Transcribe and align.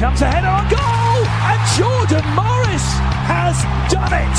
comes 0.00 0.22
ahead 0.22 0.48
on 0.48 0.64
goal, 0.72 1.20
and 1.28 1.60
Jordan 1.76 2.24
Morris 2.32 2.88
has 3.28 3.52
done 3.92 4.16
it. 4.16 4.38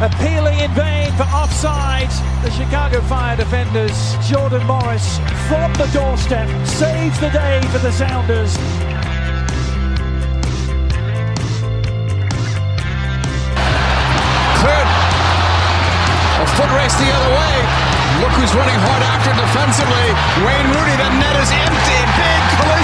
Appealing 0.00 0.56
in 0.56 0.72
vain 0.72 1.12
for 1.20 1.28
offside, 1.28 2.08
the 2.40 2.48
Chicago 2.48 3.02
Fire 3.02 3.36
defenders, 3.36 3.92
Jordan 4.24 4.64
Morris 4.64 5.20
from 5.52 5.68
the 5.76 5.84
doorstep 5.92 6.48
saves 6.64 7.20
the 7.20 7.28
day 7.28 7.60
for 7.68 7.76
the 7.84 7.92
Sounders. 7.92 8.56
Cleared. 14.64 14.90
A 16.40 16.46
foot 16.56 16.72
race 16.72 16.96
the 16.96 17.10
other 17.12 17.32
way. 17.36 17.56
Look 18.24 18.32
who's 18.40 18.54
running 18.56 18.80
hard 18.80 19.02
after 19.12 19.32
defensively. 19.36 20.08
Wayne 20.40 20.68
Rooney. 20.72 20.96
The 20.96 21.10
net 21.20 21.36
is 21.36 21.52
empty. 21.52 22.01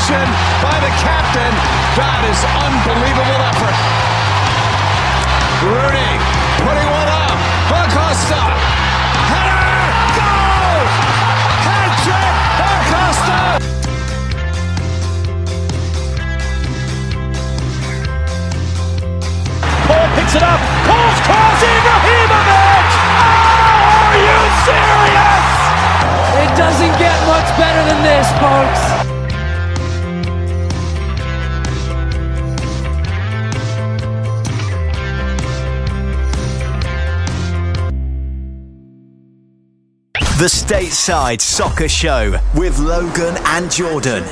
Big 0.08 0.24
by 0.64 0.72
the 0.80 0.88
captain. 1.04 1.52
That 2.00 2.24
is 2.24 2.40
unbelievable 2.40 3.40
effort. 3.44 3.76
Rooney 5.68 6.16
putting 6.64 6.88
one 6.88 7.10
up. 7.12 7.36
Acosta. 7.68 8.40
Header. 9.28 9.68
Goal. 10.16 10.80
Hat 11.60 11.92
trick. 12.08 12.34
Paul 19.84 20.08
picks 20.16 20.34
it 20.34 20.42
up. 20.42 20.60
Paul's 20.88 21.20
cross. 21.28 21.60
Ibrahimovic. 21.60 22.88
Oh, 23.12 24.08
are 24.08 24.20
you 24.24 24.40
serious? 24.64 25.48
It 26.48 26.50
doesn't 26.56 26.96
get 26.96 27.16
much 27.28 27.48
better 27.60 27.84
than 27.92 28.00
this, 28.00 28.24
folks. 28.40 28.97
The 40.38 40.44
Stateside 40.44 41.40
Soccer 41.40 41.88
Show 41.88 42.38
with 42.54 42.78
Logan 42.78 43.36
and 43.44 43.68
Jordan. 43.68 44.22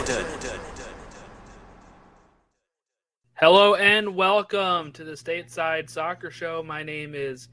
Hello 3.34 3.74
and 3.74 4.14
welcome 4.14 4.92
to 4.92 5.02
the 5.02 5.14
Stateside 5.14 5.90
Soccer 5.90 6.30
Show. 6.30 6.62
My 6.62 6.84
name 6.84 7.16
is 7.16 7.48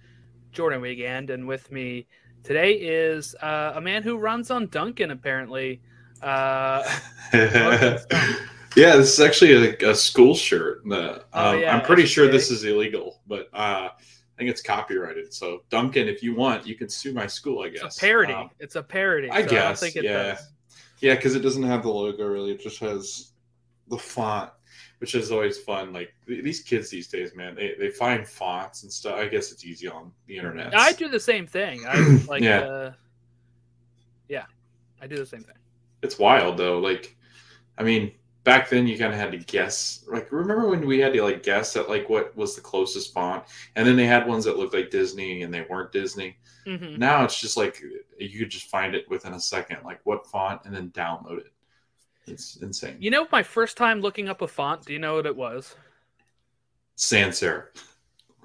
Jordan 0.52 0.82
Wiegand, 0.82 1.32
and 1.32 1.48
with 1.48 1.72
me 1.72 2.06
today 2.44 2.74
is 2.74 3.34
uh, 3.42 3.72
a 3.74 3.82
man 3.82 4.04
who 4.04 4.20
runs 4.20 4.52
on 4.52 4.68
Dunkin', 4.68 5.10
apparently. 5.10 5.82
Uh, 6.22 6.84
yeah, 7.34 7.98
this 8.76 9.14
is 9.14 9.20
actually 9.20 9.68
a, 9.68 9.90
a 9.90 9.96
school 9.96 10.36
shirt. 10.36 10.84
Uh, 10.92 11.18
Oh, 11.34 11.54
um, 11.54 11.60
yeah, 11.60 11.76
I'm 11.76 11.84
pretty 11.84 12.06
sure 12.06 12.28
this 12.28 12.52
is 12.52 12.64
illegal, 12.64 13.20
but 13.26 13.50
uh, 13.52 13.90
I 14.36 14.40
think 14.40 14.50
it's 14.50 14.62
copyrighted. 14.62 15.34
So, 15.34 15.62
Dunkin', 15.70 16.08
if 16.08 16.24
you 16.24 16.36
want, 16.36 16.66
you 16.66 16.76
can 16.76 16.90
sue 16.90 17.14
my 17.14 17.28
school. 17.28 17.64
I 17.64 17.70
guess 17.70 17.84
it's 17.84 17.98
a 17.98 18.02
parody. 18.02 18.34
Um, 18.34 18.50
it's 18.60 18.76
a 18.76 18.84
parody. 18.84 19.30
I 19.30 19.44
so 19.44 19.50
guess, 19.50 19.64
I 19.64 19.68
don't 19.68 19.78
think 19.78 19.96
it 19.98 20.04
yeah. 20.06 20.24
does. 20.24 20.52
yeah, 21.02 21.16
because 21.16 21.36
it 21.36 21.42
doesn't 21.42 21.64
have 21.64 21.84
the 21.84 21.90
logo 21.90 22.26
really. 22.26 22.52
It 22.52 22.62
just 22.62 22.80
has 22.80 23.32
the 23.90 23.98
font, 23.98 24.50
which 24.98 25.14
is 25.14 25.32
always 25.32 25.60
fun. 25.60 25.94
Like 25.94 26.14
these 26.26 26.62
kids 26.62 26.90
these 26.90 27.08
days, 27.08 27.36
man, 27.36 27.54
they, 27.54 27.76
they 27.78 27.90
find 27.90 28.28
fonts 28.28 28.84
and 28.84 28.92
stuff. 28.92 29.20
I 29.20 29.28
guess 29.28 29.52
it's 29.52 29.66
easy 29.66 29.88
on 29.88 30.12
the 30.26 30.38
internet. 30.38 30.76
I 30.76 30.94
do 30.94 31.10
the 31.10 31.20
same 31.20 31.46
thing. 31.46 31.86
I 31.88 32.00
like. 32.28 32.42
Yeah. 32.42 32.60
Uh, 32.62 32.94
yeah, 34.30 34.46
I 35.02 35.08
do 35.08 35.18
the 35.18 35.26
same 35.26 35.44
thing. 35.44 35.56
it's 36.02 36.18
wild 36.18 36.58
though. 36.58 36.80
Like, 36.80 37.16
I 37.78 37.84
mean, 37.84 38.14
back 38.44 38.70
then 38.70 38.88
you 38.88 38.98
kind 38.98 39.14
of 39.14 39.20
had 39.20 39.32
to 39.32 39.38
guess. 39.38 40.04
Like, 40.08 40.32
remember 40.32 40.68
when 40.68 40.86
we 40.86 41.00
had 41.00 41.14
to 41.14 41.22
like 41.24 41.44
guess 41.44 41.76
at 41.76 41.90
like 41.90 42.10
what 42.10 42.36
was 42.36 42.56
the 42.56 42.62
closest 42.62 43.14
font, 43.14 43.44
and 43.76 43.88
then 43.88 43.96
they 43.96 44.06
had 44.06 44.28
ones 44.28 44.46
that 44.46 44.58
looked 44.58 44.74
like 44.74 44.90
Disney 44.90 45.44
and 45.44 45.54
they 45.54 45.66
weren't 45.70 45.92
Disney. 45.92 46.38
Mhm. 46.66 46.98
Now 46.98 47.24
it's 47.24 47.40
just 47.40 47.58
like 47.58 47.82
you 48.18 48.40
could 48.40 48.50
just 48.50 48.70
find 48.70 48.96
it 48.96 49.10
within 49.10 49.34
a 49.34 49.40
second, 49.40 49.80
like 49.84 50.00
what 50.04 50.28
font, 50.28 50.62
and 50.66 50.74
then 50.76 50.90
download 50.92 51.40
it. 51.40 51.52
It's 52.26 52.56
insane. 52.58 52.96
You 53.00 53.12
know, 53.12 53.28
my 53.32 53.44
first 53.44 53.76
time 53.76 54.00
looking 54.00 54.30
up 54.30 54.42
a 54.42 54.48
font. 54.48 54.86
Do 54.86 54.94
you 54.94 55.00
know 55.00 55.16
what 55.16 55.26
it 55.26 55.36
was? 55.36 55.76
Sans 56.96 57.38
serif. 57.38 57.66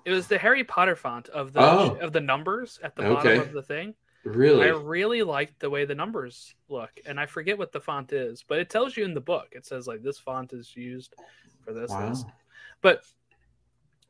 It 0.05 0.11
was 0.13 0.27
the 0.27 0.39
Harry 0.39 0.65
Potter 0.65 0.97
font 0.97 1.29
of 1.29 1.53
the 1.53 1.61
Oh. 1.61 1.97
of 2.01 2.13
the 2.13 2.21
numbers 2.21 2.81
at 2.83 2.97
the 2.97 3.05
Okay. 3.05 3.15
bottom 3.37 3.41
of 3.41 3.53
the 3.53 3.63
thing. 3.63 3.95
Really? 4.35 4.67
I 4.67 4.71
really 4.71 5.23
liked 5.23 5.61
the 5.61 5.71
way 5.71 5.85
the 5.85 5.95
numbers 5.95 6.55
look, 6.69 6.91
and 7.07 7.19
I 7.19 7.27
forget 7.27 7.59
what 7.59 7.73
the 7.73 7.81
font 7.81 8.13
is, 8.13 8.45
but 8.47 8.59
it 8.59 8.71
tells 8.71 8.97
you 8.97 9.05
in 9.05 9.15
the 9.15 9.21
book. 9.21 9.49
It 9.53 9.67
says 9.67 9.87
like 9.87 10.03
this 10.03 10.19
font 10.19 10.53
is 10.53 10.75
used 10.77 11.15
for 11.65 11.73
this. 11.73 11.91
wow. 11.91 12.09
this. 12.09 12.25
But 12.81 13.03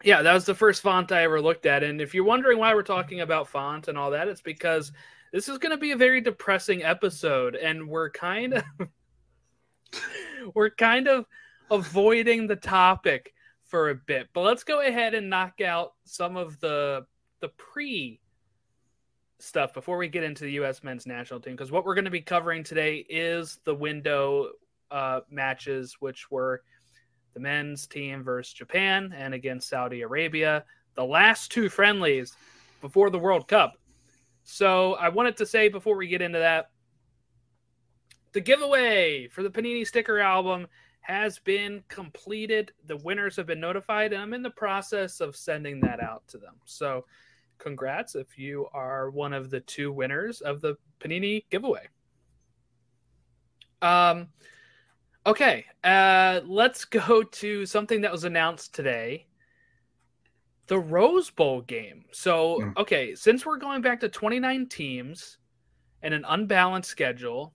yeah, 0.04 0.22
that 0.22 0.34
was 0.34 0.44
the 0.44 0.54
first 0.54 0.82
font 0.82 1.12
I 1.12 1.24
ever 1.24 1.40
looked 1.40 1.66
at. 1.66 1.82
And 1.82 2.00
if 2.00 2.14
you're 2.14 2.24
wondering 2.24 2.58
why 2.58 2.74
we're 2.74 2.82
talking 2.82 3.20
about 3.20 3.48
font 3.48 3.88
and 3.88 3.98
all 3.98 4.12
that, 4.12 4.28
it's 4.28 4.40
because 4.40 4.92
this 5.32 5.48
is 5.48 5.58
going 5.58 5.72
to 5.72 5.78
be 5.78 5.90
a 5.90 5.96
very 5.96 6.20
depressing 6.20 6.82
episode, 6.82 7.56
and 7.56 7.88
we're 7.88 8.10
kind 8.10 8.54
of 8.54 8.64
we're 10.54 10.70
kind 10.70 11.08
of 11.08 11.26
avoiding 11.70 12.46
the 12.46 12.56
topic 12.56 13.34
for 13.64 13.90
a 13.90 13.94
bit. 13.94 14.28
But 14.32 14.42
let's 14.42 14.64
go 14.64 14.80
ahead 14.80 15.14
and 15.14 15.28
knock 15.28 15.60
out 15.60 15.94
some 16.04 16.36
of 16.36 16.58
the 16.60 17.06
the 17.40 17.48
pre 17.48 18.20
stuff 19.38 19.72
before 19.72 19.96
we 19.96 20.08
get 20.08 20.24
into 20.24 20.44
the 20.44 20.52
U.S. 20.52 20.82
men's 20.82 21.06
national 21.06 21.40
team 21.40 21.54
because 21.54 21.70
what 21.70 21.84
we're 21.84 21.94
going 21.94 22.04
to 22.04 22.10
be 22.10 22.20
covering 22.20 22.64
today 22.64 23.06
is 23.08 23.60
the 23.64 23.74
window 23.74 24.50
uh, 24.90 25.20
matches, 25.30 25.96
which 26.00 26.30
were 26.30 26.62
the 27.34 27.40
men's 27.40 27.86
team 27.86 28.22
versus 28.22 28.52
Japan 28.52 29.14
and 29.16 29.34
against 29.34 29.68
Saudi 29.68 30.02
Arabia, 30.02 30.64
the 30.94 31.04
last 31.04 31.52
two 31.52 31.68
friendlies 31.68 32.34
before 32.80 33.10
the 33.10 33.18
World 33.18 33.46
Cup. 33.48 33.74
So 34.44 34.94
I 34.94 35.08
wanted 35.08 35.36
to 35.36 35.46
say 35.46 35.68
before 35.68 35.96
we 35.96 36.08
get 36.08 36.22
into 36.22 36.38
that, 36.38 36.70
the 38.32 38.40
giveaway 38.40 39.28
for 39.28 39.42
the 39.42 39.50
Panini 39.50 39.86
sticker 39.86 40.18
album 40.18 40.66
has 41.00 41.38
been 41.38 41.82
completed. 41.88 42.72
The 42.86 42.96
winners 42.98 43.36
have 43.36 43.46
been 43.46 43.60
notified, 43.60 44.12
and 44.12 44.20
I'm 44.20 44.34
in 44.34 44.42
the 44.42 44.50
process 44.50 45.20
of 45.20 45.36
sending 45.36 45.80
that 45.80 46.00
out 46.00 46.26
to 46.28 46.38
them. 46.38 46.54
So 46.64 47.04
congrats 47.58 48.14
if 48.14 48.38
you 48.38 48.68
are 48.72 49.10
one 49.10 49.32
of 49.32 49.50
the 49.50 49.60
two 49.60 49.92
winners 49.92 50.40
of 50.40 50.60
the 50.60 50.76
Panini 51.00 51.44
giveaway. 51.50 51.86
Um, 53.82 54.28
okay, 55.26 55.66
uh, 55.84 56.40
let's 56.44 56.84
go 56.84 57.22
to 57.22 57.66
something 57.66 58.00
that 58.00 58.12
was 58.12 58.24
announced 58.24 58.74
today 58.74 59.26
the 60.66 60.78
Rose 60.78 61.30
Bowl 61.30 61.62
game. 61.62 62.04
So, 62.12 62.58
Mm. 62.60 62.76
okay, 62.76 63.14
since 63.14 63.46
we're 63.46 63.56
going 63.56 63.80
back 63.80 64.00
to 64.00 64.08
29 64.08 64.66
teams 64.68 65.38
and 66.02 66.12
an 66.12 66.26
unbalanced 66.28 66.90
schedule, 66.90 67.54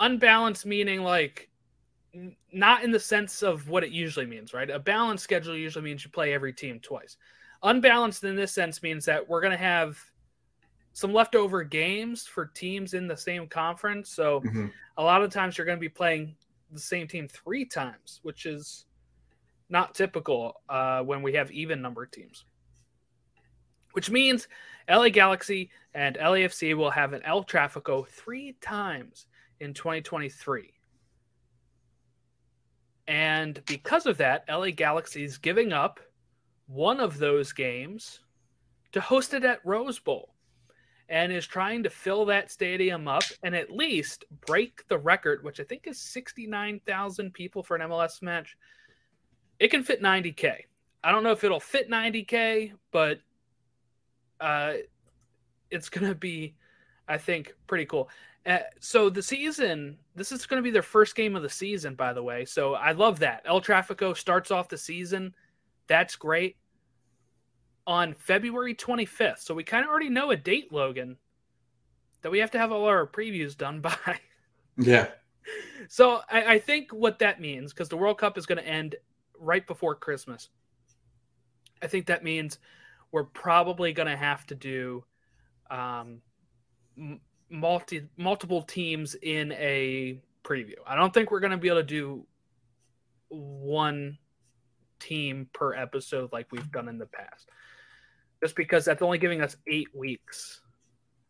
unbalanced 0.00 0.64
meaning 0.64 1.02
like 1.02 1.50
n- 2.14 2.34
not 2.52 2.82
in 2.82 2.90
the 2.90 2.98
sense 3.00 3.42
of 3.42 3.68
what 3.68 3.84
it 3.84 3.90
usually 3.90 4.24
means, 4.24 4.54
right? 4.54 4.70
A 4.70 4.78
balanced 4.78 5.22
schedule 5.24 5.54
usually 5.54 5.84
means 5.84 6.02
you 6.02 6.10
play 6.10 6.32
every 6.32 6.52
team 6.52 6.80
twice 6.80 7.18
unbalanced 7.62 8.24
in 8.24 8.36
this 8.36 8.52
sense 8.52 8.82
means 8.82 9.04
that 9.06 9.28
we're 9.28 9.40
going 9.40 9.52
to 9.52 9.56
have 9.56 9.98
some 10.92 11.12
leftover 11.12 11.62
games 11.62 12.26
for 12.26 12.46
teams 12.46 12.94
in 12.94 13.06
the 13.06 13.16
same 13.16 13.46
conference. 13.46 14.10
So 14.10 14.40
Mhm. 14.40 14.72
a 14.96 15.02
lot 15.02 15.22
of 15.22 15.30
times 15.30 15.56
you're 15.56 15.64
going 15.64 15.78
to 15.78 15.80
be 15.80 15.88
playing 15.88 16.36
the 16.72 16.80
same 16.80 17.06
team 17.06 17.28
three 17.28 17.64
times, 17.64 18.20
which 18.22 18.46
is 18.46 18.86
not 19.68 19.94
typical 19.94 20.60
uh, 20.68 21.02
when 21.02 21.22
we 21.22 21.32
have 21.34 21.50
even 21.52 21.80
numbered 21.80 22.12
teams. 22.12 22.44
Which 23.92 24.10
means 24.10 24.48
LA 24.88 25.08
Galaxy 25.08 25.70
and 25.94 26.16
LAFC 26.16 26.74
will 26.74 26.90
have 26.90 27.12
an 27.12 27.22
El 27.22 27.44
Trafico 27.44 28.06
three 28.08 28.52
times 28.60 29.26
in 29.60 29.74
2023. 29.74 30.72
And 33.06 33.64
because 33.66 34.06
of 34.06 34.18
that, 34.18 34.44
LA 34.48 34.70
Galaxy 34.70 35.24
is 35.24 35.38
giving 35.38 35.72
up 35.72 36.00
one 36.68 37.00
of 37.00 37.18
those 37.18 37.52
games 37.52 38.20
to 38.92 39.00
host 39.00 39.34
it 39.34 39.44
at 39.44 39.64
Rose 39.64 39.98
Bowl 39.98 40.34
and 41.08 41.32
is 41.32 41.46
trying 41.46 41.82
to 41.82 41.90
fill 41.90 42.26
that 42.26 42.50
stadium 42.50 43.08
up 43.08 43.22
and 43.42 43.56
at 43.56 43.70
least 43.70 44.24
break 44.46 44.86
the 44.88 44.98
record, 44.98 45.42
which 45.42 45.58
I 45.58 45.64
think 45.64 45.86
is 45.86 45.98
69,000 45.98 47.32
people 47.32 47.62
for 47.62 47.76
an 47.76 47.88
MLS 47.88 48.20
match. 48.20 48.56
It 49.58 49.68
can 49.68 49.82
fit 49.82 50.02
90K. 50.02 50.64
I 51.02 51.10
don't 51.10 51.22
know 51.22 51.32
if 51.32 51.44
it'll 51.44 51.60
fit 51.60 51.90
90K, 51.90 52.72
but 52.92 53.20
uh, 54.40 54.74
it's 55.70 55.88
going 55.88 56.08
to 56.08 56.14
be, 56.14 56.54
I 57.08 57.16
think, 57.16 57.54
pretty 57.66 57.86
cool. 57.86 58.10
Uh, 58.44 58.58
so 58.80 59.08
the 59.08 59.22
season, 59.22 59.96
this 60.14 60.32
is 60.32 60.46
going 60.46 60.62
to 60.62 60.64
be 60.64 60.70
their 60.70 60.82
first 60.82 61.14
game 61.14 61.34
of 61.36 61.42
the 61.42 61.48
season, 61.48 61.94
by 61.94 62.12
the 62.12 62.22
way. 62.22 62.44
So 62.44 62.74
I 62.74 62.92
love 62.92 63.18
that. 63.20 63.42
El 63.46 63.60
Trafico 63.60 64.16
starts 64.16 64.50
off 64.50 64.68
the 64.68 64.78
season. 64.78 65.34
That's 65.88 66.16
great. 66.16 66.56
On 67.86 68.14
February 68.14 68.74
25th. 68.74 69.40
So 69.40 69.54
we 69.54 69.64
kind 69.64 69.84
of 69.84 69.90
already 69.90 70.10
know 70.10 70.30
a 70.30 70.36
date, 70.36 70.72
Logan, 70.72 71.16
that 72.22 72.30
we 72.30 72.38
have 72.38 72.50
to 72.52 72.58
have 72.58 72.70
all 72.70 72.84
our 72.84 73.06
previews 73.06 73.56
done 73.56 73.80
by. 73.82 74.20
Yeah. 74.76 75.08
so 75.88 76.20
I, 76.30 76.54
I 76.54 76.58
think 76.58 76.92
what 76.92 77.18
that 77.20 77.40
means, 77.40 77.72
because 77.72 77.88
the 77.88 77.96
World 77.96 78.18
Cup 78.18 78.38
is 78.38 78.46
going 78.46 78.58
to 78.58 78.66
end 78.66 78.96
right 79.38 79.66
before 79.66 79.94
Christmas, 79.94 80.50
I 81.82 81.86
think 81.86 82.06
that 82.06 82.24
means 82.24 82.58
we're 83.12 83.24
probably 83.24 83.92
going 83.92 84.08
to 84.08 84.16
have 84.16 84.46
to 84.46 84.54
do 84.54 85.04
um, 85.70 86.20
multi 87.50 88.02
multiple 88.16 88.62
teams 88.62 89.14
in 89.14 89.52
a 89.52 90.20
preview. 90.44 90.76
I 90.86 90.96
don't 90.96 91.12
think 91.12 91.30
we're 91.30 91.40
going 91.40 91.52
to 91.52 91.56
be 91.56 91.68
able 91.68 91.80
to 91.80 91.84
do 91.84 92.26
one 93.28 94.18
team 94.98 95.48
per 95.52 95.74
episode 95.74 96.32
like 96.32 96.50
we've 96.50 96.70
done 96.70 96.88
in 96.88 96.98
the 96.98 97.06
past. 97.06 97.48
Just 98.42 98.54
because 98.54 98.84
that's 98.84 99.02
only 99.02 99.18
giving 99.18 99.40
us 99.40 99.56
8 99.66 99.88
weeks 99.94 100.60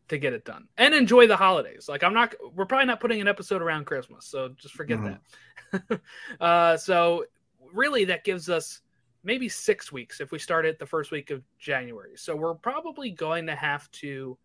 to 0.09 0.17
get 0.17 0.33
it 0.33 0.43
done 0.43 0.67
and 0.77 0.93
enjoy 0.93 1.27
the 1.27 1.37
holidays. 1.37 1.87
Like 1.87 2.03
I'm 2.03 2.13
not 2.13 2.35
we're 2.55 2.65
probably 2.65 2.87
not 2.87 2.99
putting 2.99 3.21
an 3.21 3.27
episode 3.27 3.61
around 3.61 3.85
Christmas, 3.85 4.25
so 4.25 4.49
just 4.57 4.73
forget 4.73 4.99
mm-hmm. 4.99 5.77
that. 5.89 6.01
uh 6.39 6.77
so 6.77 7.25
really 7.73 8.05
that 8.05 8.23
gives 8.23 8.49
us 8.49 8.81
maybe 9.23 9.49
6 9.49 9.91
weeks 9.91 10.21
if 10.21 10.31
we 10.31 10.39
start 10.39 10.65
it 10.65 10.79
the 10.79 10.85
first 10.85 11.11
week 11.11 11.29
of 11.29 11.43
January. 11.59 12.13
So 12.15 12.35
we're 12.35 12.55
probably 12.55 13.11
going 13.11 13.47
to 13.47 13.55
have 13.55 13.89
to 13.91 14.37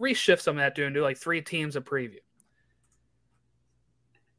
reshift 0.00 0.40
some 0.40 0.56
of 0.56 0.62
that 0.62 0.74
to 0.74 0.90
do 0.90 1.02
like 1.02 1.16
three 1.16 1.40
teams 1.40 1.76
a 1.76 1.80
preview. 1.80 2.18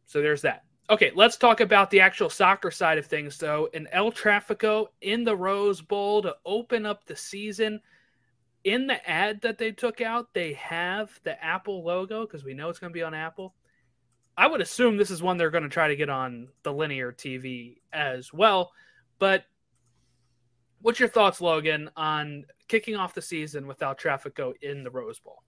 So 0.06 0.22
there's 0.22 0.44
that. 0.44 0.65
Okay, 0.88 1.12
let's 1.16 1.36
talk 1.36 1.62
about 1.62 1.90
the 1.90 2.00
actual 2.00 2.30
soccer 2.30 2.70
side 2.70 3.00
of 3.00 3.08
things. 3.08 3.38
though. 3.38 3.68
in 3.74 3.88
El 3.92 4.12
Trafico 4.12 4.88
in 5.02 5.24
the 5.24 5.36
Rose 5.36 5.82
Bowl 5.82 6.22
to 6.22 6.36
open 6.46 6.86
up 6.86 7.06
the 7.06 7.16
season, 7.16 7.82
in 8.66 8.86
the 8.86 9.10
ad 9.10 9.42
that 9.42 9.58
they 9.58 9.72
took 9.72 10.02
out, 10.02 10.34
they 10.34 10.54
have 10.54 11.20
the 11.24 11.44
Apple 11.44 11.84
logo 11.84 12.26
because 12.26 12.44
we 12.44 12.54
know 12.54 12.70
it's 12.70 12.80
going 12.80 12.92
to 12.92 12.98
be 12.98 13.04
on 13.04 13.14
Apple. 13.14 13.56
I 14.38 14.48
would 14.48 14.62
assume 14.62 14.98
this 14.98 15.12
is 15.12 15.24
one 15.24 15.38
they're 15.38 15.50
going 15.50 15.64
to 15.64 15.70
try 15.70 15.88
to 15.88 15.96
get 15.96 16.10
on 16.10 16.50
the 16.64 16.74
linear 16.74 17.12
TV 17.12 17.78
as 17.94 18.32
well. 18.34 18.72
But 19.18 19.46
what's 20.82 21.00
your 21.00 21.10
thoughts, 21.10 21.42
Logan, 21.42 21.90
on 21.96 22.46
kicking 22.68 22.96
off 22.96 23.14
the 23.14 23.22
season 23.22 23.66
without 23.66 24.00
Trafico 24.00 24.54
in 24.62 24.84
the 24.84 24.92
Rose 24.92 25.20
Bowl? 25.20 25.42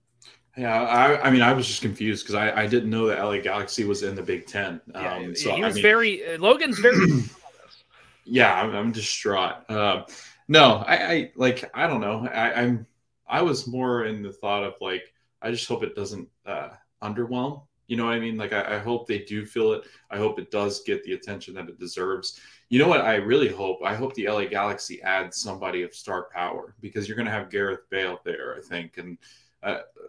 Yeah, 0.58 0.82
I, 0.82 1.22
I 1.22 1.30
mean, 1.30 1.40
I 1.40 1.52
was 1.52 1.68
just 1.68 1.82
confused 1.82 2.24
because 2.24 2.34
I, 2.34 2.62
I 2.62 2.66
didn't 2.66 2.90
know 2.90 3.06
that 3.06 3.22
LA 3.22 3.38
Galaxy 3.38 3.84
was 3.84 4.02
in 4.02 4.16
the 4.16 4.22
Big 4.22 4.48
Ten. 4.48 4.80
Yeah, 4.92 5.14
um, 5.14 5.36
so, 5.36 5.54
he 5.54 5.62
was 5.62 5.74
I 5.74 5.76
mean, 5.76 5.82
very 5.82 6.34
uh, 6.34 6.38
Logan's 6.38 6.80
very. 6.80 7.22
yeah, 8.24 8.60
I'm, 8.60 8.74
I'm 8.74 8.90
distraught. 8.90 9.70
Uh, 9.70 10.02
no, 10.48 10.82
I, 10.84 10.96
I 10.96 11.32
like 11.36 11.70
I 11.74 11.86
don't 11.86 12.00
know. 12.00 12.26
I, 12.26 12.54
I'm 12.54 12.86
I 13.28 13.40
was 13.40 13.68
more 13.68 14.06
in 14.06 14.20
the 14.20 14.32
thought 14.32 14.64
of 14.64 14.74
like 14.80 15.14
I 15.40 15.52
just 15.52 15.68
hope 15.68 15.84
it 15.84 15.94
doesn't 15.94 16.28
uh, 16.44 16.70
underwhelm. 17.04 17.62
You 17.86 17.96
know 17.96 18.06
what 18.06 18.14
I 18.14 18.20
mean? 18.20 18.36
Like 18.36 18.52
I, 18.52 18.74
I 18.74 18.78
hope 18.78 19.06
they 19.06 19.20
do 19.20 19.46
feel 19.46 19.72
it. 19.74 19.84
I 20.10 20.18
hope 20.18 20.40
it 20.40 20.50
does 20.50 20.82
get 20.82 21.04
the 21.04 21.12
attention 21.12 21.54
that 21.54 21.68
it 21.68 21.78
deserves. 21.78 22.40
You 22.68 22.80
know 22.80 22.88
what? 22.88 23.02
I 23.02 23.14
really 23.14 23.48
hope. 23.48 23.78
I 23.84 23.94
hope 23.94 24.12
the 24.14 24.28
LA 24.28 24.46
Galaxy 24.46 25.00
adds 25.02 25.40
somebody 25.40 25.82
of 25.82 25.94
star 25.94 26.28
power 26.34 26.74
because 26.80 27.06
you're 27.06 27.16
going 27.16 27.26
to 27.26 27.32
have 27.32 27.48
Gareth 27.48 27.88
Bale 27.90 28.18
there, 28.24 28.56
I 28.56 28.60
think, 28.60 28.98
and 28.98 29.16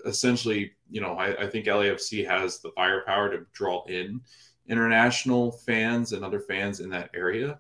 essentially, 0.06 0.72
you 0.90 1.02
know, 1.02 1.14
I, 1.14 1.44
I, 1.44 1.48
think 1.48 1.66
LAFC 1.66 2.26
has 2.28 2.60
the 2.60 2.72
firepower 2.72 3.30
to 3.30 3.46
draw 3.52 3.84
in 3.86 4.22
international 4.68 5.52
fans 5.52 6.14
and 6.14 6.24
other 6.24 6.40
fans 6.40 6.80
in 6.80 6.90
that 6.92 7.10
area. 7.14 7.60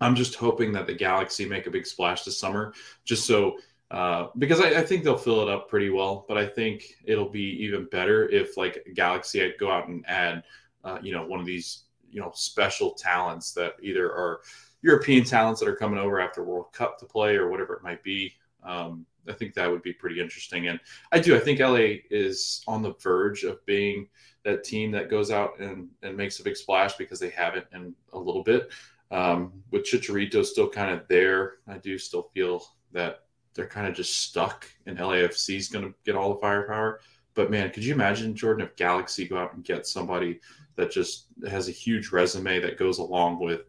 I'm 0.00 0.14
just 0.14 0.34
hoping 0.34 0.72
that 0.72 0.86
the 0.86 0.94
Galaxy 0.94 1.44
make 1.44 1.66
a 1.66 1.70
big 1.70 1.86
splash 1.86 2.24
this 2.24 2.38
summer, 2.38 2.72
just 3.04 3.26
so 3.26 3.58
uh, 3.90 4.28
because 4.38 4.60
I, 4.60 4.68
I, 4.70 4.82
think 4.82 5.02
they'll 5.02 5.18
fill 5.18 5.42
it 5.42 5.48
up 5.48 5.68
pretty 5.68 5.90
well. 5.90 6.24
But 6.28 6.38
I 6.38 6.46
think 6.46 6.84
it'll 7.04 7.28
be 7.28 7.62
even 7.64 7.86
better 7.90 8.28
if 8.28 8.56
like 8.56 8.86
Galaxy 8.94 9.42
I'd 9.42 9.58
go 9.58 9.70
out 9.70 9.88
and 9.88 10.04
add, 10.08 10.44
uh, 10.84 10.98
you 11.02 11.12
know, 11.12 11.26
one 11.26 11.40
of 11.40 11.46
these 11.46 11.84
you 12.10 12.20
know 12.20 12.30
special 12.34 12.92
talents 12.92 13.52
that 13.52 13.74
either 13.82 14.06
are 14.06 14.40
European 14.82 15.24
talents 15.24 15.60
that 15.60 15.68
are 15.68 15.76
coming 15.76 15.98
over 15.98 16.20
after 16.20 16.44
World 16.44 16.72
Cup 16.72 16.98
to 16.98 17.04
play 17.04 17.36
or 17.36 17.50
whatever 17.50 17.74
it 17.74 17.82
might 17.82 18.02
be. 18.02 18.32
Um, 18.62 19.06
I 19.28 19.32
think 19.32 19.54
that 19.54 19.70
would 19.70 19.82
be 19.82 19.92
pretty 19.92 20.20
interesting. 20.20 20.68
And 20.68 20.80
I 21.12 21.20
do. 21.20 21.36
I 21.36 21.40
think 21.40 21.60
LA 21.60 22.00
is 22.10 22.62
on 22.66 22.82
the 22.82 22.94
verge 22.94 23.44
of 23.44 23.64
being 23.66 24.08
that 24.44 24.64
team 24.64 24.90
that 24.92 25.10
goes 25.10 25.30
out 25.30 25.58
and, 25.60 25.88
and 26.02 26.16
makes 26.16 26.40
a 26.40 26.44
big 26.44 26.56
splash 26.56 26.96
because 26.96 27.20
they 27.20 27.30
haven't 27.30 27.66
in 27.72 27.94
a 28.12 28.18
little 28.18 28.42
bit. 28.42 28.70
Um, 29.10 29.52
with 29.70 29.84
Chicharito 29.84 30.44
still 30.44 30.68
kind 30.68 30.92
of 30.92 31.06
there, 31.08 31.54
I 31.66 31.78
do 31.78 31.98
still 31.98 32.30
feel 32.34 32.64
that 32.92 33.24
they're 33.54 33.66
kind 33.66 33.86
of 33.86 33.94
just 33.94 34.20
stuck 34.20 34.66
and 34.86 34.98
LAFC 34.98 35.56
is 35.56 35.68
going 35.68 35.84
to 35.84 35.94
get 36.04 36.14
all 36.14 36.32
the 36.32 36.40
firepower. 36.40 37.00
But 37.34 37.50
man, 37.50 37.70
could 37.70 37.84
you 37.84 37.94
imagine, 37.94 38.34
Jordan, 38.34 38.66
if 38.66 38.76
Galaxy 38.76 39.26
go 39.26 39.38
out 39.38 39.54
and 39.54 39.64
get 39.64 39.86
somebody 39.86 40.40
that 40.76 40.90
just 40.90 41.26
has 41.48 41.68
a 41.68 41.72
huge 41.72 42.10
resume 42.12 42.60
that 42.60 42.78
goes 42.78 42.98
along 42.98 43.40
with 43.40 43.62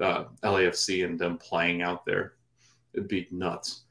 uh, 0.00 0.24
LAFC 0.42 1.04
and 1.04 1.18
them 1.18 1.38
playing 1.38 1.82
out 1.82 2.04
there? 2.04 2.34
It'd 2.92 3.08
be 3.08 3.28
nuts. 3.30 3.83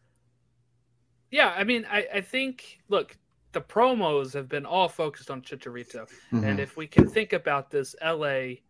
Yeah, 1.33 1.51
I 1.57 1.63
mean, 1.63 1.87
I, 1.89 2.05
I 2.13 2.21
think 2.21 2.77
look, 2.89 3.17
the 3.53 3.61
promos 3.61 4.35
have 4.35 4.47
been 4.47 4.67
all 4.67 4.87
focused 4.87 5.31
on 5.31 5.41
Chicharito, 5.41 6.07
mm-hmm. 6.31 6.43
and 6.43 6.59
if 6.59 6.77
we 6.77 6.85
can 6.85 7.09
think 7.09 7.33
about 7.33 7.71
this, 7.71 7.95
L.A., 8.01 8.61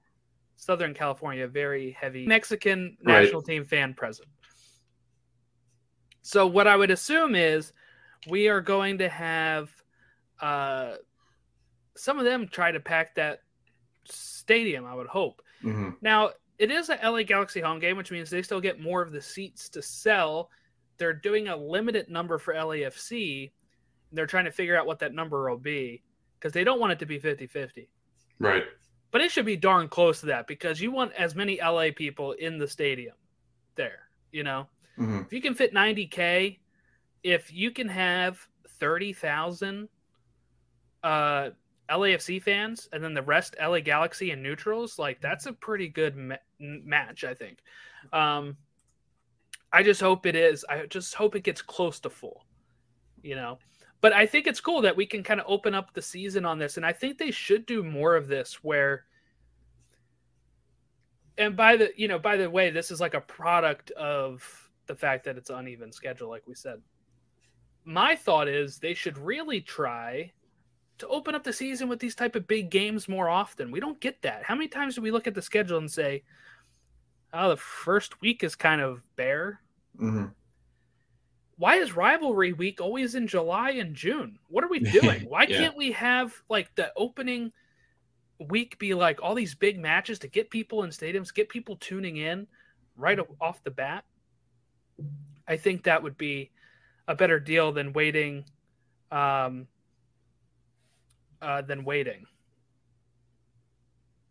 Southern 0.55 0.93
California, 0.93 1.45
very 1.45 1.91
heavy 1.91 2.25
Mexican 2.25 2.95
national 3.01 3.41
right. 3.41 3.47
team 3.47 3.65
fan 3.65 3.93
present. 3.93 4.29
So 6.21 6.47
what 6.47 6.65
I 6.65 6.77
would 6.77 6.89
assume 6.89 7.35
is 7.35 7.73
we 8.29 8.47
are 8.47 8.61
going 8.61 8.99
to 8.99 9.09
have 9.09 9.69
uh, 10.39 10.93
some 11.97 12.17
of 12.17 12.23
them 12.23 12.47
try 12.47 12.71
to 12.71 12.79
pack 12.79 13.15
that 13.15 13.41
stadium. 14.05 14.85
I 14.85 14.95
would 14.95 15.07
hope. 15.07 15.41
Mm-hmm. 15.65 15.89
Now 16.01 16.29
it 16.57 16.71
is 16.71 16.89
a 16.89 16.97
LA 17.03 17.23
Galaxy 17.23 17.59
home 17.59 17.79
game, 17.79 17.97
which 17.97 18.09
means 18.09 18.29
they 18.29 18.41
still 18.41 18.61
get 18.61 18.79
more 18.79 19.01
of 19.01 19.11
the 19.11 19.21
seats 19.21 19.67
to 19.67 19.81
sell 19.81 20.49
they're 21.03 21.11
doing 21.11 21.49
a 21.49 21.55
limited 21.57 22.09
number 22.09 22.37
for 22.37 22.53
LAFC. 22.53 23.51
they're 24.13 24.25
trying 24.25 24.45
to 24.45 24.51
figure 24.51 24.77
out 24.77 24.87
what 24.87 24.99
that 24.99 25.13
number 25.13 25.49
will 25.49 25.57
be 25.57 26.01
because 26.39 26.53
they 26.53 26.63
don't 26.63 26.79
want 26.79 26.93
it 26.93 26.99
to 26.99 27.05
be 27.05 27.19
50 27.19 27.45
50. 27.45 27.89
Right. 28.39 28.63
But 29.11 29.19
it 29.19 29.29
should 29.29 29.45
be 29.45 29.57
darn 29.57 29.89
close 29.89 30.21
to 30.21 30.27
that 30.27 30.47
because 30.47 30.79
you 30.79 30.91
want 30.91 31.11
as 31.11 31.35
many 31.35 31.59
LA 31.61 31.87
people 31.93 32.31
in 32.31 32.57
the 32.57 32.69
stadium 32.69 33.15
there, 33.75 34.07
you 34.31 34.43
know? 34.43 34.67
Mm-hmm. 34.97 35.23
If 35.25 35.33
you 35.33 35.41
can 35.41 35.55
fit 35.55 35.73
90K, 35.73 36.59
if 37.21 37.51
you 37.51 37.71
can 37.71 37.89
have 37.89 38.39
30,000 38.79 39.89
uh, 41.03 41.49
LAFC 41.89 42.41
fans 42.41 42.87
and 42.93 43.03
then 43.03 43.13
the 43.13 43.21
rest 43.21 43.57
LA 43.61 43.81
Galaxy 43.81 44.31
and 44.31 44.41
neutrals, 44.41 44.97
like 44.97 45.19
that's 45.19 45.47
a 45.47 45.53
pretty 45.53 45.89
good 45.89 46.15
ma- 46.15 46.35
match, 46.59 47.25
I 47.25 47.33
think. 47.33 47.57
Um, 48.13 48.55
I 49.73 49.81
just 49.81 49.99
hope 49.99 50.27
it 50.27 50.35
is. 50.35 50.63
I 50.69 50.85
just 50.85 51.15
hope 51.15 51.35
it 51.35 51.43
gets 51.43 51.63
close 51.63 51.99
to 52.01 52.09
full, 52.11 52.45
you 53.23 53.35
know. 53.35 53.57
But 54.01 54.13
I 54.13 54.27
think 54.27 54.45
it's 54.45 54.61
cool 54.61 54.81
that 54.81 54.95
we 54.95 55.07
can 55.07 55.23
kind 55.23 55.39
of 55.39 55.47
open 55.49 55.73
up 55.73 55.93
the 55.93 56.01
season 56.01 56.45
on 56.45 56.59
this, 56.59 56.77
and 56.77 56.85
I 56.85 56.93
think 56.93 57.17
they 57.17 57.31
should 57.31 57.65
do 57.65 57.83
more 57.83 58.15
of 58.15 58.27
this. 58.27 58.63
Where, 58.63 59.05
and 61.39 61.57
by 61.57 61.75
the 61.75 61.91
you 61.97 62.07
know, 62.07 62.19
by 62.19 62.37
the 62.37 62.49
way, 62.49 62.69
this 62.69 62.91
is 62.91 63.01
like 63.01 63.15
a 63.15 63.21
product 63.21 63.89
of 63.91 64.47
the 64.85 64.95
fact 64.95 65.25
that 65.25 65.37
it's 65.37 65.49
uneven 65.49 65.91
schedule, 65.91 66.29
like 66.29 66.47
we 66.47 66.53
said. 66.53 66.79
My 67.83 68.15
thought 68.15 68.47
is 68.47 68.77
they 68.77 68.93
should 68.93 69.17
really 69.17 69.59
try 69.59 70.31
to 70.99 71.07
open 71.07 71.33
up 71.33 71.43
the 71.43 71.51
season 71.51 71.89
with 71.89 71.99
these 71.99 72.15
type 72.15 72.35
of 72.35 72.47
big 72.47 72.69
games 72.69 73.09
more 73.09 73.27
often. 73.27 73.71
We 73.71 73.79
don't 73.79 73.99
get 73.99 74.21
that. 74.21 74.43
How 74.43 74.53
many 74.53 74.67
times 74.67 74.95
do 74.95 75.01
we 75.01 75.11
look 75.11 75.25
at 75.25 75.33
the 75.33 75.41
schedule 75.41 75.79
and 75.79 75.91
say, 75.91 76.23
"Oh, 77.33 77.49
the 77.49 77.57
first 77.57 78.21
week 78.21 78.43
is 78.43 78.55
kind 78.55 78.79
of 78.79 79.01
bare." 79.15 79.62
Mm-hmm. 79.99 80.25
Why 81.57 81.75
is 81.75 81.95
rivalry 81.95 82.53
week 82.53 82.81
always 82.81 83.15
in 83.15 83.27
July 83.27 83.71
and 83.71 83.95
June? 83.95 84.39
What 84.49 84.63
are 84.63 84.69
we 84.69 84.79
doing? 85.01 85.25
Why 85.27 85.43
yeah. 85.43 85.57
can't 85.57 85.77
we 85.77 85.91
have 85.93 86.33
like 86.49 86.73
the 86.75 86.91
opening 86.97 87.51
week 88.49 88.77
be 88.79 88.93
like 88.93 89.21
all 89.21 89.35
these 89.35 89.55
big 89.55 89.79
matches 89.79 90.19
to 90.19 90.27
get 90.27 90.49
people 90.49 90.83
in 90.83 90.89
stadiums, 90.89 91.33
get 91.33 91.49
people 91.49 91.77
tuning 91.77 92.17
in 92.17 92.47
right 92.97 93.19
off 93.39 93.63
the 93.63 93.71
bat? 93.71 94.03
I 95.47 95.57
think 95.57 95.83
that 95.83 96.01
would 96.01 96.17
be 96.17 96.51
a 97.07 97.15
better 97.15 97.39
deal 97.39 97.71
than 97.71 97.93
waiting 97.93 98.45
um, 99.11 99.67
uh, 101.41 101.61
than 101.61 101.83
waiting. 101.83 102.25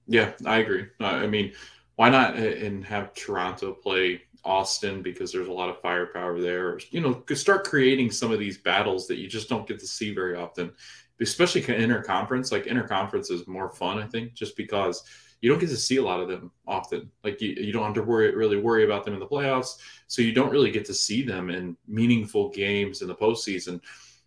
Yeah, 0.06 0.32
I 0.44 0.58
agree. 0.58 0.86
I 1.00 1.26
mean, 1.26 1.52
why 1.96 2.08
not 2.10 2.34
uh, 2.34 2.42
and 2.42 2.84
have 2.84 3.14
Toronto 3.14 3.72
play 3.72 4.22
Austin 4.44 5.02
because 5.02 5.32
there's 5.32 5.48
a 5.48 5.52
lot 5.52 5.68
of 5.68 5.80
firepower 5.80 6.40
there. 6.40 6.78
You 6.90 7.00
know, 7.00 7.22
start 7.34 7.64
creating 7.64 8.10
some 8.10 8.32
of 8.32 8.38
these 8.40 8.58
battles 8.58 9.06
that 9.08 9.18
you 9.18 9.28
just 9.28 9.48
don't 9.48 9.66
get 9.66 9.78
to 9.80 9.86
see 9.86 10.12
very 10.14 10.36
often, 10.36 10.72
especially 11.20 11.62
interconference. 11.62 12.50
Like 12.50 12.64
interconference 12.64 13.30
is 13.30 13.46
more 13.46 13.70
fun, 13.70 13.98
I 13.98 14.06
think, 14.06 14.34
just 14.34 14.56
because 14.56 15.04
you 15.40 15.50
don't 15.50 15.58
get 15.60 15.70
to 15.70 15.76
see 15.76 15.96
a 15.96 16.02
lot 16.02 16.20
of 16.20 16.28
them 16.28 16.50
often. 16.66 17.10
Like 17.24 17.40
you, 17.40 17.50
you 17.50 17.72
don't 17.72 17.84
have 17.84 17.94
to 17.94 18.02
worry 18.02 18.34
really 18.34 18.60
worry 18.60 18.84
about 18.84 19.04
them 19.04 19.14
in 19.14 19.20
the 19.20 19.26
playoffs, 19.26 19.76
so 20.06 20.22
you 20.22 20.32
don't 20.32 20.50
really 20.50 20.70
get 20.70 20.84
to 20.86 20.94
see 20.94 21.22
them 21.22 21.50
in 21.50 21.76
meaningful 21.86 22.50
games 22.50 23.02
in 23.02 23.08
the 23.08 23.14
postseason. 23.14 23.80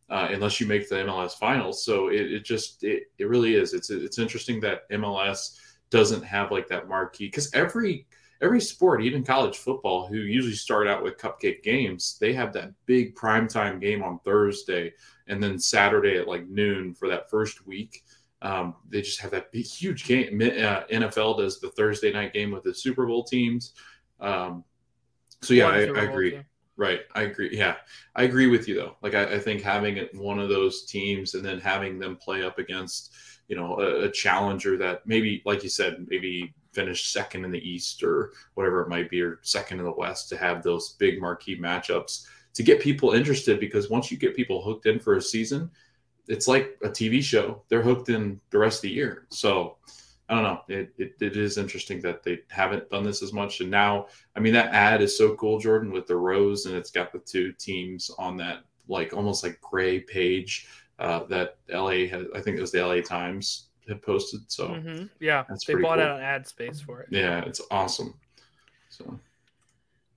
uh, 0.09 0.27
unless 0.31 0.59
you 0.59 0.67
make 0.67 0.87
the 0.87 0.95
MLS 0.95 1.33
finals. 1.33 1.83
So 1.83 2.09
it, 2.09 2.31
it 2.31 2.45
just 2.45 2.83
it, 2.83 3.03
it 3.17 3.27
really 3.27 3.55
is. 3.55 3.73
It's 3.73 3.89
it's 3.89 4.19
interesting 4.19 4.59
that 4.61 4.89
MLS 4.91 5.57
doesn't 5.95 6.23
have 6.23 6.51
like 6.51 6.67
that 6.67 6.89
marquee 6.89 7.27
because 7.27 7.53
every 7.53 8.05
every 8.41 8.59
sport, 8.59 9.01
even 9.01 9.23
college 9.23 9.57
football, 9.57 10.05
who 10.05 10.17
usually 10.17 10.53
start 10.53 10.87
out 10.87 11.01
with 11.01 11.17
cupcake 11.17 11.63
games, 11.63 12.17
they 12.19 12.33
have 12.33 12.51
that 12.51 12.73
big 12.85 13.15
primetime 13.15 13.79
game 13.79 14.03
on 14.03 14.19
Thursday 14.19 14.93
and 15.27 15.41
then 15.41 15.57
Saturday 15.57 16.17
at 16.17 16.27
like 16.27 16.45
noon 16.49 16.93
for 16.93 17.07
that 17.07 17.29
first 17.29 17.65
week. 17.65 18.03
Um, 18.41 18.75
they 18.89 19.01
just 19.01 19.21
have 19.21 19.31
that 19.31 19.53
big, 19.53 19.65
huge 19.65 20.05
game. 20.05 20.41
Uh, 20.41 20.83
NFL 20.91 21.37
does 21.37 21.61
the 21.61 21.69
Thursday 21.69 22.11
night 22.11 22.33
game 22.33 22.51
with 22.51 22.63
the 22.63 22.73
Super 22.73 23.05
Bowl 23.05 23.23
teams. 23.23 23.71
Um, 24.19 24.65
so 25.41 25.53
yeah, 25.53 25.69
I, 25.69 25.77
I, 25.77 26.03
agree. 26.03 26.41
Right, 26.77 27.01
I 27.13 27.23
agree. 27.23 27.49
Yeah, 27.53 27.75
I 28.15 28.23
agree 28.23 28.47
with 28.47 28.67
you 28.67 28.75
though. 28.75 28.97
Like 29.01 29.15
I, 29.15 29.35
I, 29.35 29.39
think 29.39 29.61
having 29.61 29.95
it 29.95 30.13
one 30.13 30.39
of 30.39 30.49
those 30.49 30.83
teams 30.83 31.33
and 31.33 31.45
then 31.45 31.59
having 31.59 31.99
them 31.99 32.17
play 32.17 32.43
up 32.43 32.59
against, 32.59 33.13
you 33.47 33.55
know, 33.55 33.79
a, 33.79 34.05
a 34.05 34.11
challenger 34.11 34.75
that 34.77 35.07
maybe, 35.07 35.41
like 35.45 35.63
you 35.63 35.69
said, 35.69 36.05
maybe 36.09 36.53
finish 36.73 37.07
second 37.07 37.45
in 37.45 37.51
the 37.51 37.69
East 37.69 38.03
or 38.03 38.33
whatever 38.55 38.81
it 38.81 38.89
might 38.89 39.09
be, 39.09 39.21
or 39.21 39.39
second 39.41 39.79
in 39.79 39.85
the 39.85 39.91
West, 39.91 40.27
to 40.29 40.37
have 40.37 40.63
those 40.63 40.97
big 40.99 41.21
marquee 41.21 41.57
matchups 41.57 42.25
to 42.53 42.63
get 42.63 42.81
people 42.81 43.11
interested. 43.11 43.57
Because 43.57 43.89
once 43.89 44.11
you 44.11 44.17
get 44.17 44.35
people 44.35 44.61
hooked 44.61 44.85
in 44.85 44.99
for 44.99 45.15
a 45.15 45.21
season, 45.21 45.71
it's 46.27 46.47
like 46.47 46.77
a 46.83 46.89
TV 46.89 47.23
show. 47.23 47.63
They're 47.69 47.81
hooked 47.81 48.09
in 48.09 48.41
the 48.49 48.57
rest 48.57 48.79
of 48.79 48.83
the 48.83 48.91
year. 48.91 49.27
So 49.29 49.77
I 50.27 50.33
don't 50.33 50.43
know. 50.43 50.61
It, 50.67 50.93
it, 50.97 51.15
it 51.21 51.37
is 51.37 51.57
interesting 51.57 52.01
that 52.01 52.23
they 52.23 52.39
haven't 52.49 52.89
done 52.89 53.03
this 53.03 53.21
as 53.21 53.31
much. 53.31 53.61
And 53.61 53.69
now, 53.69 54.07
I 54.35 54.39
mean, 54.39 54.53
that 54.53 54.73
ad 54.73 55.01
is 55.01 55.15
so 55.15 55.35
cool, 55.35 55.59
Jordan, 55.59 55.91
with 55.91 56.07
the 56.07 56.15
rose 56.15 56.65
and 56.65 56.75
it's 56.75 56.89
got 56.89 57.11
the 57.11 57.19
two 57.19 57.51
teams 57.53 58.09
on 58.17 58.35
that, 58.37 58.63
like 58.87 59.13
almost 59.13 59.43
like 59.43 59.61
gray 59.61 59.99
page 59.99 60.67
uh, 60.97 61.25
that 61.25 61.57
LA 61.69 62.07
has. 62.07 62.25
I 62.33 62.41
think 62.41 62.57
it 62.57 62.61
was 62.61 62.71
the 62.71 62.85
LA 62.85 63.01
Times 63.01 63.67
had 63.87 64.01
posted. 64.01 64.41
So 64.47 64.69
mm-hmm. 64.69 65.05
yeah, 65.19 65.43
they 65.67 65.75
bought 65.75 65.97
cool. 65.97 66.07
out 66.07 66.17
an 66.17 66.23
ad 66.23 66.47
space 66.47 66.81
for 66.81 67.01
it. 67.01 67.09
Yeah, 67.11 67.43
it's 67.45 67.61
awesome. 67.69 68.15
So 68.89 69.19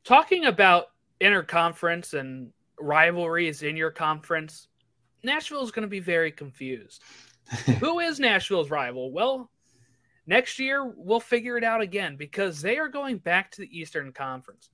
talking 0.04 0.46
about 0.46 0.86
interconference 1.20 2.18
and 2.18 2.50
rivalries 2.80 3.62
in 3.62 3.76
your 3.76 3.90
conference, 3.90 4.68
Nashville 5.22 5.64
is 5.64 5.70
going 5.70 5.82
to 5.82 5.88
be 5.88 6.00
very 6.00 6.32
confused. 6.32 7.02
Who 7.80 7.98
is 7.98 8.20
Nashville's 8.20 8.70
rival? 8.70 9.10
Well, 9.12 9.50
next 10.28 10.60
year 10.60 10.92
we'll 10.96 11.18
figure 11.18 11.56
it 11.56 11.64
out 11.64 11.80
again 11.80 12.14
because 12.16 12.60
they 12.60 12.78
are 12.78 12.88
going 12.88 13.18
back 13.18 13.50
to 13.50 13.62
the 13.62 13.78
Eastern 13.78 14.12
Conference 14.12 14.70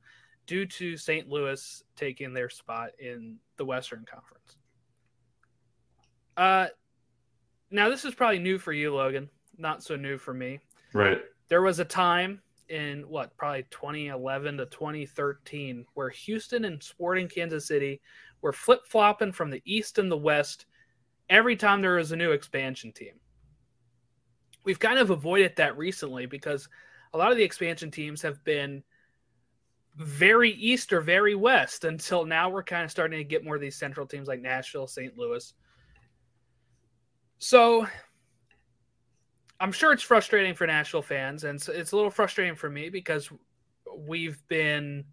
due 0.46 0.66
to 0.66 0.96
St. 0.98 1.28
Louis 1.28 1.82
taking 1.96 2.34
their 2.34 2.50
spot 2.50 2.90
in 2.98 3.38
the 3.56 3.64
Western 3.64 4.04
Conference. 4.04 4.58
Uh, 6.36 6.66
now 7.70 7.88
this 7.88 8.04
is 8.04 8.14
probably 8.14 8.40
new 8.40 8.58
for 8.58 8.72
you, 8.72 8.94
Logan. 8.94 9.30
Not 9.56 9.82
so 9.82 9.96
new 9.96 10.18
for 10.18 10.34
me. 10.34 10.58
Right. 10.92 11.22
There 11.48 11.62
was 11.62 11.78
a 11.78 11.84
time 11.84 12.42
in 12.68 13.02
what 13.08 13.36
probably 13.36 13.64
2011 13.70 14.56
to 14.56 14.66
2013 14.66 15.86
where 15.94 16.10
Houston 16.10 16.64
and 16.64 16.82
Sporting 16.82 17.28
Kansas 17.28 17.66
City 17.66 18.00
were 18.42 18.52
flip 18.52 18.80
flopping 18.86 19.32
from 19.32 19.50
the 19.50 19.62
East 19.64 19.98
and 19.98 20.10
the 20.10 20.16
West 20.16 20.66
every 21.30 21.56
time 21.56 21.80
there 21.80 21.96
was 21.96 22.12
a 22.12 22.16
new 22.16 22.32
expansion 22.32 22.92
team. 22.92 23.14
We've 24.64 24.78
kind 24.78 24.98
of 24.98 25.10
avoided 25.10 25.56
that 25.56 25.76
recently 25.76 26.26
because 26.26 26.68
a 27.12 27.18
lot 27.18 27.30
of 27.30 27.36
the 27.36 27.44
expansion 27.44 27.90
teams 27.90 28.22
have 28.22 28.42
been 28.44 28.82
very 29.96 30.50
east 30.52 30.92
or 30.92 31.00
very 31.00 31.34
west 31.34 31.84
until 31.84 32.24
now 32.24 32.48
we're 32.48 32.64
kind 32.64 32.84
of 32.84 32.90
starting 32.90 33.18
to 33.18 33.24
get 33.24 33.44
more 33.44 33.54
of 33.54 33.60
these 33.60 33.76
central 33.76 34.06
teams 34.06 34.26
like 34.26 34.40
Nashville, 34.40 34.88
St. 34.88 35.16
Louis. 35.16 35.54
So 37.38 37.86
I'm 39.60 39.72
sure 39.72 39.92
it's 39.92 40.02
frustrating 40.02 40.54
for 40.54 40.66
Nashville 40.66 41.02
fans, 41.02 41.44
and 41.44 41.62
it's 41.68 41.92
a 41.92 41.96
little 41.96 42.10
frustrating 42.10 42.56
for 42.56 42.68
me 42.68 42.88
because 42.88 43.30
we've 43.96 44.42
been 44.48 45.04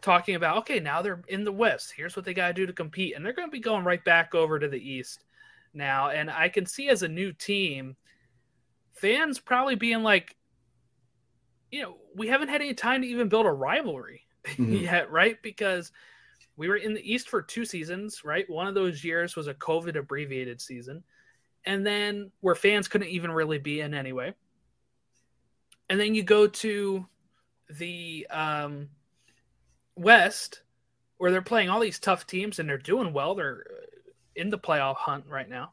talking 0.00 0.36
about 0.36 0.56
okay, 0.58 0.80
now 0.80 1.02
they're 1.02 1.22
in 1.28 1.44
the 1.44 1.52
West. 1.52 1.92
Here's 1.94 2.16
what 2.16 2.24
they 2.24 2.32
got 2.32 2.48
to 2.48 2.54
do 2.54 2.66
to 2.66 2.72
compete, 2.72 3.14
and 3.14 3.24
they're 3.24 3.34
going 3.34 3.48
to 3.48 3.52
be 3.52 3.60
going 3.60 3.84
right 3.84 4.04
back 4.04 4.34
over 4.34 4.58
to 4.58 4.68
the 4.68 4.80
East 4.80 5.24
now. 5.74 6.08
And 6.08 6.30
I 6.30 6.48
can 6.48 6.64
see 6.64 6.88
as 6.88 7.02
a 7.02 7.08
new 7.08 7.32
team, 7.32 7.96
fans 9.00 9.38
probably 9.38 9.76
being 9.76 10.02
like, 10.02 10.36
you 11.70 11.82
know, 11.82 11.96
we 12.14 12.28
haven't 12.28 12.48
had 12.48 12.60
any 12.60 12.74
time 12.74 13.02
to 13.02 13.08
even 13.08 13.28
build 13.28 13.46
a 13.46 13.50
rivalry 13.50 14.22
mm-hmm. 14.44 14.74
yet, 14.74 15.10
right? 15.10 15.40
Because 15.42 15.92
we 16.56 16.68
were 16.68 16.76
in 16.76 16.92
the 16.92 17.12
East 17.12 17.28
for 17.28 17.40
two 17.40 17.64
seasons, 17.64 18.22
right? 18.24 18.48
One 18.50 18.66
of 18.66 18.74
those 18.74 19.02
years 19.02 19.36
was 19.36 19.46
a 19.46 19.54
COVID 19.54 19.96
abbreviated 19.96 20.60
season, 20.60 21.02
and 21.64 21.86
then 21.86 22.30
where 22.40 22.54
fans 22.54 22.88
couldn't 22.88 23.08
even 23.08 23.30
really 23.30 23.58
be 23.58 23.80
in 23.80 23.94
anyway. 23.94 24.34
And 25.88 25.98
then 25.98 26.14
you 26.14 26.22
go 26.22 26.46
to 26.46 27.06
the 27.70 28.26
um, 28.30 28.90
West, 29.96 30.62
where 31.18 31.30
they're 31.30 31.42
playing 31.42 31.70
all 31.70 31.80
these 31.80 31.98
tough 31.98 32.26
teams 32.26 32.58
and 32.58 32.68
they're 32.68 32.78
doing 32.78 33.12
well. 33.12 33.34
They're 33.34 33.64
in 34.36 34.50
the 34.50 34.58
playoff 34.58 34.96
hunt 34.96 35.24
right 35.28 35.48
now. 35.48 35.72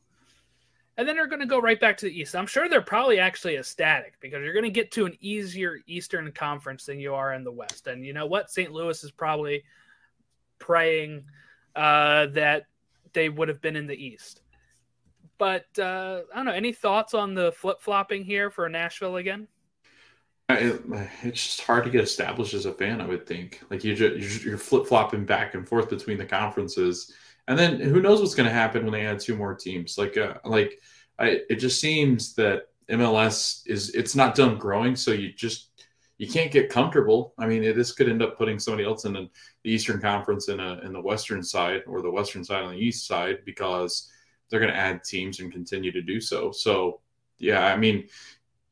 And 0.98 1.08
then 1.08 1.16
they're 1.16 1.28
going 1.28 1.42
to 1.42 1.46
go 1.46 1.60
right 1.60 1.80
back 1.80 1.98
to 1.98 2.08
the 2.08 2.20
East. 2.20 2.36
I'm 2.36 2.48
sure 2.48 2.68
they're 2.68 2.82
probably 2.82 3.20
actually 3.20 3.56
ecstatic 3.56 4.16
because 4.20 4.44
you're 4.44 4.54
going 4.54 4.64
to 4.64 4.72
get 4.72 4.92
to 4.94 5.06
an 5.06 5.16
easier 5.22 5.78
Eastern 5.86 6.32
Conference 6.32 6.86
than 6.86 7.00
you 7.00 7.14
are 7.14 7.34
in 7.34 7.44
the 7.44 7.52
West. 7.52 7.86
And 7.86 8.04
you 8.04 8.14
know 8.14 8.26
what? 8.26 8.50
St. 8.50 8.72
Louis 8.72 9.04
is 9.04 9.12
probably 9.12 9.64
praying 10.58 11.26
uh, 11.76 12.26
that 12.28 12.66
they 13.14 13.30
would 13.30 13.48
have 13.48 13.62
been 13.62 13.76
in 13.76 13.86
the 13.86 13.96
East. 13.96 14.42
But 15.38 15.68
uh, 15.78 16.22
I 16.34 16.36
don't 16.36 16.46
know. 16.46 16.52
Any 16.52 16.74
thoughts 16.74 17.14
on 17.14 17.36
the 17.36 17.52
flip 17.52 17.80
flopping 17.80 18.24
here 18.24 18.50
for 18.50 18.68
Nashville 18.68 19.18
again? 19.18 19.48
It, 20.50 20.82
it's 21.24 21.44
just 21.44 21.62
hard 21.62 21.84
to 21.84 21.90
get 21.90 22.02
established 22.02 22.54
as 22.54 22.66
a 22.66 22.74
fan. 22.74 23.02
I 23.02 23.06
would 23.06 23.28
think 23.28 23.62
like 23.70 23.84
you 23.84 23.94
just, 23.94 24.44
you're 24.44 24.58
flip 24.58 24.88
flopping 24.88 25.26
back 25.26 25.54
and 25.54 25.68
forth 25.68 25.90
between 25.90 26.18
the 26.18 26.26
conferences, 26.26 27.14
and 27.48 27.58
then 27.58 27.80
who 27.80 28.02
knows 28.02 28.20
what's 28.20 28.36
going 28.36 28.50
to 28.50 28.54
happen 28.54 28.84
when 28.84 28.94
they 28.94 29.06
add 29.06 29.20
two 29.20 29.36
more 29.36 29.56
teams? 29.56 29.98
Like 29.98 30.18
uh, 30.18 30.36
like 30.44 30.80
I, 31.20 31.42
it 31.50 31.56
just 31.56 31.80
seems 31.80 32.34
that 32.36 32.68
MLS 32.90 33.62
is 33.66 33.90
it's 33.92 34.16
not 34.16 34.36
done 34.36 34.58
growing, 34.58 34.96
so 34.96 35.12
you 35.12 35.34
just 35.34 35.70
you 36.18 36.28
can't 36.28 36.52
get 36.52 36.70
comfortable. 36.70 37.34
I 37.38 37.48
mean, 37.48 37.62
this 37.62 37.92
could 37.92 38.10
end 38.10 38.24
up 38.24 38.38
putting 38.38 38.60
somebody 38.60 38.86
else 38.86 39.06
in 39.06 39.14
the 39.14 39.30
Eastern 39.64 40.02
Conference 40.02 40.50
in 40.50 40.60
a 40.60 40.80
in 40.84 40.94
the 40.94 41.02
Western 41.02 41.44
side 41.44 41.84
or 41.88 42.02
the 42.02 42.12
Western 42.12 42.44
side 42.44 42.64
on 42.64 42.74
the 42.74 42.80
East 42.80 43.08
side 43.08 43.40
because 43.46 44.10
they're 44.50 44.60
going 44.60 44.72
to 44.72 44.80
add 44.80 45.04
teams 45.04 45.40
and 45.40 45.52
continue 45.52 45.92
to 45.92 46.02
do 46.02 46.22
so. 46.22 46.52
So, 46.52 47.02
yeah, 47.38 47.66
I 47.66 47.76
mean, 47.76 48.08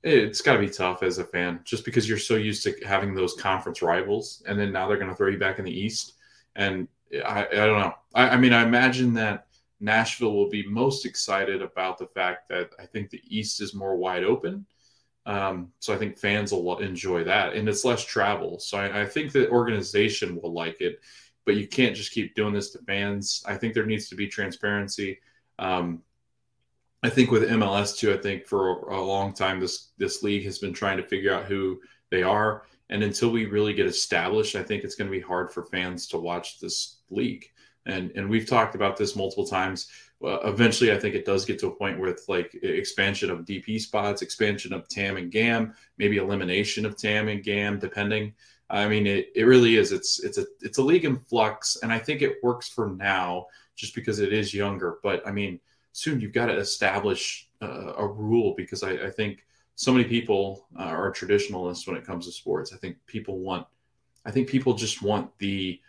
it's 0.04 0.42
got 0.42 0.54
to 0.54 0.60
be 0.60 0.70
tough 0.70 1.04
as 1.04 1.18
a 1.18 1.26
fan 1.26 1.60
just 1.66 1.84
because 1.84 2.08
you're 2.08 2.18
so 2.18 2.36
used 2.36 2.64
to 2.64 2.74
having 2.86 3.14
those 3.14 3.34
conference 3.34 3.82
rivals, 3.82 4.44
and 4.48 4.60
then 4.60 4.72
now 4.72 4.88
they're 4.88 4.98
going 4.98 5.10
to 5.10 5.16
throw 5.16 5.30
you 5.30 5.40
back 5.40 5.60
in 5.60 5.66
the 5.66 5.80
East. 5.80 6.14
And 6.56 6.88
I, 7.24 7.46
I 7.46 7.66
don't 7.66 7.80
know. 7.80 7.94
I, 8.14 8.30
I 8.30 8.38
mean, 8.38 8.54
I 8.54 8.64
imagine 8.64 9.14
that 9.16 9.48
Nashville 9.80 10.34
will 10.34 10.50
be 10.50 10.66
most 10.68 11.06
excited 11.06 11.62
about 11.62 11.98
the 11.98 12.08
fact 12.08 12.50
that 12.50 12.72
I 12.80 12.86
think 12.86 13.10
the 13.10 13.22
East 13.26 13.62
is 13.62 13.74
more 13.74 13.96
wide 13.96 14.24
open 14.24 14.66
um, 15.26 15.72
so 15.80 15.94
I 15.94 15.98
think 15.98 16.18
fans 16.18 16.52
will 16.52 16.78
enjoy 16.80 17.24
that, 17.24 17.54
and 17.54 17.68
it's 17.68 17.84
less 17.84 18.06
travel. 18.06 18.60
So 18.60 18.78
I, 18.78 19.02
I, 19.02 19.06
think 19.06 19.32
the 19.32 19.50
organization 19.50 20.40
will 20.40 20.54
like 20.54 20.82
it, 20.82 21.00
but 21.46 21.56
you 21.56 21.68
can't 21.68 21.96
just 21.96 22.12
keep 22.12 22.36
doing 22.36 22.54
this 22.54 22.70
to 22.72 22.80
fans. 22.80 23.44
I 23.48 23.56
think 23.56 23.74
there 23.74 23.88
needs 23.88 24.08
to 24.10 24.16
be 24.16 24.28
transparency. 24.28 25.20
Um, 25.58 26.04
I 27.02 27.10
think 27.10 27.32
with 27.32 27.50
MLS 27.50 27.98
too. 27.98 28.14
I 28.14 28.18
think 28.18 28.46
for 28.46 28.90
a, 28.90 29.00
a 29.00 29.02
long 29.02 29.34
time 29.34 29.60
this 29.60 29.90
this 29.98 30.22
league 30.22 30.46
has 30.46 30.60
been 30.60 30.74
trying 30.74 30.98
to 30.98 31.04
figure 31.04 31.34
out 31.34 31.46
who 31.46 31.82
they 32.12 32.22
are, 32.22 32.64
and 32.92 33.02
until 33.02 33.32
we 33.32 33.46
really 33.46 33.74
get 33.74 33.88
established, 33.88 34.56
I 34.56 34.62
think 34.62 34.84
it's 34.84 34.96
going 34.96 35.10
to 35.10 35.18
be 35.18 35.24
hard 35.24 35.52
for 35.52 35.64
fans 35.64 36.08
to 36.10 36.18
watch 36.20 36.60
this 36.60 36.95
league. 37.10 37.46
And 37.86 38.12
and 38.16 38.30
we've 38.30 38.48
talked 38.48 38.76
about 38.76 38.98
this 38.98 39.16
multiple 39.16 39.46
times 39.46 39.88
uh, 40.24 40.40
eventually 40.46 40.92
I 40.92 41.00
think 41.00 41.14
it 41.14 41.26
does 41.26 41.46
get 41.46 41.60
to 41.60 41.68
a 41.68 41.76
point 41.76 42.00
with 42.00 42.24
like 42.28 42.54
expansion 42.64 43.30
of 43.30 43.46
DP 43.46 43.80
spots, 43.80 44.22
expansion 44.22 44.74
of 44.74 44.88
TAM 44.88 45.18
and 45.18 45.32
GAM, 45.32 45.74
maybe 45.98 46.18
elimination 46.18 46.86
of 46.86 46.98
TAM 46.98 47.28
and 47.28 47.44
GAM, 47.44 47.80
depending. 47.80 48.34
I 48.70 48.88
mean, 48.88 49.06
it, 49.06 49.32
it 49.36 49.44
really 49.44 49.76
is. 49.76 49.92
It's 49.92 50.24
it's 50.24 50.38
a 50.38 50.46
it's 50.62 50.80
a 50.80 50.84
league 50.84 51.06
in 51.06 51.18
flux, 51.18 51.78
and 51.84 51.92
I 51.92 52.00
think 52.00 52.22
it 52.22 52.38
works 52.42 52.68
for 52.68 52.90
now 52.90 53.48
just 53.76 53.94
because 53.94 54.20
it 54.20 54.34
is 54.34 54.54
younger. 54.54 54.98
But 55.04 55.28
I 55.28 55.32
mean, 55.32 55.60
soon 55.92 56.20
you've 56.20 56.34
got 56.34 56.48
to 56.48 56.58
establish 56.58 57.50
uh, 57.62 57.94
a 57.98 58.08
rule 58.08 58.56
because 58.58 58.84
I, 58.84 58.92
I 58.92 59.12
think 59.12 59.46
so 59.76 59.92
many 59.92 60.06
people 60.06 60.66
uh, 60.80 60.84
are 60.84 61.12
traditionalists 61.12 61.86
when 61.86 61.98
it 61.98 62.06
comes 62.06 62.26
to 62.26 62.32
sports. 62.32 62.74
I 62.74 62.78
think 62.78 62.98
people 63.06 63.40
want, 63.40 63.68
I 64.26 64.32
think 64.32 64.48
people 64.48 64.74
just 64.74 65.02
want 65.02 65.30
the 65.38 65.80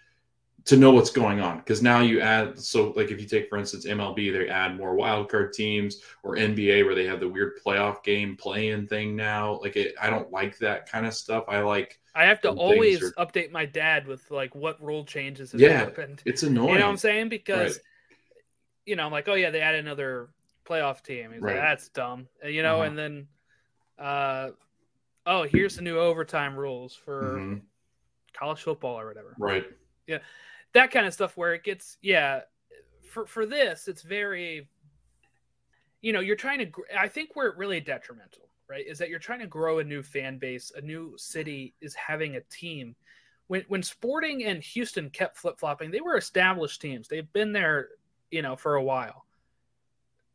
to 0.67 0.77
know 0.77 0.91
what's 0.91 1.11
going 1.11 1.41
on 1.41 1.59
because 1.59 1.83
now 1.83 2.01
you 2.01 2.21
add 2.21 2.59
so 2.59 2.91
like 2.97 3.11
if 3.11 3.21
you 3.21 3.27
take 3.27 3.49
for 3.49 3.57
instance 3.59 3.87
MLB 3.87 4.31
they 4.31 4.49
add 4.49 4.77
more 4.77 4.97
wildcard 4.97 5.53
teams 5.53 6.01
or 6.23 6.37
NBA 6.37 6.83
where 6.83 6.95
they 6.95 7.07
have 7.07 7.21
the 7.21 7.29
weird 7.29 7.53
playoff 7.65 8.03
game 8.03 8.37
playing 8.37 8.89
thing 8.89 9.15
now 9.17 9.61
like 9.63 9.77
it, 9.77 9.95
I 10.01 10.11
don't 10.11 10.31
like 10.33 10.59
that 10.59 10.91
kind 10.91 11.07
of 11.07 11.15
stuff 11.15 11.45
I 11.49 11.61
like 11.61 12.01
I 12.15 12.25
have 12.25 12.41
to 12.43 12.51
always 12.51 13.03
are, 13.03 13.13
update 13.19 13.51
my 13.53 13.67
dad 13.67 14.07
with 14.07 14.31
like 14.31 14.55
what 14.55 14.83
rule 14.83 15.05
changes 15.05 15.53
have 15.53 15.61
yeah, 15.61 15.83
happened 15.85 16.23
it's 16.25 16.43
annoying 16.43 16.73
you 16.73 16.79
know 16.79 16.85
what 16.87 16.91
I'm 16.93 16.97
saying 16.97 17.29
because 17.29 17.77
right. 17.77 17.83
you 18.85 18.97
know, 18.97 19.05
I'm 19.07 19.13
like, 19.13 19.29
oh 19.29 19.35
yeah, 19.35 19.51
they 19.51 19.61
add 19.61 19.75
another 19.75 20.29
playoff 20.65 21.03
team. 21.03 21.33
He's 21.33 21.43
Right. 21.43 21.57
like, 21.57 21.65
that's 21.65 21.89
dumb, 21.89 22.29
you 22.45 22.63
know. 22.63 22.77
Uh-huh. 22.77 22.89
And 22.89 22.99
then, 22.99 23.29
uh, 23.99 24.51
oh, 25.27 25.45
here's 25.45 25.77
the 25.77 25.83
new 25.83 25.99
overtime 25.99 26.57
rules 26.57 26.95
for 26.95 27.39
Mhm. 27.39 27.63
college 28.33 28.63
football 28.63 28.99
or 29.01 29.07
whatever. 29.07 29.37
Right. 29.39 29.67
That 30.77 30.91
kind 30.91 31.07
of 31.07 31.15
stuff 31.15 31.37
where 31.37 31.55
it 31.55 31.65
gets, 31.65 31.97
yeah. 32.03 32.41
For 33.11 33.27
for 33.27 33.47
this, 33.47 33.89
it's 33.89 34.03
very, 34.03 34.69
you 36.03 36.13
know, 36.13 36.21
you're 36.21 36.37
trying 36.37 36.59
to. 36.59 36.71
I 36.99 37.09
think 37.09 37.31
where 37.35 37.47
it 37.47 37.57
really 37.57 37.81
detrimental, 37.81 38.51
right, 38.69 38.87
is 38.87 38.99
that 38.99 39.09
you're 39.09 39.19
trying 39.19 39.41
to 39.41 39.47
grow 39.47 39.79
a 39.79 39.85
new 39.85 40.03
fan 40.03 40.37
base. 40.37 40.71
A 40.77 40.83
new 40.83 41.15
city 41.17 41.73
is 41.81 41.95
having 41.95 42.37
a 42.37 42.43
team. 42.51 42.95
When 43.47 43.65
when 43.69 43.83
Sporting 43.83 44.45
and 44.45 44.63
Houston 44.63 45.09
kept 45.09 45.39
flip 45.39 45.59
flopping, 45.59 45.91
they 45.91 46.03
were 46.03 46.19
established 46.19 46.83
teams. 46.83 47.09
They've 47.09 47.33
been 47.33 47.53
there, 47.53 47.89
you 48.31 48.43
know, 48.43 48.55
for 48.55 48.75
a 48.75 48.83
while. 48.83 49.25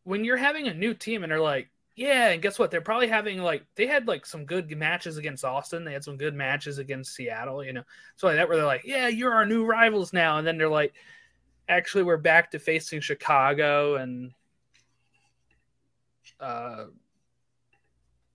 When 0.05 0.25
you're 0.25 0.37
having 0.37 0.67
a 0.67 0.73
new 0.73 0.95
team 0.95 1.21
and 1.21 1.31
they're 1.31 1.39
like, 1.39 1.69
yeah, 1.95 2.29
and 2.29 2.41
guess 2.41 2.57
what? 2.57 2.71
They're 2.71 2.81
probably 2.81 3.07
having 3.07 3.39
like 3.39 3.65
they 3.75 3.87
had 3.87 4.07
like 4.07 4.25
some 4.25 4.45
good 4.45 4.71
matches 4.77 5.17
against 5.17 5.43
Austin. 5.43 5.83
They 5.83 5.93
had 5.93 6.03
some 6.03 6.17
good 6.17 6.33
matches 6.33 6.77
against 6.77 7.13
Seattle. 7.13 7.63
You 7.63 7.73
know, 7.73 7.83
so 8.15 8.27
like 8.27 8.37
that 8.37 8.47
where 8.47 8.57
they're 8.57 8.65
like, 8.65 8.85
yeah, 8.85 9.07
you're 9.07 9.33
our 9.33 9.45
new 9.45 9.65
rivals 9.65 10.13
now, 10.13 10.37
and 10.37 10.47
then 10.47 10.57
they're 10.57 10.69
like, 10.69 10.93
actually, 11.67 12.03
we're 12.03 12.17
back 12.17 12.51
to 12.51 12.59
facing 12.59 13.01
Chicago 13.01 13.95
and 13.95 14.33
uh, 16.39 16.85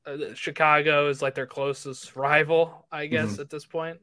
uh, 0.07 0.35
Chicago 0.35 1.09
is 1.09 1.21
like 1.21 1.35
their 1.35 1.47
closest 1.47 2.15
rival, 2.15 2.87
I 2.93 3.07
guess, 3.07 3.39
at 3.39 3.51
this 3.51 3.67
point, 3.67 3.99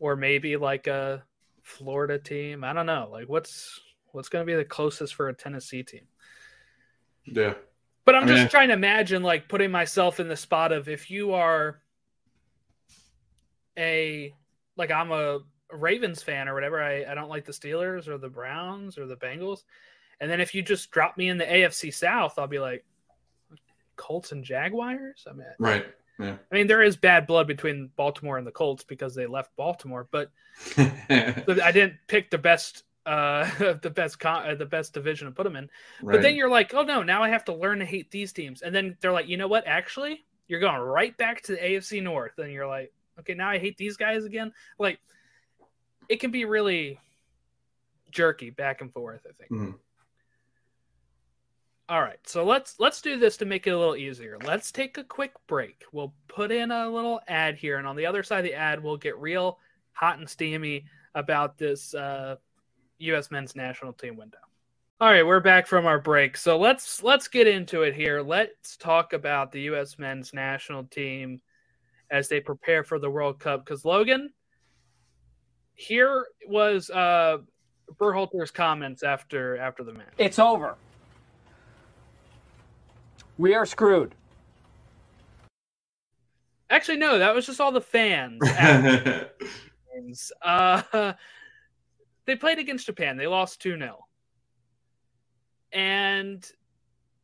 or 0.00 0.16
maybe 0.16 0.56
like 0.56 0.86
a 0.86 1.22
Florida 1.62 2.18
team. 2.18 2.64
I 2.64 2.72
don't 2.72 2.86
know. 2.86 3.08
Like, 3.10 3.28
what's 3.28 3.80
what's 4.12 4.28
going 4.28 4.44
to 4.44 4.50
be 4.50 4.56
the 4.56 4.64
closest 4.64 5.14
for 5.14 5.28
a 5.28 5.34
Tennessee 5.34 5.84
team? 5.84 6.06
Yeah. 7.24 7.54
But 8.04 8.14
I'm 8.16 8.24
I 8.24 8.26
just 8.26 8.38
mean- 8.40 8.48
trying 8.48 8.68
to 8.68 8.74
imagine, 8.74 9.22
like, 9.22 9.48
putting 9.48 9.70
myself 9.70 10.20
in 10.20 10.28
the 10.28 10.36
spot 10.36 10.72
of 10.72 10.88
if 10.88 11.10
you 11.10 11.32
are 11.34 11.80
a 13.78 14.34
like 14.76 14.90
I'm 14.90 15.10
a 15.12 15.40
Ravens 15.72 16.22
fan 16.22 16.48
or 16.48 16.54
whatever. 16.54 16.82
I, 16.82 17.04
I 17.04 17.14
don't 17.14 17.28
like 17.28 17.44
the 17.44 17.52
Steelers 17.52 18.08
or 18.08 18.18
the 18.18 18.28
Browns 18.28 18.98
or 18.98 19.06
the 19.06 19.16
Bengals. 19.16 19.64
And 20.20 20.30
then 20.30 20.40
if 20.40 20.54
you 20.54 20.62
just 20.62 20.90
drop 20.90 21.16
me 21.16 21.28
in 21.28 21.38
the 21.38 21.44
AFC 21.44 21.92
South, 21.92 22.38
I'll 22.38 22.46
be 22.46 22.58
like 22.60 22.84
Colts 23.96 24.32
and 24.32 24.44
Jaguars. 24.44 25.26
I 25.28 25.32
mean, 25.32 25.46
Right. 25.58 25.86
Yeah. 26.20 26.36
I 26.50 26.54
mean 26.54 26.68
there 26.68 26.82
is 26.82 26.96
bad 26.96 27.26
blood 27.26 27.48
between 27.48 27.90
Baltimore 27.96 28.38
and 28.38 28.46
the 28.46 28.52
Colts 28.52 28.84
because 28.84 29.16
they 29.16 29.26
left 29.26 29.50
Baltimore, 29.56 30.06
but 30.12 30.30
but 30.76 31.60
I 31.62 31.72
didn't 31.72 31.94
pick 32.06 32.30
the 32.30 32.38
best 32.38 32.84
uh 33.06 33.48
the 33.82 33.90
best 33.90 34.18
con- 34.18 34.48
uh, 34.50 34.54
the 34.54 34.66
best 34.66 34.92
division 34.94 35.26
to 35.26 35.32
put 35.32 35.44
them 35.44 35.56
in. 35.56 35.68
But 36.02 36.22
then 36.22 36.36
you're 36.36 36.48
like, 36.50 36.72
oh 36.74 36.82
no, 36.82 37.02
now 37.02 37.22
I 37.22 37.28
have 37.28 37.44
to 37.46 37.54
learn 37.54 37.78
to 37.80 37.84
hate 37.84 38.10
these 38.10 38.32
teams. 38.32 38.62
And 38.62 38.74
then 38.74 38.96
they're 39.00 39.12
like, 39.12 39.28
you 39.28 39.36
know 39.36 39.48
what? 39.48 39.66
Actually, 39.66 40.24
you're 40.48 40.60
going 40.60 40.80
right 40.80 41.16
back 41.16 41.42
to 41.42 41.52
the 41.52 41.58
AFC 41.58 42.02
North. 42.02 42.38
And 42.38 42.52
you're 42.52 42.66
like, 42.66 42.92
okay, 43.20 43.34
now 43.34 43.48
I 43.50 43.58
hate 43.58 43.76
these 43.76 43.96
guys 43.96 44.24
again. 44.24 44.52
Like, 44.78 44.98
it 46.08 46.20
can 46.20 46.30
be 46.30 46.44
really 46.44 46.98
jerky 48.10 48.50
back 48.50 48.80
and 48.80 48.92
forth. 48.92 49.26
I 49.28 49.32
think. 49.32 49.50
Mhm. 49.50 49.74
All 51.86 52.00
right, 52.00 52.18
so 52.26 52.44
let's 52.44 52.80
let's 52.80 53.02
do 53.02 53.18
this 53.18 53.36
to 53.36 53.44
make 53.44 53.66
it 53.66 53.70
a 53.70 53.78
little 53.78 53.96
easier. 53.96 54.38
Let's 54.42 54.72
take 54.72 54.96
a 54.96 55.04
quick 55.04 55.32
break. 55.46 55.84
We'll 55.92 56.14
put 56.28 56.50
in 56.50 56.70
a 56.70 56.88
little 56.88 57.20
ad 57.28 57.56
here, 57.56 57.76
and 57.76 57.86
on 57.86 57.94
the 57.94 58.06
other 58.06 58.22
side 58.22 58.38
of 58.38 58.44
the 58.44 58.54
ad, 58.54 58.82
we'll 58.82 58.96
get 58.96 59.18
real 59.18 59.58
hot 59.92 60.18
and 60.18 60.28
steamy 60.28 60.86
about 61.14 61.58
this 61.58 61.94
uh, 61.94 62.36
U.S. 62.98 63.30
men's 63.30 63.56
national 63.56 63.92
team 63.92 64.16
window. 64.16 64.38
All 65.00 65.10
right, 65.10 65.26
we're 65.26 65.40
back 65.40 65.66
from 65.66 65.86
our 65.86 65.98
break. 65.98 66.36
So 66.36 66.56
let's 66.56 67.02
let's 67.02 67.26
get 67.28 67.46
into 67.46 67.82
it 67.82 67.94
here. 67.94 68.22
Let's 68.22 68.76
talk 68.76 69.12
about 69.12 69.50
the 69.50 69.62
US 69.62 69.98
men's 69.98 70.32
national 70.32 70.84
team 70.84 71.40
as 72.10 72.28
they 72.28 72.40
prepare 72.40 72.84
for 72.84 72.98
the 72.98 73.10
World 73.10 73.40
Cup 73.40 73.66
cuz 73.66 73.84
Logan 73.84 74.32
here 75.74 76.26
was 76.46 76.90
uh 76.90 77.38
Berhalter's 77.98 78.50
comments 78.50 79.02
after 79.02 79.58
after 79.58 79.82
the 79.82 79.92
match. 79.92 80.12
It's 80.16 80.38
over. 80.38 80.76
We 83.36 83.54
are 83.54 83.66
screwed. 83.66 84.14
Actually 86.70 86.98
no, 86.98 87.18
that 87.18 87.34
was 87.34 87.46
just 87.46 87.60
all 87.60 87.72
the 87.72 87.80
fans. 87.80 88.40
after. 88.46 89.30
Uh 90.42 91.12
they 92.26 92.36
played 92.36 92.58
against 92.58 92.86
Japan. 92.86 93.16
They 93.16 93.26
lost 93.26 93.62
2-0. 93.62 93.96
And 95.72 96.48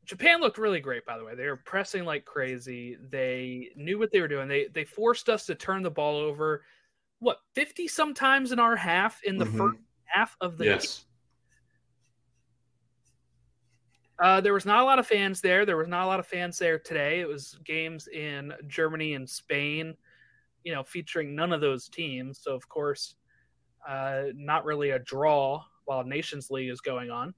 Japan 0.05 0.41
looked 0.41 0.59
really 0.59 0.81
great, 0.81 1.05
by 1.07 1.17
the 1.17 1.25
way. 1.25 1.35
They 1.35 1.47
were 1.47 1.57
pressing 1.57 2.05
like 2.05 2.25
crazy. 2.25 2.97
They 3.11 3.71
knew 3.77 3.99
what 3.99 4.11
they 4.11 4.21
were 4.21 4.29
doing. 4.29 4.49
They 4.49 4.67
they 4.67 4.85
forced 4.85 5.29
us 5.29 5.47
to 5.47 5.55
turn 5.55 5.83
the 5.83 5.91
ball 5.91 6.17
over, 6.17 6.65
what 7.21 7.39
fifty 7.55 7.87
sometimes 7.87 8.51
in 8.51 8.59
our 8.59 8.75
half 8.75 9.23
in 9.23 9.37
the 9.39 9.45
Mhm. 9.45 9.57
first 9.59 9.79
half 10.07 10.37
of 10.41 10.59
the 10.59 10.65
game. 10.65 10.73
yes. 10.75 11.05
Uh, 14.19 14.41
there 14.41 14.53
was 14.53 14.67
not 14.67 14.81
a 14.83 14.85
lot 14.85 14.99
of 14.99 15.07
fans 15.07 15.41
there. 15.41 15.65
There 15.65 15.77
was 15.79 15.89
not 15.89 16.05
a 16.05 16.07
lot 16.07 16.21
of 16.21 16.27
fans 16.27 16.59
there 16.59 16.79
today. 16.79 17.21
It 17.21 17.29
was 17.29 17.59
games 17.65 18.07
in 18.09 18.53
Germany 18.67 19.15
and 19.15 19.29
Spain, 19.29 19.97
you 20.65 20.75
know, 20.75 20.83
featuring 20.85 21.35
none 21.35 21.53
of 21.53 21.61
those 21.63 21.89
teams. 21.89 22.39
So 22.43 22.55
of 22.55 22.69
course, 22.69 23.15
uh, 23.89 24.25
not 24.35 24.65
really 24.65 24.91
a 24.91 24.99
draw 24.99 25.63
while 25.85 26.05
Nations 26.05 26.51
League 26.51 26.71
is 26.71 26.81
going 26.81 27.11
on. 27.11 27.35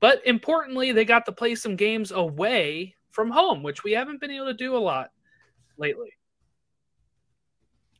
But 0.00 0.26
importantly, 0.26 0.92
they 0.92 1.04
got 1.04 1.26
to 1.26 1.32
play 1.32 1.54
some 1.54 1.76
games 1.76 2.10
away 2.10 2.94
from 3.10 3.30
home, 3.30 3.62
which 3.62 3.84
we 3.84 3.92
haven't 3.92 4.20
been 4.20 4.30
able 4.30 4.46
to 4.46 4.54
do 4.54 4.76
a 4.76 4.78
lot 4.78 5.10
lately. 5.76 6.12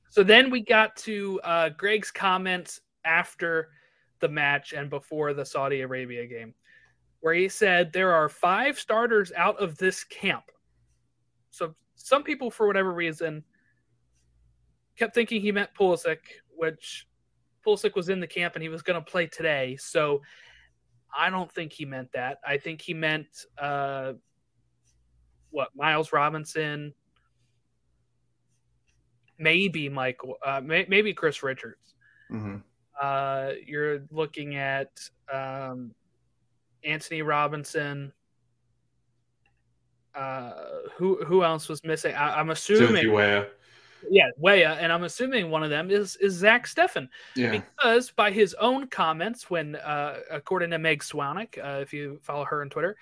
So 0.09 0.23
then 0.25 0.51
we 0.51 0.61
got 0.61 0.97
to 0.97 1.41
uh, 1.45 1.69
Greg's 1.71 2.11
comments 2.11 2.81
after 3.05 3.69
the 4.21 4.29
match 4.29 4.73
and 4.73 4.91
before 4.91 5.35
the 5.35 5.45
Saudi 5.45 5.83
Arabia 5.83 6.27
game, 6.27 6.55
where 7.21 7.35
he 7.35 7.49
said 7.49 7.93
there 7.93 8.13
are 8.13 8.29
five 8.29 8.79
starters 8.79 9.31
out 9.37 9.61
of 9.61 9.79
this 9.79 10.05
camp. 10.05 10.45
So 11.51 11.75
some 11.95 12.23
people, 12.23 12.51
for 12.51 12.67
whatever 12.67 12.93
reason, 12.93 13.45
kept 14.97 15.15
thinking 15.15 15.41
he 15.41 15.53
meant 15.53 15.71
Pulisic, 15.79 16.19
which 16.57 17.07
Pulisic 17.67 17.95
was 17.95 18.09
in 18.09 18.21
the 18.21 18.27
camp 18.27 18.55
and 18.55 18.63
he 18.63 18.69
was 18.69 18.83
going 18.83 19.03
to 19.03 19.11
play 19.11 19.27
today. 19.27 19.77
So 19.77 20.23
I 21.17 21.31
don't 21.31 21.51
think 21.51 21.73
he 21.73 21.85
meant 21.85 22.13
that. 22.13 22.39
I 22.47 22.59
think 22.59 22.81
he 22.81 22.95
meant 22.95 23.27
uh, 23.59 24.15
what 25.51 25.69
Miles 25.75 26.13
Robinson, 26.13 26.95
maybe 29.39 29.89
Michael, 29.89 30.37
uh, 30.45 30.61
may, 30.61 30.87
maybe 30.89 31.13
Chris 31.13 31.43
Richards. 31.43 31.95
hmm 32.29 32.57
Uh, 33.01 33.53
you're 33.65 34.01
looking 34.11 34.57
at 34.57 34.91
um, 35.33 35.95
Antonee 36.85 37.23
Robinson. 37.23 38.13
Uh, 40.15 40.53
who 40.97 41.25
who 41.25 41.45
else 41.45 41.69
was 41.69 41.83
missing? 41.85 42.15
I, 42.15 42.39
I'm 42.39 42.51
assuming, 42.51 42.89
Timothy 42.89 43.07
Weah. 43.09 43.47
Yeah, 44.09 44.31
Weah, 44.39 44.77
and 44.81 44.93
I'm 44.93 45.05
assuming 45.05 45.51
one 45.51 45.63
of 45.63 45.71
them 45.71 45.91
is 45.91 46.17
is 46.17 46.35
Zach 46.35 46.67
Steffen 46.67 47.09
Yeah. 47.37 47.51
because 47.51 48.11
by 48.13 48.31
his 48.31 48.55
own 48.55 48.87
comments, 48.87 49.51
when 49.51 49.77
uh, 49.77 50.21
according 50.31 50.71
to 50.71 50.79
Meg 50.79 51.03
Swanick, 51.03 51.59
uh, 51.59 51.81
if 51.81 51.93
you 51.93 52.19
follow 52.23 52.45
her 52.45 52.63
on 52.63 52.71
Twitter, 52.71 52.97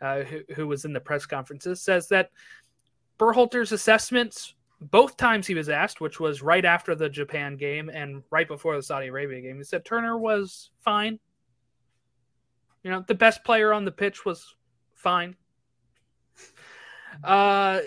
uh, 0.00 0.20
who, 0.20 0.40
who 0.54 0.66
was 0.66 0.84
in 0.84 0.92
the 0.92 1.00
press 1.00 1.26
conferences, 1.26 1.82
says 1.82 2.08
that 2.08 2.30
Berhalter's 3.18 3.72
assessments 3.72 4.54
both 4.80 5.16
times 5.18 5.46
he 5.46 5.54
was 5.54 5.68
asked, 5.68 6.00
which 6.00 6.20
was 6.20 6.40
right 6.42 6.64
after 6.64 6.94
the 6.94 7.08
Japan 7.08 7.56
game 7.56 7.90
and 7.90 8.22
right 8.30 8.48
before 8.48 8.76
the 8.76 8.82
Saudi 8.82 9.08
Arabia 9.08 9.42
game, 9.42 9.58
he 9.58 9.64
said 9.64 9.84
Turner 9.84 10.16
was 10.16 10.70
fine. 10.80 11.18
You 12.82 12.90
know, 12.90 13.04
the 13.06 13.14
best 13.14 13.44
player 13.44 13.74
on 13.74 13.84
the 13.84 13.92
pitch 13.92 14.24
was 14.24 14.54
fine. 14.94 15.36
Uh, 17.22 17.80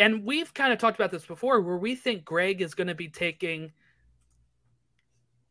and 0.00 0.24
we've 0.24 0.52
kind 0.54 0.72
of 0.72 0.78
talked 0.78 0.98
about 0.98 1.10
this 1.10 1.26
before, 1.26 1.60
where 1.60 1.76
we 1.76 1.94
think 1.94 2.24
Greg 2.24 2.62
is 2.62 2.74
going 2.74 2.88
to 2.88 2.94
be 2.94 3.08
taking 3.08 3.70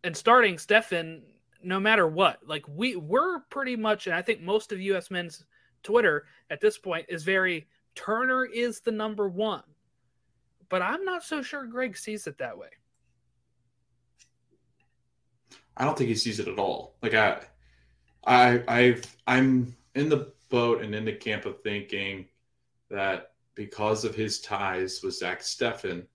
and 0.03 0.17
starting 0.17 0.55
Steffen 0.55 1.21
no 1.63 1.79
matter 1.79 2.07
what. 2.07 2.39
Like 2.45 2.65
we 2.67 2.95
we're 2.95 3.41
pretty 3.51 3.75
much, 3.75 4.07
and 4.07 4.15
I 4.15 4.23
think 4.23 4.41
most 4.41 4.71
of 4.71 4.81
US 4.81 5.11
men's 5.11 5.45
Twitter 5.83 6.25
at 6.49 6.59
this 6.61 6.79
point 6.79 7.05
is 7.09 7.23
very 7.23 7.67
Turner 7.93 8.45
is 8.45 8.79
the 8.79 8.91
number 8.91 9.29
one. 9.29 9.63
But 10.67 10.81
I'm 10.81 11.05
not 11.05 11.23
so 11.23 11.43
sure 11.43 11.65
Greg 11.67 11.95
sees 11.95 12.25
it 12.25 12.39
that 12.39 12.57
way. 12.57 12.69
I 15.77 15.85
don't 15.85 15.97
think 15.97 16.09
he 16.09 16.15
sees 16.15 16.39
it 16.39 16.47
at 16.47 16.57
all. 16.57 16.95
Like 17.03 17.13
I, 17.13 17.41
I, 18.25 18.63
I've, 18.67 19.17
I'm 19.27 19.75
in 19.95 20.09
the 20.09 20.31
boat 20.49 20.81
and 20.81 20.93
in 20.93 21.05
the 21.05 21.13
camp 21.13 21.45
of 21.45 21.61
thinking 21.61 22.27
that 22.89 23.28
because 23.59 24.05
of 24.05 24.15
his 24.15 24.39
ties 24.39 25.01
with 25.03 25.17
Zach 25.17 25.41
Steffen, 25.41 26.05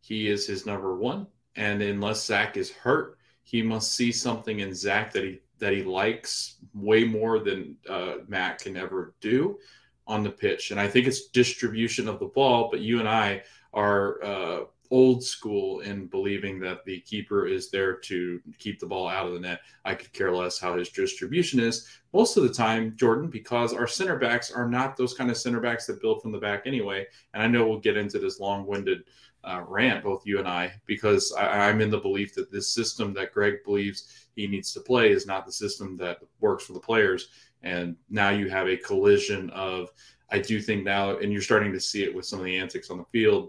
he 0.00 0.26
is 0.26 0.48
his 0.48 0.66
number 0.66 0.96
one. 0.96 1.28
And 1.54 1.80
unless 1.80 2.26
Zach 2.26 2.56
is 2.56 2.72
hurt, 2.72 3.18
he 3.44 3.62
must 3.62 3.94
see 3.94 4.10
something 4.10 4.58
in 4.58 4.74
Zach 4.74 5.12
that 5.12 5.22
he 5.22 5.38
that 5.60 5.72
he 5.72 5.84
likes 5.84 6.56
way 6.74 7.04
more 7.04 7.38
than 7.38 7.76
uh, 7.88 8.14
Matt 8.26 8.58
can 8.58 8.76
ever 8.76 9.14
do 9.20 9.60
on 10.08 10.24
the 10.24 10.30
pitch. 10.30 10.72
And 10.72 10.80
I 10.80 10.88
think 10.88 11.06
it's 11.06 11.28
distribution 11.28 12.08
of 12.08 12.18
the 12.18 12.26
ball. 12.26 12.68
But 12.68 12.80
you 12.80 12.98
and 12.98 13.08
I 13.08 13.44
are 13.72 14.24
uh, 14.24 14.60
old 14.92 15.24
school 15.24 15.80
in 15.80 16.06
believing 16.06 16.60
that 16.60 16.84
the 16.84 17.00
keeper 17.00 17.46
is 17.46 17.70
there 17.70 17.94
to 17.94 18.40
keep 18.58 18.78
the 18.78 18.86
ball 18.86 19.08
out 19.08 19.26
of 19.26 19.32
the 19.32 19.40
net. 19.40 19.60
I 19.86 19.94
could 19.94 20.12
care 20.12 20.30
less 20.30 20.58
how 20.58 20.76
his 20.76 20.90
distribution 20.90 21.58
is 21.58 21.88
most 22.12 22.36
of 22.36 22.42
the 22.42 22.52
time, 22.52 22.94
Jordan, 22.96 23.30
because 23.30 23.72
our 23.72 23.86
center 23.86 24.18
backs 24.18 24.52
are 24.52 24.68
not 24.68 24.98
those 24.98 25.14
kind 25.14 25.30
of 25.30 25.38
center 25.38 25.60
backs 25.60 25.86
that 25.86 26.02
build 26.02 26.20
from 26.20 26.30
the 26.30 26.38
back 26.38 26.66
anyway. 26.66 27.06
And 27.32 27.42
I 27.42 27.46
know 27.46 27.66
we'll 27.66 27.80
get 27.80 27.96
into 27.96 28.18
this 28.18 28.38
long 28.38 28.66
winded 28.66 29.04
uh, 29.44 29.62
rant, 29.66 30.04
both 30.04 30.26
you 30.26 30.38
and 30.38 30.46
I, 30.46 30.74
because 30.84 31.32
I, 31.32 31.68
I'm 31.68 31.80
in 31.80 31.90
the 31.90 31.98
belief 31.98 32.34
that 32.34 32.52
this 32.52 32.72
system 32.72 33.14
that 33.14 33.32
Greg 33.32 33.64
believes 33.64 34.28
he 34.36 34.46
needs 34.46 34.74
to 34.74 34.80
play 34.80 35.10
is 35.10 35.26
not 35.26 35.46
the 35.46 35.52
system 35.52 35.96
that 35.96 36.18
works 36.40 36.64
for 36.64 36.74
the 36.74 36.80
players. 36.80 37.28
And 37.62 37.96
now 38.10 38.28
you 38.28 38.50
have 38.50 38.68
a 38.68 38.76
collision 38.76 39.48
of, 39.50 39.90
I 40.30 40.38
do 40.38 40.60
think 40.60 40.84
now, 40.84 41.16
and 41.16 41.32
you're 41.32 41.40
starting 41.40 41.72
to 41.72 41.80
see 41.80 42.04
it 42.04 42.14
with 42.14 42.26
some 42.26 42.40
of 42.40 42.44
the 42.44 42.58
antics 42.58 42.90
on 42.90 42.98
the 42.98 43.04
field, 43.04 43.48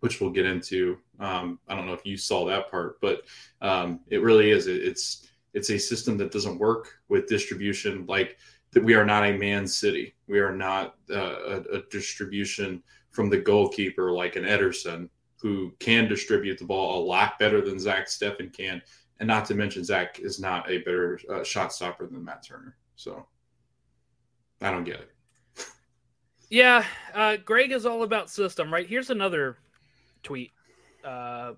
which 0.00 0.20
we'll 0.20 0.30
get 0.30 0.46
into. 0.46 0.98
Um, 1.18 1.58
I 1.68 1.74
don't 1.74 1.86
know 1.86 1.92
if 1.92 2.06
you 2.06 2.16
saw 2.16 2.44
that 2.46 2.70
part, 2.70 3.00
but 3.00 3.22
um, 3.60 4.00
it 4.08 4.22
really 4.22 4.50
is. 4.50 4.66
It, 4.66 4.82
it's 4.82 5.28
it's 5.54 5.70
a 5.70 5.78
system 5.78 6.16
that 6.18 6.30
doesn't 6.30 6.58
work 6.58 7.00
with 7.08 7.26
distribution. 7.26 8.06
Like 8.06 8.38
that, 8.72 8.84
we 8.84 8.94
are 8.94 9.06
not 9.06 9.24
a 9.24 9.36
Man 9.36 9.66
City. 9.66 10.14
We 10.26 10.38
are 10.40 10.54
not 10.54 10.96
uh, 11.10 11.16
a, 11.16 11.78
a 11.78 11.82
distribution 11.90 12.82
from 13.10 13.30
the 13.30 13.38
goalkeeper 13.38 14.12
like 14.12 14.36
an 14.36 14.44
Ederson 14.44 15.08
who 15.40 15.72
can 15.78 16.08
distribute 16.08 16.58
the 16.58 16.64
ball 16.64 17.02
a 17.02 17.04
lot 17.04 17.38
better 17.38 17.60
than 17.60 17.78
Zach 17.78 18.06
Steffen 18.06 18.52
can. 18.52 18.82
And 19.20 19.26
not 19.26 19.46
to 19.46 19.54
mention, 19.54 19.84
Zach 19.84 20.20
is 20.20 20.38
not 20.38 20.70
a 20.70 20.78
better 20.78 21.18
uh, 21.30 21.42
shot 21.42 21.72
stopper 21.72 22.06
than 22.06 22.24
Matt 22.24 22.44
Turner. 22.44 22.76
So 22.96 23.26
I 24.60 24.70
don't 24.70 24.84
get 24.84 25.00
it. 25.00 25.10
Yeah, 26.50 26.84
uh, 27.14 27.36
Greg 27.36 27.72
is 27.72 27.84
all 27.84 28.04
about 28.04 28.30
system, 28.30 28.72
right? 28.72 28.86
Here's 28.86 29.10
another 29.10 29.58
tweet 30.28 30.52
uh, 31.04 31.52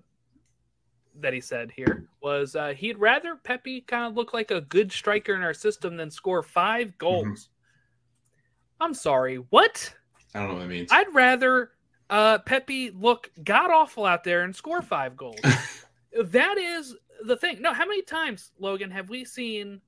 that 1.19 1.33
he 1.33 1.41
said 1.41 1.71
here 1.71 2.05
was 2.21 2.55
uh, 2.55 2.69
he'd 2.69 2.97
rather 2.97 3.35
Pepi 3.35 3.81
kind 3.81 4.05
of 4.05 4.15
look 4.15 4.33
like 4.33 4.51
a 4.51 4.61
good 4.61 4.91
striker 4.91 5.35
in 5.35 5.41
our 5.41 5.53
system 5.53 5.97
than 5.97 6.09
score 6.09 6.41
five 6.41 6.97
goals. 6.97 7.25
Mm-hmm. 7.25 8.83
I'm 8.83 8.93
sorry, 8.93 9.35
what? 9.35 9.93
I 10.33 10.39
don't 10.39 10.47
know 10.47 10.53
what 10.55 10.61
that 10.61 10.69
means. 10.69 10.89
I'd 10.91 11.13
rather 11.13 11.71
uh, 12.09 12.37
Pepi 12.39 12.91
look 12.91 13.29
god 13.43 13.71
awful 13.71 14.05
out 14.05 14.23
there 14.23 14.43
and 14.43 14.55
score 14.55 14.81
five 14.81 15.17
goals. 15.17 15.39
that 16.23 16.57
is 16.57 16.95
the 17.25 17.35
thing. 17.35 17.61
No, 17.61 17.73
how 17.73 17.85
many 17.85 18.01
times, 18.01 18.51
Logan, 18.57 18.89
have 18.89 19.09
we 19.09 19.25
seen 19.25 19.81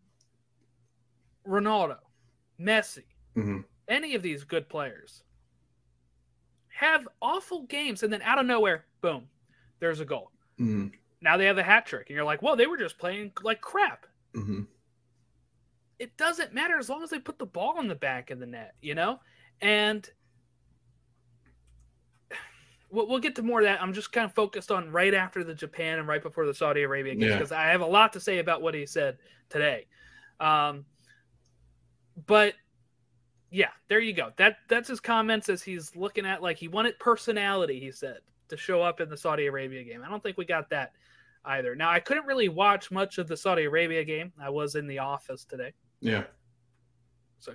Ronaldo, 1.48 1.98
Messi, 2.60 3.04
mm-hmm. 3.36 3.60
any 3.88 4.14
of 4.16 4.22
these 4.22 4.44
good 4.44 4.68
players 4.68 5.24
have 6.84 7.08
awful 7.22 7.64
games 7.64 8.04
and 8.04 8.12
then 8.12 8.22
out 8.22 8.40
of 8.40 8.46
nowhere, 8.46 8.86
boom, 9.02 9.28
there's 9.80 10.00
a 10.00 10.06
goal. 10.06 10.32
Mm-hmm. 10.60 10.88
Now 11.22 11.38
they 11.38 11.46
have 11.46 11.58
a 11.58 11.64
hat 11.64 11.86
trick, 11.86 12.10
and 12.10 12.16
you're 12.16 12.26
like, 12.26 12.42
well, 12.42 12.56
they 12.56 12.68
were 12.68 12.78
just 12.78 12.98
playing 12.98 13.32
like 13.42 13.62
crap. 13.62 14.06
Mm-hmm. 14.36 14.64
It 16.00 16.18
doesn't 16.18 16.54
matter 16.54 16.78
as 16.78 16.90
long 16.90 17.04
as 17.04 17.10
they 17.10 17.20
put 17.20 17.40
the 17.40 17.46
ball 17.46 17.80
in 17.80 17.88
the 17.88 17.96
back 17.96 18.30
of 18.30 18.40
the 18.40 18.46
net, 18.46 18.76
you 18.82 18.94
know? 18.96 19.20
And 19.62 20.08
we'll, 22.92 23.08
we'll 23.08 23.20
get 23.20 23.36
to 23.36 23.44
more 23.44 23.60
of 23.60 23.66
that. 23.66 23.82
I'm 23.82 23.94
just 23.94 24.12
kind 24.12 24.26
of 24.26 24.34
focused 24.34 24.72
on 24.72 24.92
right 24.92 25.14
after 25.14 25.44
the 25.44 25.54
Japan 25.54 26.00
and 26.00 26.08
right 26.08 26.22
before 26.22 26.46
the 26.46 26.54
Saudi 26.54 26.82
Arabia 26.82 27.16
game 27.16 27.32
because 27.32 27.52
yeah. 27.52 27.62
I 27.62 27.68
have 27.68 27.82
a 27.82 27.86
lot 27.86 28.12
to 28.14 28.20
say 28.20 28.40
about 28.40 28.62
what 28.62 28.74
he 28.74 28.86
said 28.86 29.18
today. 29.50 29.86
Um, 30.42 30.84
but 32.26 32.56
yeah, 33.54 33.70
there 33.88 34.00
you 34.00 34.14
go. 34.14 34.32
That 34.38 34.58
that's 34.68 34.90
his 34.90 35.00
comments 35.00 35.48
as 35.48 35.62
he's 35.62 35.96
looking 35.96 36.26
at 36.26 36.42
like 36.42 36.58
he 36.58 36.68
wanted 36.68 36.98
personality. 36.98 37.80
He 37.80 37.92
said 37.92 38.18
to 38.50 38.58
show 38.58 38.82
up 38.82 39.00
in 39.00 39.10
the 39.10 39.16
Saudi 39.16 39.46
Arabia 39.46 39.84
game. 39.84 40.02
I 40.04 40.10
don't 40.10 40.24
think 40.24 40.40
we 40.40 40.46
got 40.46 40.72
that 40.72 40.94
either. 41.46 41.76
Now 41.76 41.92
I 41.92 42.00
couldn't 42.00 42.26
really 42.26 42.50
watch 42.50 42.90
much 42.90 43.20
of 43.20 43.28
the 43.28 43.38
Saudi 43.38 43.66
Arabia 43.66 44.04
game. 44.04 44.34
I 44.42 44.50
was 44.50 44.74
in 44.74 44.88
the 44.88 44.98
office 44.98 45.46
today. 45.46 45.72
Yeah. 46.00 46.24
So, 47.38 47.54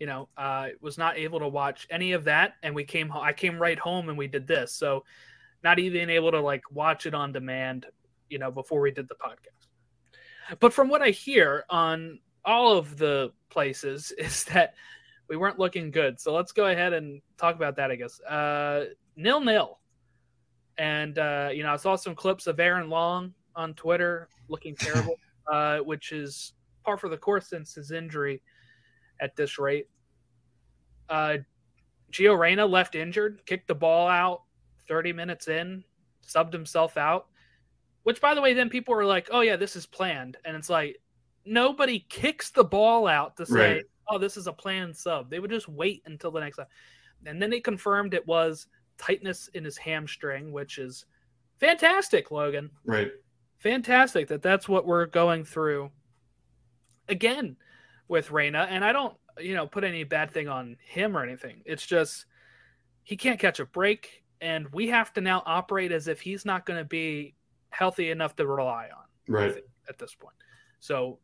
you 0.00 0.06
know, 0.06 0.30
uh, 0.38 0.68
was 0.80 0.96
not 0.96 1.18
able 1.18 1.38
to 1.40 1.48
watch 1.48 1.86
any 1.90 2.12
of 2.12 2.24
that, 2.24 2.54
and 2.62 2.74
we 2.74 2.84
came. 2.84 3.12
I 3.12 3.34
came 3.34 3.58
right 3.58 3.78
home 3.78 4.08
and 4.08 4.16
we 4.16 4.28
did 4.28 4.46
this. 4.46 4.72
So, 4.72 5.04
not 5.62 5.78
even 5.78 6.08
able 6.08 6.30
to 6.30 6.40
like 6.40 6.62
watch 6.72 7.04
it 7.04 7.12
on 7.12 7.32
demand. 7.32 7.84
You 8.30 8.38
know, 8.38 8.50
before 8.50 8.80
we 8.80 8.90
did 8.90 9.06
the 9.06 9.14
podcast. 9.16 10.58
But 10.60 10.72
from 10.72 10.88
what 10.88 11.02
I 11.02 11.10
hear 11.10 11.64
on 11.68 12.20
all 12.42 12.78
of 12.78 12.96
the 12.96 13.32
places 13.50 14.12
is 14.18 14.44
that 14.44 14.74
we 15.28 15.36
weren't 15.36 15.58
looking 15.58 15.90
good. 15.90 16.20
So 16.20 16.34
let's 16.34 16.52
go 16.52 16.66
ahead 16.66 16.92
and 16.92 17.20
talk 17.36 17.56
about 17.56 17.76
that. 17.76 17.90
I 17.90 17.96
guess 17.96 18.20
uh, 18.22 18.86
nil 19.16 19.40
nil 19.40 19.78
and 20.78 21.18
uh, 21.18 21.50
you 21.52 21.62
know, 21.62 21.72
I 21.72 21.76
saw 21.76 21.96
some 21.96 22.14
clips 22.14 22.46
of 22.46 22.60
Aaron 22.60 22.90
Long 22.90 23.32
on 23.54 23.74
Twitter 23.74 24.28
looking 24.48 24.74
terrible, 24.78 25.16
uh, 25.50 25.78
which 25.78 26.12
is 26.12 26.52
par 26.84 26.96
for 26.96 27.08
the 27.08 27.16
course 27.16 27.48
since 27.48 27.74
his 27.74 27.90
injury 27.90 28.42
at 29.20 29.34
this 29.36 29.58
rate. 29.58 29.88
Uh, 31.08 31.38
Gio 32.12 32.38
Reyna 32.38 32.66
left 32.66 32.94
injured, 32.94 33.44
kicked 33.46 33.68
the 33.68 33.74
ball 33.74 34.08
out 34.08 34.42
30 34.88 35.12
minutes 35.12 35.48
in, 35.48 35.84
subbed 36.26 36.52
himself 36.52 36.96
out. 36.96 37.26
Which, 38.02 38.20
by 38.20 38.34
the 38.34 38.40
way, 38.40 38.54
then 38.54 38.68
people 38.68 38.94
were 38.94 39.04
like, 39.04 39.28
"Oh 39.32 39.40
yeah, 39.40 39.56
this 39.56 39.74
is 39.74 39.84
planned," 39.84 40.36
and 40.44 40.56
it's 40.56 40.70
like 40.70 40.96
nobody 41.44 42.06
kicks 42.08 42.50
the 42.50 42.62
ball 42.62 43.08
out 43.08 43.36
to 43.38 43.46
say, 43.46 43.74
right. 43.74 43.84
"Oh, 44.08 44.18
this 44.18 44.36
is 44.36 44.46
a 44.46 44.52
planned 44.52 44.96
sub." 44.96 45.30
They 45.30 45.40
would 45.40 45.50
just 45.50 45.68
wait 45.68 46.02
until 46.06 46.30
the 46.30 46.40
next 46.40 46.56
time, 46.56 46.66
and 47.24 47.40
then 47.40 47.50
they 47.50 47.60
confirmed 47.60 48.14
it 48.14 48.26
was 48.26 48.68
tightness 48.98 49.48
in 49.54 49.64
his 49.64 49.76
hamstring, 49.76 50.52
which 50.52 50.78
is 50.78 51.06
fantastic, 51.58 52.30
Logan. 52.30 52.70
Right. 52.84 53.12
Fantastic 53.58 54.28
that 54.28 54.42
that's 54.42 54.68
what 54.68 54.86
we're 54.86 55.06
going 55.06 55.44
through 55.44 55.90
again 57.08 57.56
with 58.08 58.30
Reyna. 58.30 58.66
And 58.70 58.84
I 58.84 58.92
don't, 58.92 59.16
you 59.38 59.54
know, 59.54 59.66
put 59.66 59.84
any 59.84 60.04
bad 60.04 60.30
thing 60.30 60.48
on 60.48 60.76
him 60.84 61.16
or 61.16 61.22
anything. 61.22 61.62
It's 61.64 61.86
just 61.86 62.26
he 63.02 63.16
can't 63.16 63.40
catch 63.40 63.60
a 63.60 63.66
break. 63.66 64.22
And 64.40 64.68
we 64.72 64.88
have 64.88 65.14
to 65.14 65.22
now 65.22 65.42
operate 65.46 65.92
as 65.92 66.08
if 66.08 66.20
he's 66.20 66.44
not 66.44 66.66
going 66.66 66.78
to 66.78 66.84
be 66.84 67.34
healthy 67.70 68.10
enough 68.10 68.36
to 68.36 68.46
rely 68.46 68.88
on. 68.94 69.04
Right. 69.28 69.56
At 69.88 69.98
this 69.98 70.14
point. 70.14 70.36
So 70.80 71.18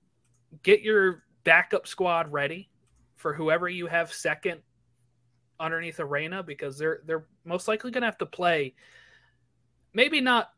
get 0.62 0.80
your 0.80 1.24
backup 1.44 1.86
squad 1.86 2.32
ready 2.32 2.70
for 3.22 3.32
whoever 3.32 3.68
you 3.68 3.86
have 3.86 4.12
second 4.12 4.60
underneath 5.60 6.00
Reyna 6.00 6.42
because 6.42 6.76
they're 6.76 7.00
they're 7.06 7.24
most 7.44 7.68
likely 7.68 7.92
going 7.92 8.02
to 8.02 8.06
have 8.06 8.18
to 8.18 8.26
play. 8.26 8.74
Maybe 9.94 10.20
not. 10.20 10.50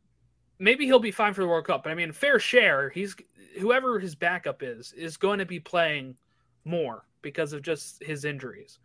Maybe 0.59 0.87
he'll 0.87 0.99
be 0.99 1.11
fine 1.11 1.35
for 1.35 1.43
the 1.43 1.49
World 1.49 1.67
Cup, 1.67 1.85
but 1.85 1.91
I 1.91 1.95
mean, 1.95 2.13
fair 2.13 2.39
share. 2.39 2.89
He's 2.89 3.15
whoever 3.61 4.01
his 4.01 4.15
backup 4.15 4.63
is 4.63 4.93
is 4.95 5.17
going 5.17 5.39
to 5.39 5.47
be 5.47 5.61
playing 5.61 6.17
more 6.65 7.05
because 7.23 7.53
of 7.53 7.63
just 7.63 8.03
his 8.03 8.25
injuries. 8.25 8.79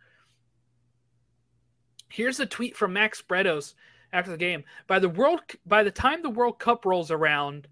Here's 2.08 2.40
a 2.40 2.46
tweet 2.46 2.76
from 2.76 2.92
Max 2.92 3.22
Bretos 3.22 3.74
after 4.12 4.30
the 4.30 4.36
game. 4.36 4.64
By 4.88 4.98
the 4.98 5.08
world, 5.08 5.40
by 5.64 5.82
the 5.82 5.90
time 5.90 6.22
the 6.22 6.28
World 6.28 6.58
Cup 6.58 6.84
rolls 6.84 7.10
around 7.10 7.66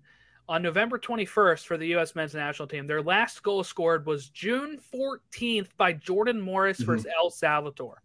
on 0.48 0.62
November 0.62 0.98
21st 0.98 1.66
for 1.66 1.76
the 1.76 1.88
U.S. 1.88 2.14
men's 2.14 2.34
national 2.34 2.68
team, 2.68 2.86
their 2.86 3.02
last 3.02 3.42
goal 3.42 3.62
scored 3.62 4.06
was 4.06 4.28
June 4.28 4.78
14th 4.94 5.68
by 5.76 5.92
Jordan 5.92 6.40
Morris 6.40 6.78
mm-hmm. 6.78 6.90
versus 6.92 7.06
El 7.18 7.30
Salvador 7.30 8.02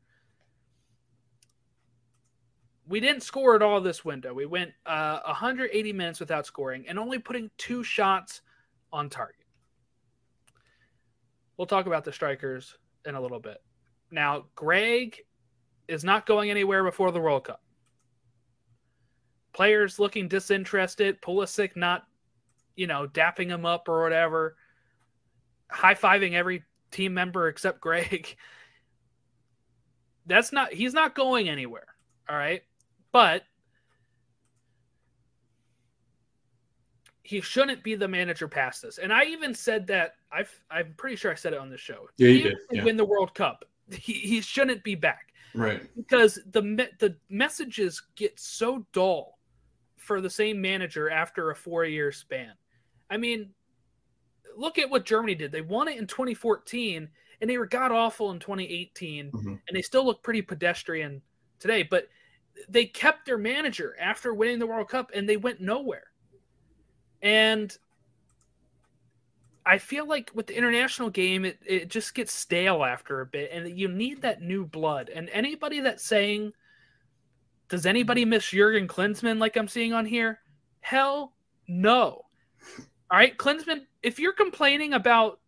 we 2.87 2.99
didn't 2.99 3.23
score 3.23 3.55
at 3.55 3.61
all 3.61 3.79
this 3.81 4.03
window. 4.03 4.33
We 4.33 4.45
went 4.45 4.71
uh, 4.85 5.19
180 5.25 5.93
minutes 5.93 6.19
without 6.19 6.45
scoring 6.45 6.85
and 6.87 6.99
only 6.99 7.19
putting 7.19 7.49
two 7.57 7.83
shots 7.83 8.41
on 8.91 9.09
target. 9.09 9.45
We'll 11.57 11.67
talk 11.67 11.85
about 11.85 12.03
the 12.03 12.11
strikers 12.11 12.77
in 13.05 13.15
a 13.15 13.21
little 13.21 13.39
bit. 13.39 13.61
Now, 14.11 14.45
Greg 14.55 15.21
is 15.87 16.03
not 16.03 16.25
going 16.25 16.49
anywhere 16.49 16.83
before 16.83 17.11
the 17.11 17.19
World 17.19 17.45
Cup. 17.45 17.61
Players 19.53 19.99
looking 19.99 20.27
disinterested, 20.27 21.21
Pulisic 21.21 21.75
not, 21.75 22.05
you 22.75 22.87
know, 22.87 23.07
dapping 23.07 23.47
him 23.47 23.65
up 23.65 23.87
or 23.87 24.03
whatever, 24.03 24.55
high 25.69 25.95
fiving 25.95 26.33
every 26.33 26.63
team 26.91 27.13
member 27.13 27.47
except 27.47 27.81
Greg. 27.81 28.35
That's 30.25 30.53
not, 30.53 30.73
he's 30.73 30.93
not 30.93 31.15
going 31.15 31.49
anywhere. 31.49 31.87
All 32.29 32.37
right. 32.37 32.61
But 33.11 33.43
he 37.23 37.41
shouldn't 37.41 37.83
be 37.83 37.95
the 37.95 38.07
manager 38.07 38.47
past 38.47 38.81
this. 38.81 38.97
And 38.97 39.11
I 39.11 39.23
even 39.25 39.55
said 39.55 39.87
that 39.87 40.15
I've 40.31 40.51
I'm 40.69 40.93
pretty 40.97 41.15
sure 41.15 41.31
I 41.31 41.35
said 41.35 41.53
it 41.53 41.59
on 41.59 41.69
the 41.69 41.77
show. 41.77 42.07
Yeah, 42.17 42.27
you 42.29 42.43
did. 42.43 42.57
Yeah. 42.71 42.83
Win 42.83 42.97
the 42.97 43.05
World 43.05 43.33
Cup. 43.33 43.65
He, 43.89 44.13
he 44.13 44.41
shouldn't 44.41 44.83
be 44.83 44.95
back. 44.95 45.33
Right. 45.55 45.81
Because 45.95 46.39
the 46.51 46.89
the 46.99 47.15
messages 47.29 48.01
get 48.15 48.39
so 48.39 48.85
dull 48.91 49.39
for 49.97 50.19
the 50.19 50.29
same 50.29 50.61
manager 50.61 51.09
after 51.09 51.51
a 51.51 51.55
four 51.55 51.85
year 51.85 52.11
span. 52.11 52.53
I 53.13 53.17
mean, 53.17 53.51
look 54.57 54.79
at 54.79 54.89
what 54.89 55.05
Germany 55.05 55.35
did. 55.35 55.51
They 55.51 55.61
won 55.61 55.87
it 55.87 55.99
in 55.99 56.07
2014 56.07 57.07
and 57.41 57.49
they 57.49 57.59
were 57.59 57.67
god 57.67 57.91
awful 57.91 58.31
in 58.31 58.39
2018 58.39 59.31
Mhm. 59.31 59.61
and 59.67 59.77
they 59.77 59.83
still 59.83 60.03
look 60.03 60.23
pretty 60.23 60.41
pedestrian 60.41 61.21
today, 61.59 61.83
but 61.83 62.09
they 62.67 62.85
kept 62.85 63.25
their 63.25 63.37
manager 63.37 63.95
after 63.99 64.33
winning 64.33 64.57
the 64.57 64.65
World 64.65 64.89
Cup 64.89 65.11
and 65.13 65.29
they 65.29 65.37
went 65.37 65.61
nowhere. 65.61 66.11
And 67.21 67.77
I 69.65 69.77
feel 69.77 70.07
like 70.07 70.31
with 70.33 70.47
the 70.47 70.57
international 70.57 71.09
game, 71.11 71.45
it, 71.45 71.59
it 71.65 71.89
just 71.89 72.15
gets 72.15 72.33
stale 72.33 72.83
after 72.83 73.21
a 73.21 73.25
bit, 73.25 73.49
and 73.53 73.79
you 73.79 73.87
need 73.87 74.21
that 74.21 74.41
new 74.41 74.65
blood. 74.65 75.09
And 75.09 75.29
anybody 75.29 75.79
that's 75.79 76.03
saying, 76.03 76.51
does 77.69 77.85
anybody 77.85 78.25
miss 78.25 78.49
Jurgen 78.49 78.87
Klinsmann 78.89 79.39
like 79.39 79.55
I'm 79.55 79.69
seeing 79.69 79.93
on 79.93 80.05
here? 80.05 80.39
Hell 80.81 81.33
no. 81.67 82.25
All 83.11 83.17
right, 83.17 83.37
Klinsmann, 83.37 83.85
if 84.01 84.19
you're 84.19 84.33
complaining 84.33 84.93
about 84.93 85.39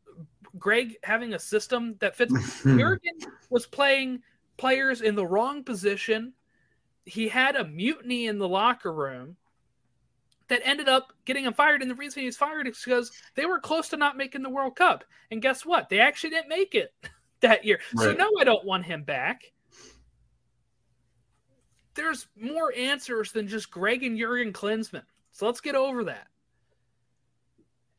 Greg 0.59 0.95
having 1.03 1.33
a 1.33 1.39
system 1.39 1.95
that 1.99 2.15
fits, 2.15 2.33
Jurgen 2.63 3.13
was 3.49 3.65
playing 3.65 4.21
players 4.57 5.01
in 5.01 5.15
the 5.15 5.25
wrong 5.25 5.63
position. 5.63 6.33
He 7.05 7.27
had 7.27 7.55
a 7.55 7.65
mutiny 7.65 8.27
in 8.27 8.37
the 8.37 8.47
locker 8.47 8.93
room 8.93 9.35
that 10.47 10.61
ended 10.63 10.87
up 10.87 11.11
getting 11.25 11.45
him 11.45 11.53
fired. 11.53 11.81
And 11.81 11.89
the 11.89 11.95
reason 11.95 12.23
he's 12.23 12.37
fired 12.37 12.67
is 12.67 12.81
because 12.83 13.11
they 13.35 13.45
were 13.45 13.59
close 13.59 13.89
to 13.89 13.97
not 13.97 14.17
making 14.17 14.43
the 14.43 14.49
World 14.49 14.75
Cup. 14.75 15.03
And 15.31 15.41
guess 15.41 15.65
what? 15.65 15.89
They 15.89 15.99
actually 15.99 16.31
didn't 16.31 16.49
make 16.49 16.75
it 16.75 16.93
that 17.41 17.65
year. 17.65 17.79
So 17.97 18.09
Right. 18.09 18.17
no, 18.17 18.29
I 18.39 18.43
don't 18.43 18.65
want 18.65 18.85
him 18.85 19.03
back. 19.03 19.51
There's 21.95 22.27
more 22.35 22.73
answers 22.75 23.31
than 23.31 23.47
just 23.47 23.71
Greg 23.71 24.03
and 24.03 24.17
Jurgen 24.17 24.51
Klinsmann. 24.51 25.05
So 25.31 25.45
let's 25.45 25.61
get 25.61 25.75
over 25.75 26.03
that. 26.05 26.27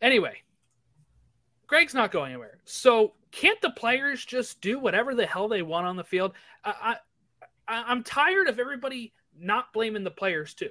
Anyway, 0.03 0.43
Greg's 1.67 1.95
not 1.95 2.13
going 2.13 2.33
anywhere. 2.33 2.59
So 2.65 3.15
can't 3.33 3.61
the 3.61 3.71
players 3.71 4.25
just 4.25 4.61
do 4.61 4.79
whatever 4.79 5.15
the 5.15 5.27
hell 5.27 5.49
they 5.49 5.63
want 5.63 5.87
on 5.87 5.97
the 5.97 6.05
field? 6.05 6.33
I, 6.65 6.97
I, 7.69 7.85
I'm 7.87 8.03
tired 8.03 8.49
of 8.49 8.59
everybody 8.59 9.13
not 9.39 9.73
blaming 9.73 10.05
the 10.05 10.11
players 10.11 10.55
too. 10.55 10.71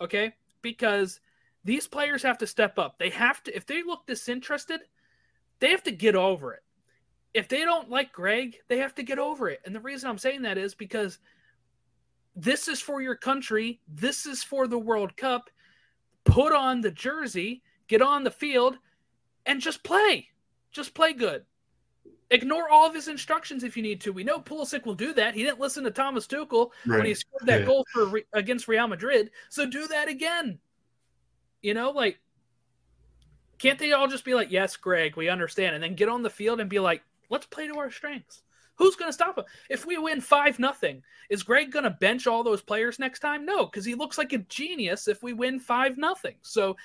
Okay, 0.00 0.34
because 0.62 1.20
these 1.64 1.86
players 1.86 2.22
have 2.22 2.38
to 2.38 2.46
step 2.46 2.78
up. 2.78 2.98
They 2.98 3.10
have 3.10 3.42
to. 3.44 3.56
If 3.56 3.66
they 3.66 3.82
look 3.82 4.06
disinterested, 4.06 4.80
they 5.60 5.70
have 5.70 5.84
to 5.84 5.92
get 5.92 6.16
over 6.16 6.54
it. 6.54 6.62
If 7.34 7.48
they 7.48 7.60
don't 7.60 7.88
like 7.88 8.12
Greg, 8.12 8.56
they 8.68 8.78
have 8.78 8.94
to 8.96 9.02
get 9.02 9.18
over 9.18 9.48
it. 9.48 9.60
And 9.64 9.74
the 9.74 9.80
reason 9.80 10.10
I'm 10.10 10.18
saying 10.18 10.42
that 10.42 10.58
is 10.58 10.74
because 10.74 11.18
this 12.34 12.68
is 12.68 12.80
for 12.80 13.00
your 13.00 13.14
country. 13.14 13.80
This 13.88 14.26
is 14.26 14.42
for 14.42 14.66
the 14.66 14.78
World 14.78 15.16
Cup. 15.16 15.48
Put 16.24 16.52
on 16.52 16.80
the 16.80 16.90
jersey, 16.90 17.62
get 17.92 18.02
on 18.02 18.24
the 18.24 18.30
field, 18.30 18.78
and 19.44 19.60
just 19.60 19.84
play. 19.84 20.28
Just 20.70 20.94
play 20.94 21.12
good. 21.12 21.44
Ignore 22.30 22.70
all 22.70 22.86
of 22.88 22.94
his 22.94 23.08
instructions 23.08 23.62
if 23.62 23.76
you 23.76 23.82
need 23.82 24.00
to. 24.00 24.12
We 24.12 24.24
know 24.24 24.40
Pulisic 24.40 24.86
will 24.86 24.94
do 24.94 25.12
that. 25.12 25.34
He 25.34 25.42
didn't 25.42 25.60
listen 25.60 25.84
to 25.84 25.90
Thomas 25.90 26.26
Tuchel 26.26 26.70
when 26.86 27.04
he 27.04 27.12
scored 27.12 27.46
that 27.46 27.60
Yeah. 27.60 27.66
goal 27.66 27.86
for 27.92 28.22
against 28.32 28.68
Real 28.68 28.88
Madrid. 28.88 29.30
So 29.50 29.66
do 29.66 29.86
that 29.88 30.08
again. 30.08 30.58
You 31.60 31.74
know, 31.74 31.90
like 31.90 32.18
can't 33.58 33.78
they 33.78 33.92
all 33.92 34.08
just 34.08 34.24
be 34.24 34.34
like, 34.34 34.50
"Yes, 34.50 34.76
Greg, 34.76 35.14
we 35.16 35.28
understand," 35.28 35.74
and 35.74 35.84
then 35.84 35.94
get 35.94 36.08
on 36.08 36.22
the 36.22 36.30
field 36.30 36.58
and 36.58 36.70
be 36.70 36.80
like, 36.80 37.04
"Let's 37.28 37.46
play 37.46 37.68
to 37.68 37.78
our 37.78 37.90
strengths." 37.90 38.42
Who's 38.76 38.96
going 38.96 39.10
to 39.10 39.12
stop 39.12 39.38
him? 39.38 39.44
If 39.68 39.84
we 39.84 39.98
win 39.98 40.20
five 40.20 40.58
nothing, 40.58 41.04
is 41.28 41.42
Greg 41.42 41.70
going 41.70 41.84
to 41.84 41.90
bench 41.90 42.26
all 42.26 42.42
those 42.42 42.62
players 42.62 42.98
next 42.98 43.20
time? 43.20 43.44
No, 43.44 43.66
because 43.66 43.84
he 43.84 43.94
looks 43.94 44.16
like 44.16 44.32
a 44.32 44.38
genius 44.38 45.06
if 45.06 45.22
we 45.22 45.34
win 45.34 45.60
five 45.60 45.98
nothing. 45.98 46.36
So 46.40 46.76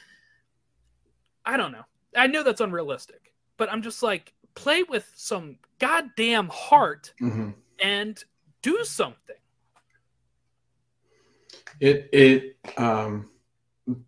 I 1.48 1.56
don't 1.58 1.72
know. 1.72 1.86
I 2.16 2.28
know 2.28 2.44
that's 2.44 2.62
unrealistic, 2.62 3.34
but 3.56 3.72
I'm 3.72 3.82
just 3.82 4.04
like, 4.04 4.34
play 4.54 4.84
with 4.84 5.10
some 5.16 5.58
goddamn 5.80 6.50
heart 6.50 7.14
Mhm. 7.22 7.56
and 7.80 8.24
do 8.62 8.84
something. 8.84 9.36
It 11.80 12.10
it 12.12 12.58
um 12.78 13.30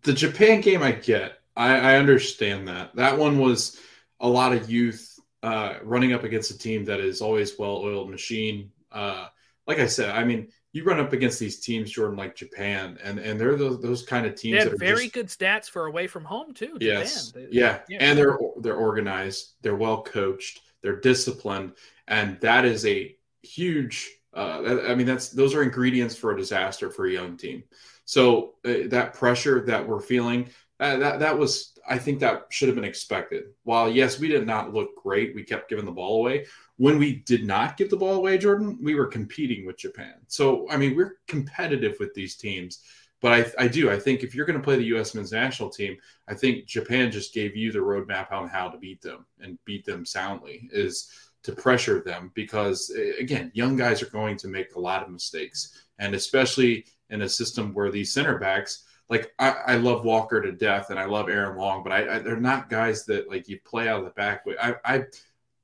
the 0.02 0.12
Japan 0.12 0.60
game 0.60 0.82
I 0.82 0.92
get. 0.92 1.38
I, 1.56 1.92
I 1.92 1.96
understand 1.96 2.68
that. 2.68 2.94
That 2.96 3.18
one 3.18 3.38
was 3.38 3.80
a 4.20 4.28
lot 4.28 4.52
of 4.52 4.70
youth 4.70 5.18
uh 5.42 5.74
running 5.82 6.12
up 6.12 6.24
against 6.24 6.50
a 6.50 6.58
team 6.58 6.84
that 6.84 7.00
is 7.00 7.22
always 7.22 7.58
well 7.58 7.78
oiled 7.78 8.10
machine. 8.10 8.70
Uh 8.92 9.28
like 9.66 9.78
I 9.78 9.86
said, 9.86 10.10
I 10.10 10.24
mean 10.24 10.48
you 10.72 10.84
run 10.84 11.00
up 11.00 11.12
against 11.12 11.40
these 11.40 11.58
teams, 11.58 11.90
Jordan, 11.90 12.16
like 12.16 12.36
Japan, 12.36 12.98
and 13.02 13.18
and 13.18 13.40
they're 13.40 13.56
those, 13.56 13.80
those 13.80 14.02
kind 14.04 14.26
of 14.26 14.34
teams 14.34 14.58
They 14.58 14.64
that 14.64 14.72
are 14.74 14.76
very 14.76 15.08
just, 15.08 15.14
good 15.14 15.26
stats 15.26 15.68
for 15.68 15.86
away 15.86 16.06
from 16.06 16.24
home 16.24 16.54
too. 16.54 16.76
Yes. 16.80 17.32
They- 17.32 17.48
yeah. 17.50 17.80
yeah. 17.88 17.98
And 18.00 18.18
they're 18.18 18.38
they're 18.60 18.76
organized, 18.76 19.54
they're 19.62 19.76
well 19.76 20.02
coached, 20.02 20.60
they're 20.82 21.00
disciplined, 21.00 21.72
and 22.06 22.38
that 22.40 22.64
is 22.64 22.86
a 22.86 23.16
huge 23.42 24.10
uh 24.34 24.82
I 24.86 24.94
mean 24.94 25.06
that's 25.06 25.30
those 25.30 25.54
are 25.54 25.62
ingredients 25.62 26.14
for 26.14 26.30
a 26.30 26.36
disaster 26.36 26.90
for 26.90 27.06
a 27.06 27.10
young 27.10 27.36
team. 27.36 27.64
So 28.04 28.54
uh, 28.64 28.88
that 28.88 29.14
pressure 29.14 29.64
that 29.66 29.86
we're 29.88 30.00
feeling 30.00 30.50
uh, 30.78 30.98
that 30.98 31.20
that 31.20 31.36
was 31.36 31.78
I 31.88 31.98
think 31.98 32.20
that 32.20 32.46
should 32.50 32.68
have 32.68 32.76
been 32.76 32.84
expected. 32.84 33.44
While 33.64 33.90
yes, 33.90 34.20
we 34.20 34.28
did 34.28 34.46
not 34.46 34.72
look 34.72 34.90
great, 35.02 35.34
we 35.34 35.42
kept 35.42 35.68
giving 35.68 35.84
the 35.84 35.90
ball 35.90 36.18
away. 36.20 36.46
When 36.80 36.96
we 36.96 37.16
did 37.26 37.44
not 37.44 37.76
give 37.76 37.90
the 37.90 37.98
ball 37.98 38.14
away, 38.14 38.38
Jordan, 38.38 38.78
we 38.80 38.94
were 38.94 39.04
competing 39.04 39.66
with 39.66 39.76
Japan. 39.76 40.14
So 40.28 40.66
I 40.70 40.78
mean, 40.78 40.96
we're 40.96 41.18
competitive 41.28 41.96
with 42.00 42.14
these 42.14 42.36
teams. 42.36 42.80
But 43.20 43.32
I, 43.58 43.64
I 43.64 43.68
do. 43.68 43.90
I 43.90 43.98
think 43.98 44.22
if 44.22 44.34
you're 44.34 44.46
going 44.46 44.58
to 44.58 44.64
play 44.64 44.76
the 44.76 44.92
U.S. 44.94 45.14
men's 45.14 45.30
national 45.30 45.68
team, 45.68 45.98
I 46.26 46.32
think 46.32 46.64
Japan 46.64 47.10
just 47.10 47.34
gave 47.34 47.54
you 47.54 47.70
the 47.70 47.80
roadmap 47.80 48.32
on 48.32 48.48
how 48.48 48.70
to 48.70 48.78
beat 48.78 49.02
them 49.02 49.26
and 49.40 49.58
beat 49.66 49.84
them 49.84 50.06
soundly 50.06 50.70
is 50.72 51.10
to 51.42 51.52
pressure 51.52 52.00
them 52.00 52.30
because 52.34 52.90
again, 53.18 53.50
young 53.52 53.76
guys 53.76 54.02
are 54.02 54.10
going 54.10 54.38
to 54.38 54.48
make 54.48 54.74
a 54.74 54.80
lot 54.80 55.02
of 55.02 55.10
mistakes, 55.10 55.84
and 55.98 56.14
especially 56.14 56.86
in 57.10 57.20
a 57.20 57.28
system 57.28 57.74
where 57.74 57.90
these 57.90 58.14
center 58.14 58.38
backs, 58.38 58.84
like 59.10 59.32
I, 59.38 59.50
I 59.66 59.74
love 59.76 60.04
Walker 60.04 60.40
to 60.40 60.52
death 60.52 60.88
and 60.88 60.98
I 60.98 61.04
love 61.04 61.28
Aaron 61.28 61.58
Long, 61.58 61.82
but 61.82 61.92
I, 61.92 62.16
I 62.16 62.18
they're 62.20 62.40
not 62.40 62.70
guys 62.70 63.04
that 63.04 63.28
like 63.28 63.48
you 63.48 63.58
play 63.66 63.86
out 63.86 63.98
of 63.98 64.06
the 64.06 64.12
back. 64.12 64.46
I, 64.62 64.76
I 64.82 65.04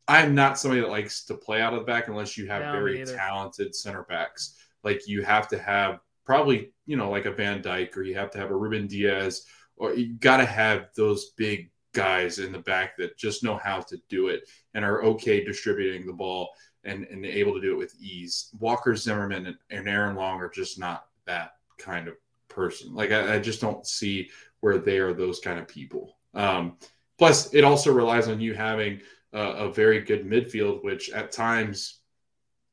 I'm 0.09 0.35
not 0.35 0.59
somebody 0.59 0.81
that 0.81 0.91
likes 0.91 1.25
to 1.25 1.35
play 1.35 1.61
out 1.61 1.75
of 1.75 1.81
the 1.81 1.87
back 1.87 2.09
unless 2.09 2.37
you 2.39 2.47
have 2.47 2.63
No, 2.63 2.73
very 2.73 3.05
talented 3.05 3.75
center 3.75 4.05
backs. 4.05 4.57
Like 4.85 5.09
you 5.09 5.23
have 5.23 5.49
to 5.49 5.59
have 5.59 6.01
probably 6.25 6.73
you 6.87 6.97
know 6.97 7.11
like 7.11 7.27
a 7.27 7.33
Van 7.33 7.63
Dijk 7.63 7.97
or 7.97 8.03
you 8.03 8.15
have 8.15 8.31
to 8.33 8.39
have 8.39 8.51
a 8.51 8.57
Ruben 8.57 8.87
Dias 8.87 9.47
or 9.77 9.95
you 9.95 10.15
got 10.15 10.39
to 10.39 10.47
have 10.47 10.89
those 10.97 11.31
big 11.37 11.71
guys 11.93 12.39
in 12.39 12.53
the 12.53 12.59
back 12.59 12.97
that 12.97 13.17
just 13.17 13.43
know 13.43 13.57
how 13.57 13.81
to 13.81 13.99
do 14.09 14.29
it 14.29 14.49
and 14.75 14.85
are 14.85 15.03
okay 15.03 15.43
distributing 15.43 16.07
the 16.07 16.13
ball 16.13 16.51
and, 16.85 17.05
and 17.05 17.25
able 17.25 17.55
to 17.55 17.61
do 17.61 17.73
it 17.73 17.79
with 17.79 17.95
ease. 18.01 18.51
Walker 18.59 18.95
Zimmerman 18.95 19.47
and, 19.47 19.57
and 19.71 19.89
Aaron 19.89 20.15
Long 20.15 20.41
are 20.41 20.49
just 20.49 20.79
not 20.79 21.07
that 21.27 21.55
kind 21.79 22.07
of 22.07 22.15
person. 22.49 22.95
Like 22.95 23.11
I, 23.11 23.35
I 23.35 23.39
just 23.39 23.61
don't 23.61 23.87
see 23.87 24.31
where 24.61 24.79
they 24.79 24.99
are 24.99 25.13
those 25.13 25.41
kind 25.41 25.59
of 25.59 25.67
people. 25.67 26.17
Um, 26.35 26.77
plus, 27.19 27.53
it 27.55 27.65
also 27.65 27.93
relies 27.93 28.29
on 28.29 28.41
you 28.41 28.55
having 28.55 29.01
a, 29.33 29.71
very 29.71 30.01
good 30.01 30.25
midfield, 30.25 30.83
which 30.83 31.11
at 31.11 31.33
times 31.33 32.01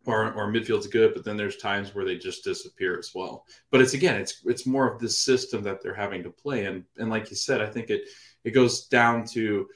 or, 0.06 0.34
or 0.34 0.52
midfield's 0.52 0.88
good, 0.88 1.13
but 1.13 1.24
then 1.24 1.38
there's 1.38 1.58
times 1.58 1.96
where 1.96 2.06
they 2.06 2.18
just 2.18 2.44
disappear 2.44 2.98
as 3.00 3.12
well. 3.16 3.46
But 3.72 3.82
it's 3.82 3.94
again, 3.94 4.20
it's 4.20 4.42
it's 4.46 4.66
more 4.66 4.92
of 4.92 5.00
this 5.00 5.18
system 5.18 5.63
that 5.63 5.82
they're 5.82 5.94
having 5.94 6.24
to 6.24 6.30
play, 6.30 6.66
and 6.66 6.84
and 6.98 7.10
like 7.10 7.30
you 7.30 7.36
said, 7.36 7.62
I 7.62 7.68
think 7.68 7.89
it 7.89 8.10
it 8.44 8.52
goes 8.52 8.88
down 8.88 9.26
to 9.28 9.68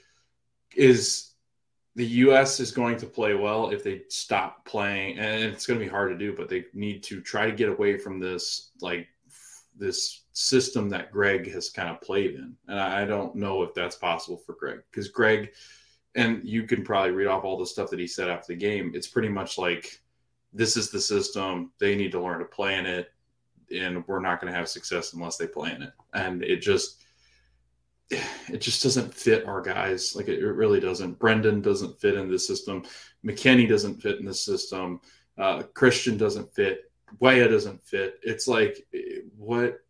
is 0.75 1.31
the 1.95 2.05
U.S. 2.05 2.59
is 2.59 2.71
going 2.71 2.97
to 2.97 3.07
play 3.07 3.33
well 3.33 3.69
if 3.69 3.83
they 3.83 4.03
stop 4.09 4.65
playing, 4.65 5.17
and 5.17 5.43
it's 5.43 5.65
going 5.65 5.79
to 5.79 5.85
be 5.85 5.89
hard 5.89 6.11
to 6.11 6.17
do, 6.17 6.35
but 6.35 6.49
they 6.49 6.65
need 6.73 7.03
to 7.03 7.21
try 7.21 7.49
to 7.49 7.55
get 7.55 7.69
away 7.69 7.97
from 7.97 8.19
this 8.19 8.71
like 8.81 9.07
this 9.77 10.23
system 10.33 10.89
that 10.89 11.11
Greg 11.11 11.51
has 11.51 11.69
kind 11.69 11.89
of 11.89 12.01
played 12.01 12.35
in, 12.35 12.55
and 12.67 12.79
I, 12.79 13.03
I 13.03 13.05
don't 13.05 13.35
know 13.35 13.63
if 13.63 13.73
that's 13.73 13.95
possible 13.95 14.37
for 14.37 14.53
Greg 14.53 14.79
because 14.91 15.07
Greg, 15.07 15.53
and 16.17 16.43
you 16.43 16.63
can 16.63 16.83
probably 16.83 17.11
read 17.11 17.27
off 17.27 17.43
all 17.43 17.57
the 17.57 17.65
stuff 17.65 17.91
that 17.91 17.99
he 17.99 18.07
said 18.07 18.27
after 18.27 18.47
the 18.47 18.59
game. 18.59 18.91
It's 18.95 19.07
pretty 19.07 19.29
much 19.29 19.57
like 19.57 20.01
this 20.51 20.75
is 20.75 20.89
the 20.89 20.99
system. 20.99 21.71
They 21.79 21.95
need 21.95 22.11
to 22.13 22.21
learn 22.21 22.39
to 22.39 22.45
play 22.45 22.75
in 22.75 22.87
it, 22.87 23.13
and 23.73 24.05
we're 24.07 24.19
not 24.19 24.41
going 24.41 24.51
to 24.51 24.57
have 24.57 24.67
success 24.67 25.13
unless 25.13 25.37
they 25.37 25.45
play 25.45 25.71
in 25.71 25.83
it. 25.83 25.93
And 26.13 26.43
it 26.43 26.57
just 26.57 27.03
it 28.09 28.61
just 28.61 28.81
doesn't 28.81 29.13
fit 29.13 29.45
our 29.45 29.61
guys. 29.61 30.15
Like 30.15 30.27
it, 30.27 30.39
it 30.39 30.51
really 30.51 30.79
doesn't. 30.79 31.19
Brendan 31.19 31.61
doesn't 31.61 32.01
fit 32.01 32.15
in 32.15 32.29
this 32.29 32.47
system. 32.47 32.83
McKennie 33.23 33.69
doesn't 33.69 34.01
fit 34.01 34.19
in 34.19 34.25
this 34.25 34.43
system. 34.43 34.99
Uh, 35.37 35.63
Christian 35.75 36.17
doesn't 36.17 36.51
fit. 36.55 36.91
Weah 37.19 37.47
doesn't 37.47 37.83
fit. 37.83 38.19
It's 38.23 38.47
like 38.47 38.87
eh, 38.91 39.19
what 39.37 39.81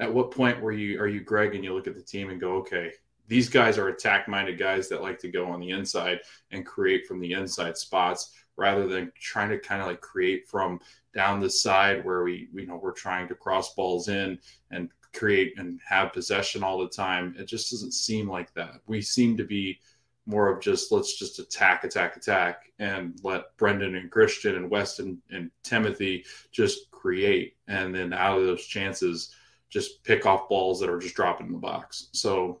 at 0.00 0.12
what 0.12 0.32
point 0.32 0.60
were 0.60 0.72
you 0.72 1.00
are 1.00 1.06
you 1.06 1.20
Greg 1.20 1.54
and 1.54 1.62
you 1.62 1.74
look 1.74 1.86
at 1.86 1.94
the 1.94 2.02
team 2.02 2.30
and 2.30 2.40
go, 2.40 2.54
okay, 2.56 2.92
these 3.30 3.48
guys 3.48 3.78
are 3.78 3.88
attack 3.88 4.28
minded 4.28 4.58
guys 4.58 4.88
that 4.88 5.02
like 5.02 5.18
to 5.20 5.28
go 5.30 5.46
on 5.46 5.60
the 5.60 5.70
inside 5.70 6.18
and 6.50 6.66
create 6.66 7.06
from 7.06 7.20
the 7.20 7.32
inside 7.32 7.78
spots 7.78 8.32
rather 8.56 8.88
than 8.88 9.10
trying 9.18 9.48
to 9.48 9.58
kind 9.58 9.80
of 9.80 9.86
like 9.86 10.00
create 10.00 10.48
from 10.48 10.80
down 11.14 11.40
the 11.40 11.48
side 11.48 12.04
where 12.04 12.24
we 12.24 12.48
you 12.52 12.66
know 12.66 12.78
we're 12.82 12.90
trying 12.92 13.28
to 13.28 13.34
cross 13.36 13.72
balls 13.74 14.08
in 14.08 14.36
and 14.72 14.90
create 15.14 15.54
and 15.58 15.80
have 15.88 16.12
possession 16.12 16.64
all 16.64 16.78
the 16.78 16.88
time. 16.88 17.34
It 17.38 17.46
just 17.46 17.70
doesn't 17.70 17.92
seem 17.92 18.28
like 18.28 18.52
that. 18.54 18.80
We 18.86 19.00
seem 19.00 19.36
to 19.36 19.44
be 19.44 19.78
more 20.26 20.48
of 20.48 20.60
just 20.60 20.92
let's 20.92 21.16
just 21.16 21.38
attack, 21.38 21.84
attack, 21.84 22.16
attack, 22.16 22.72
and 22.80 23.18
let 23.22 23.56
Brendan 23.56 23.94
and 23.94 24.10
Christian 24.10 24.56
and 24.56 24.70
Weston 24.70 25.22
and 25.30 25.50
Timothy 25.62 26.24
just 26.50 26.90
create, 26.90 27.54
and 27.68 27.94
then 27.94 28.12
out 28.12 28.38
of 28.38 28.44
those 28.44 28.66
chances, 28.66 29.34
just 29.68 30.02
pick 30.02 30.26
off 30.26 30.48
balls 30.48 30.80
that 30.80 30.90
are 30.90 30.98
just 30.98 31.14
dropping 31.14 31.46
in 31.46 31.52
the 31.52 31.58
box. 31.58 32.08
So 32.12 32.60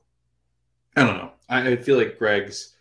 I 1.00 1.06
don't 1.06 1.16
know. 1.16 1.32
I, 1.48 1.70
I 1.72 1.76
feel 1.76 1.96
like 1.96 2.18
Greg's 2.18 2.74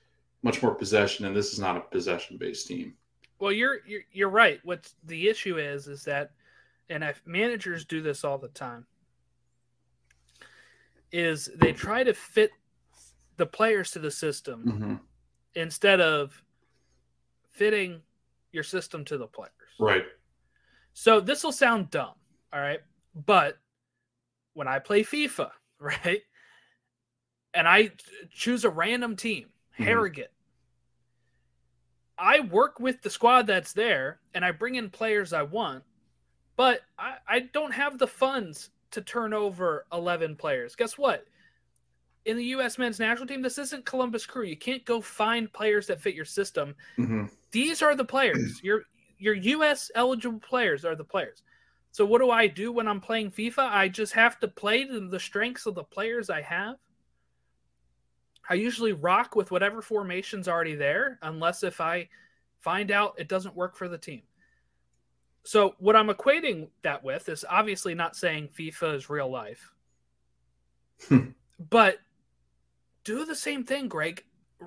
much 0.43 0.62
more 0.62 0.75
possession, 0.75 1.25
and 1.25 1.36
this 1.36 1.53
is 1.53 1.60
not 1.60 1.77
a 1.77 1.82
possession 1.82 2.38
based 2.38 2.67
team. 2.67 2.93
Well, 3.39 3.51
you're, 3.53 3.77
you're 3.88 4.01
you're 4.12 4.29
right. 4.29 4.60
What 4.63 4.91
the 5.05 5.29
issue 5.29 5.58
is 5.58 5.88
is 5.88 6.03
that, 6.03 6.32
and 6.89 7.01
if 7.03 7.21
managers 7.25 7.86
do 7.86 8.01
this 8.01 8.25
all 8.25 8.38
the 8.38 8.49
time, 8.49 8.86
is 11.12 11.49
they 11.55 11.71
try 11.71 12.03
to 12.03 12.13
fit 12.13 12.51
the 13.38 13.45
players 13.45 13.91
to 13.91 13.99
the 13.99 14.12
system 14.12 14.63
Mm-hmm. 14.67 14.93
instead 15.55 16.01
of 16.01 16.43
fitting 17.49 18.01
your 18.51 18.63
system 18.63 19.05
to 19.05 19.17
the 19.17 19.27
players. 19.27 19.51
Right. 19.79 20.03
So 20.93 21.21
this 21.21 21.43
will 21.43 21.51
sound 21.53 21.89
dumb, 21.91 22.15
all 22.51 22.60
right? 22.60 22.82
But 23.25 23.58
when 24.53 24.67
I 24.67 24.79
play 24.79 25.03
FIFA, 25.03 25.51
right? 25.79 26.21
And 27.53 27.67
I 27.67 27.91
choose 28.31 28.65
a 28.65 28.69
random 28.69 29.15
team, 29.15 29.49
Mhm. 29.79 29.85
Harrogate. 29.85 30.31
I 32.17 32.41
work 32.41 32.79
with 32.79 33.01
the 33.01 33.09
squad 33.09 33.47
that's 33.47 33.73
there 33.73 34.19
and 34.33 34.43
I 34.43 34.51
bring 34.51 34.75
in 34.75 34.89
players 34.89 35.31
I 35.31 35.43
want, 35.43 35.83
but 36.57 36.81
I, 36.97 37.15
I 37.27 37.39
don't 37.39 37.71
have 37.71 37.97
the 37.97 38.07
funds 38.07 38.71
to 38.91 39.01
turn 39.01 39.33
over 39.33 39.85
11 39.93 40.35
players. 40.35 40.75
Guess 40.75 40.97
what? 40.97 41.25
In 42.25 42.35
the 42.35 42.45
U.S. 42.45 42.77
men's 42.77 42.99
national 42.99 43.27
team, 43.27 43.41
this 43.41 43.57
isn't 43.57 43.85
Columbus 43.85 44.25
Crew. 44.25 44.43
You 44.43 44.57
can't 44.57 44.83
go 44.83 44.99
find 44.99 45.51
players 45.51 45.88
that 45.88 46.01
fit 46.01 46.15
your 46.15 46.25
system 46.25 46.75
hmm 46.97 47.25
these 47.51 47.81
are 47.81 47.95
the 47.95 48.05
players. 48.05 48.59
Your 48.63 48.83
your 49.17 49.33
US 49.33 49.91
eligible 49.95 50.39
players 50.39 50.85
are 50.85 50.95
the 50.95 51.03
players. 51.03 51.43
So 51.91 52.05
what 52.05 52.19
do 52.19 52.29
I 52.29 52.47
do 52.47 52.71
when 52.71 52.88
I'm 52.88 53.01
playing 53.01 53.31
FIFA? 53.31 53.69
I 53.69 53.88
just 53.89 54.13
have 54.13 54.39
to 54.39 54.47
play 54.47 54.85
to 54.85 55.07
the 55.09 55.19
strengths 55.19 55.65
of 55.65 55.75
the 55.75 55.83
players 55.83 56.29
I 56.29 56.41
have. 56.41 56.75
I 58.49 58.55
usually 58.55 58.93
rock 58.93 59.35
with 59.35 59.51
whatever 59.51 59.81
formation's 59.81 60.47
already 60.47 60.75
there, 60.75 61.19
unless 61.21 61.63
if 61.63 61.79
I 61.79 62.09
find 62.59 62.91
out 62.91 63.15
it 63.17 63.29
doesn't 63.29 63.55
work 63.55 63.77
for 63.77 63.88
the 63.88 63.97
team. 63.97 64.23
So 65.43 65.75
what 65.79 65.95
I'm 65.95 66.09
equating 66.09 66.69
that 66.81 67.03
with 67.03 67.29
is 67.29 67.45
obviously 67.47 67.95
not 67.95 68.15
saying 68.15 68.49
FIFA 68.57 68.95
is 68.95 69.09
real 69.09 69.29
life. 69.29 69.71
Hmm. 71.07 71.29
but 71.69 71.99
do 73.05 73.23
the 73.23 73.35
same 73.35 73.63
thing, 73.63 73.88
Greg 73.88 74.25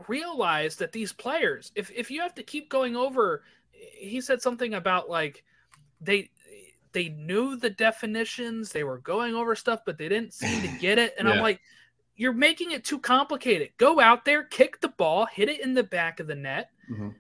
realize 0.09 0.77
that 0.77 0.93
these 0.93 1.13
players 1.13 1.71
if 1.75 1.91
if 1.95 2.11
you 2.11 2.21
have 2.23 2.35
to 2.35 2.43
keep 2.43 2.69
going 2.71 2.97
over 2.97 3.43
he 3.73 4.21
said 4.21 4.41
something 4.41 4.75
about 4.75 5.11
like 5.11 5.45
they 6.01 6.31
they 6.93 7.11
knew 7.11 7.57
the 7.57 7.71
definitions 7.71 8.73
they 8.73 8.85
were 8.85 8.99
going 8.99 9.35
over 9.35 9.55
stuff 9.55 9.81
but 9.85 9.99
they 9.99 10.09
didn't 10.09 10.33
seem 10.33 10.63
to 10.63 10.79
get 10.79 10.99
it 10.99 11.15
and 11.19 11.29
i'm 11.29 11.41
like 11.41 11.61
you're 12.23 12.33
making 12.33 12.71
it 12.71 12.85
too 12.85 12.99
complicated 12.99 13.71
go 13.79 13.99
out 14.01 14.25
there 14.25 14.45
kick 14.45 14.81
the 14.81 14.89
ball 14.89 15.27
hit 15.27 15.49
it 15.49 15.61
in 15.61 15.75
the 15.75 15.83
back 15.83 16.21
of 16.21 16.27
the 16.27 16.35
net 16.35 16.71
Mhm. 16.91 17.15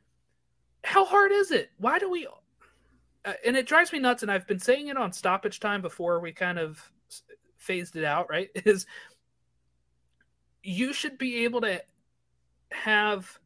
how 0.84 1.04
hard 1.04 1.32
is 1.32 1.50
it 1.50 1.70
why 1.78 1.98
do 1.98 2.08
we 2.08 2.26
uh, 3.24 3.32
and 3.44 3.56
it 3.56 3.66
drives 3.66 3.92
me 3.92 3.98
nuts 3.98 4.22
and 4.22 4.30
i've 4.30 4.46
been 4.46 4.58
saying 4.60 4.88
it 4.88 4.96
on 4.96 5.12
stoppage 5.12 5.58
time 5.60 5.82
before 5.82 6.20
we 6.20 6.32
kind 6.32 6.58
of 6.58 6.90
phased 7.56 7.96
it 7.96 8.04
out 8.04 8.30
right 8.30 8.50
is 8.64 8.86
you 10.62 10.92
should 10.92 11.18
be 11.18 11.44
able 11.44 11.60
to 11.60 11.82
have 12.70 13.38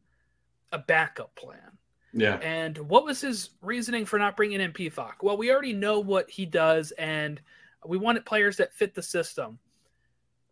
a 0.71 0.77
backup 0.77 1.33
plan. 1.35 1.77
Yeah. 2.13 2.35
And 2.37 2.77
what 2.77 3.05
was 3.05 3.21
his 3.21 3.51
reasoning 3.61 4.05
for 4.05 4.19
not 4.19 4.37
bringing 4.37 4.61
in 4.61 4.71
Pefok? 4.71 5.13
Well, 5.21 5.37
we 5.37 5.51
already 5.51 5.73
know 5.73 5.99
what 5.99 6.29
he 6.29 6.45
does, 6.45 6.91
and 6.91 7.41
we 7.85 7.97
wanted 7.97 8.25
players 8.25 8.57
that 8.57 8.73
fit 8.73 8.93
the 8.93 9.01
system. 9.01 9.59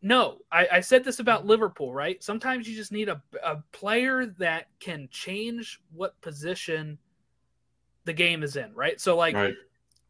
No, 0.01 0.37
I, 0.51 0.67
I 0.73 0.79
said 0.81 1.03
this 1.03 1.19
about 1.19 1.45
Liverpool, 1.45 1.93
right? 1.93 2.23
Sometimes 2.23 2.67
you 2.67 2.75
just 2.75 2.91
need 2.91 3.09
a, 3.09 3.21
a 3.43 3.63
player 3.71 4.27
that 4.37 4.67
can 4.79 5.07
change 5.09 5.81
what 5.91 6.19
position 6.21 6.99
the 8.03 8.13
game 8.13 8.43
is 8.43 8.55
in, 8.55 8.73
right? 8.75 9.01
So, 9.01 9.15
like, 9.17 9.35
right. 9.35 9.55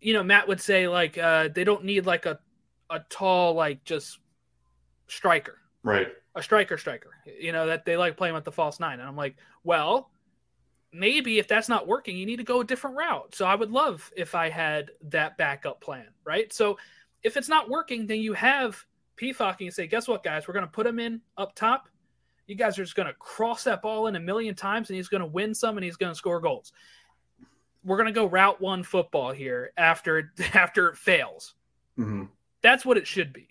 you 0.01 0.13
know, 0.13 0.23
Matt 0.23 0.47
would 0.49 0.59
say, 0.59 0.87
like, 0.87 1.17
uh, 1.17 1.47
they 1.53 1.63
don't 1.63 1.85
need 1.85 2.05
like 2.05 2.25
a, 2.25 2.39
a 2.89 2.99
tall, 3.09 3.53
like, 3.53 3.83
just 3.85 4.19
striker 5.07 5.59
Right. 5.83 6.07
a 6.33 6.41
striker 6.41 6.79
striker 6.79 7.11
you 7.39 7.51
know 7.51 7.67
that 7.67 7.85
they 7.85 7.95
like 7.95 8.17
playing 8.17 8.33
with 8.33 8.43
the 8.43 8.51
false 8.51 8.79
nine 8.79 8.99
and 8.99 9.07
i'm 9.07 9.15
like 9.15 9.35
well 9.63 10.09
maybe 10.91 11.37
if 11.37 11.47
that's 11.47 11.69
not 11.69 11.87
working 11.87 12.17
you 12.17 12.25
need 12.25 12.37
to 12.37 12.43
go 12.43 12.61
a 12.61 12.65
different 12.65 12.97
route 12.97 13.35
so 13.35 13.45
i 13.45 13.53
would 13.53 13.69
love 13.69 14.11
if 14.17 14.33
i 14.33 14.49
had 14.49 14.89
that 15.03 15.37
backup 15.37 15.79
plan 15.79 16.07
right 16.23 16.51
so 16.51 16.75
if 17.21 17.37
it's 17.37 17.47
not 17.47 17.69
working 17.69 18.07
then 18.07 18.19
you 18.19 18.33
have 18.33 18.83
Pefok 19.17 19.61
and 19.61 19.73
say 19.73 19.87
guess 19.87 20.07
what 20.07 20.23
guys? 20.23 20.47
We're 20.47 20.53
going 20.53 20.65
to 20.65 20.71
put 20.71 20.85
him 20.85 20.99
in 20.99 21.21
up 21.37 21.55
top. 21.55 21.87
You 22.47 22.55
guys 22.55 22.77
are 22.77 22.83
just 22.83 22.95
going 22.95 23.07
to 23.07 23.13
cross 23.13 23.63
that 23.63 23.81
ball 23.81 24.07
in 24.07 24.15
a 24.15 24.19
million 24.19 24.53
times 24.53 24.89
and 24.89 24.97
he's 24.97 25.07
going 25.07 25.21
to 25.21 25.27
win 25.27 25.53
some 25.55 25.77
and 25.77 25.83
he's 25.83 25.95
going 25.95 26.11
to 26.11 26.17
score 26.17 26.39
goals. 26.39 26.73
We're 27.83 27.97
going 27.97 28.07
to 28.07 28.11
go 28.11 28.25
route 28.25 28.61
one 28.61 28.83
football 28.83 29.31
here 29.31 29.71
after 29.77 30.31
after 30.53 30.89
it 30.89 30.97
fails. 30.97 31.55
Hmm 31.95 32.25
that's 32.65 32.83
what 32.83 32.97
it 32.97 33.05
should 33.05 33.31
be. 33.31 33.47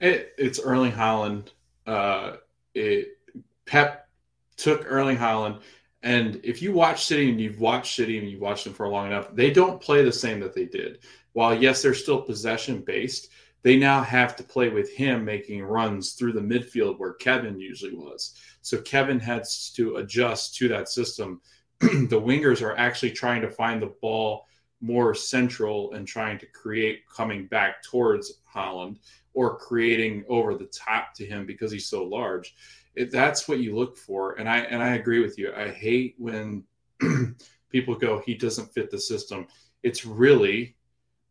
It, 0.00 0.34
it's 0.38 0.60
Erling 0.60 0.92
Haaland. 0.92 1.48
Uh, 1.84 2.36
it 2.74 3.18
Pep 3.66 4.08
took 4.56 4.84
Erling 4.86 5.16
Haaland, 5.16 5.62
and 6.04 6.40
if 6.44 6.62
you 6.62 6.72
watch 6.72 7.06
City 7.06 7.28
and 7.28 7.40
you've 7.40 7.58
watched 7.58 7.96
City 7.96 8.18
and 8.18 8.30
you've 8.30 8.40
watched 8.40 8.62
them 8.64 8.72
for 8.72 8.86
long 8.86 9.08
enough, 9.08 9.34
they 9.34 9.50
don't 9.50 9.80
play 9.80 10.04
the 10.04 10.12
same 10.12 10.38
that 10.40 10.54
they 10.54 10.64
did. 10.64 11.00
While 11.32 11.60
yes, 11.60 11.82
they're 11.82 11.92
still 11.92 12.22
possession 12.22 12.82
based, 12.82 13.30
they 13.62 13.76
now 13.76 14.02
have 14.02 14.36
to 14.36 14.42
play 14.42 14.68
with 14.68 14.92
him 14.92 15.24
making 15.24 15.62
runs 15.62 16.12
through 16.12 16.32
the 16.32 16.40
midfield 16.40 16.98
where 16.98 17.14
Kevin 17.14 17.58
usually 17.58 17.94
was. 17.94 18.34
So 18.60 18.80
Kevin 18.80 19.20
has 19.20 19.70
to 19.76 19.96
adjust 19.96 20.56
to 20.56 20.68
that 20.68 20.88
system. 20.88 21.40
the 21.80 22.20
wingers 22.20 22.62
are 22.62 22.76
actually 22.76 23.12
trying 23.12 23.40
to 23.42 23.50
find 23.50 23.80
the 23.80 23.94
ball 24.00 24.46
more 24.80 25.14
central 25.14 25.92
and 25.92 26.06
trying 26.06 26.38
to 26.38 26.46
create 26.46 27.02
coming 27.08 27.46
back 27.46 27.82
towards 27.84 28.40
Haaland 28.52 28.98
or 29.32 29.56
creating 29.56 30.24
over 30.28 30.54
the 30.54 30.66
top 30.66 31.14
to 31.14 31.24
him 31.24 31.46
because 31.46 31.70
he's 31.70 31.86
so 31.86 32.04
large. 32.04 32.54
It, 32.94 33.10
that's 33.10 33.48
what 33.48 33.60
you 33.60 33.74
look 33.74 33.96
for, 33.96 34.34
and 34.34 34.48
I 34.48 34.58
and 34.58 34.82
I 34.82 34.96
agree 34.96 35.20
with 35.20 35.38
you. 35.38 35.52
I 35.56 35.70
hate 35.70 36.14
when 36.18 36.64
people 37.70 37.94
go, 37.94 38.20
"He 38.20 38.34
doesn't 38.34 38.74
fit 38.74 38.90
the 38.90 38.98
system." 38.98 39.46
It's 39.82 40.04
really, 40.04 40.76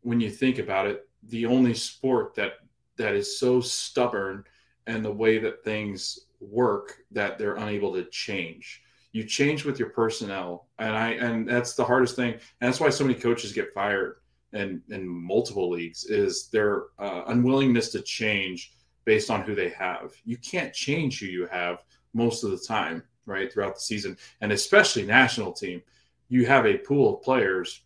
when 0.00 0.20
you 0.20 0.28
think 0.28 0.58
about 0.58 0.88
it, 0.88 1.08
the 1.28 1.46
only 1.46 1.74
sport 1.74 2.34
that 2.34 2.54
that 2.96 3.14
is 3.14 3.38
so 3.38 3.60
stubborn 3.60 4.44
and 4.86 5.04
the 5.04 5.12
way 5.12 5.38
that 5.38 5.64
things 5.64 6.26
work 6.40 6.98
that 7.10 7.38
they're 7.38 7.56
unable 7.56 7.92
to 7.94 8.04
change. 8.06 8.82
You 9.12 9.24
change 9.24 9.64
with 9.64 9.78
your 9.78 9.90
personnel, 9.90 10.68
and 10.78 10.96
I 10.96 11.10
and 11.10 11.48
that's 11.48 11.74
the 11.74 11.84
hardest 11.84 12.16
thing, 12.16 12.32
and 12.32 12.40
that's 12.60 12.80
why 12.80 12.90
so 12.90 13.04
many 13.04 13.18
coaches 13.18 13.52
get 13.52 13.74
fired 13.74 14.16
in 14.52 14.82
in 14.88 15.06
multiple 15.06 15.70
leagues 15.70 16.04
is 16.04 16.48
their 16.48 16.84
uh, 16.98 17.24
unwillingness 17.26 17.90
to 17.92 18.02
change 18.02 18.72
based 19.04 19.30
on 19.30 19.42
who 19.42 19.54
they 19.54 19.70
have. 19.70 20.12
You 20.24 20.36
can't 20.38 20.72
change 20.72 21.20
who 21.20 21.26
you 21.26 21.46
have 21.46 21.84
most 22.14 22.44
of 22.44 22.50
the 22.50 22.58
time, 22.58 23.02
right, 23.26 23.52
throughout 23.52 23.74
the 23.74 23.80
season, 23.80 24.16
and 24.40 24.52
especially 24.52 25.04
national 25.04 25.52
team. 25.52 25.82
You 26.28 26.46
have 26.46 26.66
a 26.66 26.78
pool 26.78 27.14
of 27.14 27.22
players. 27.22 27.82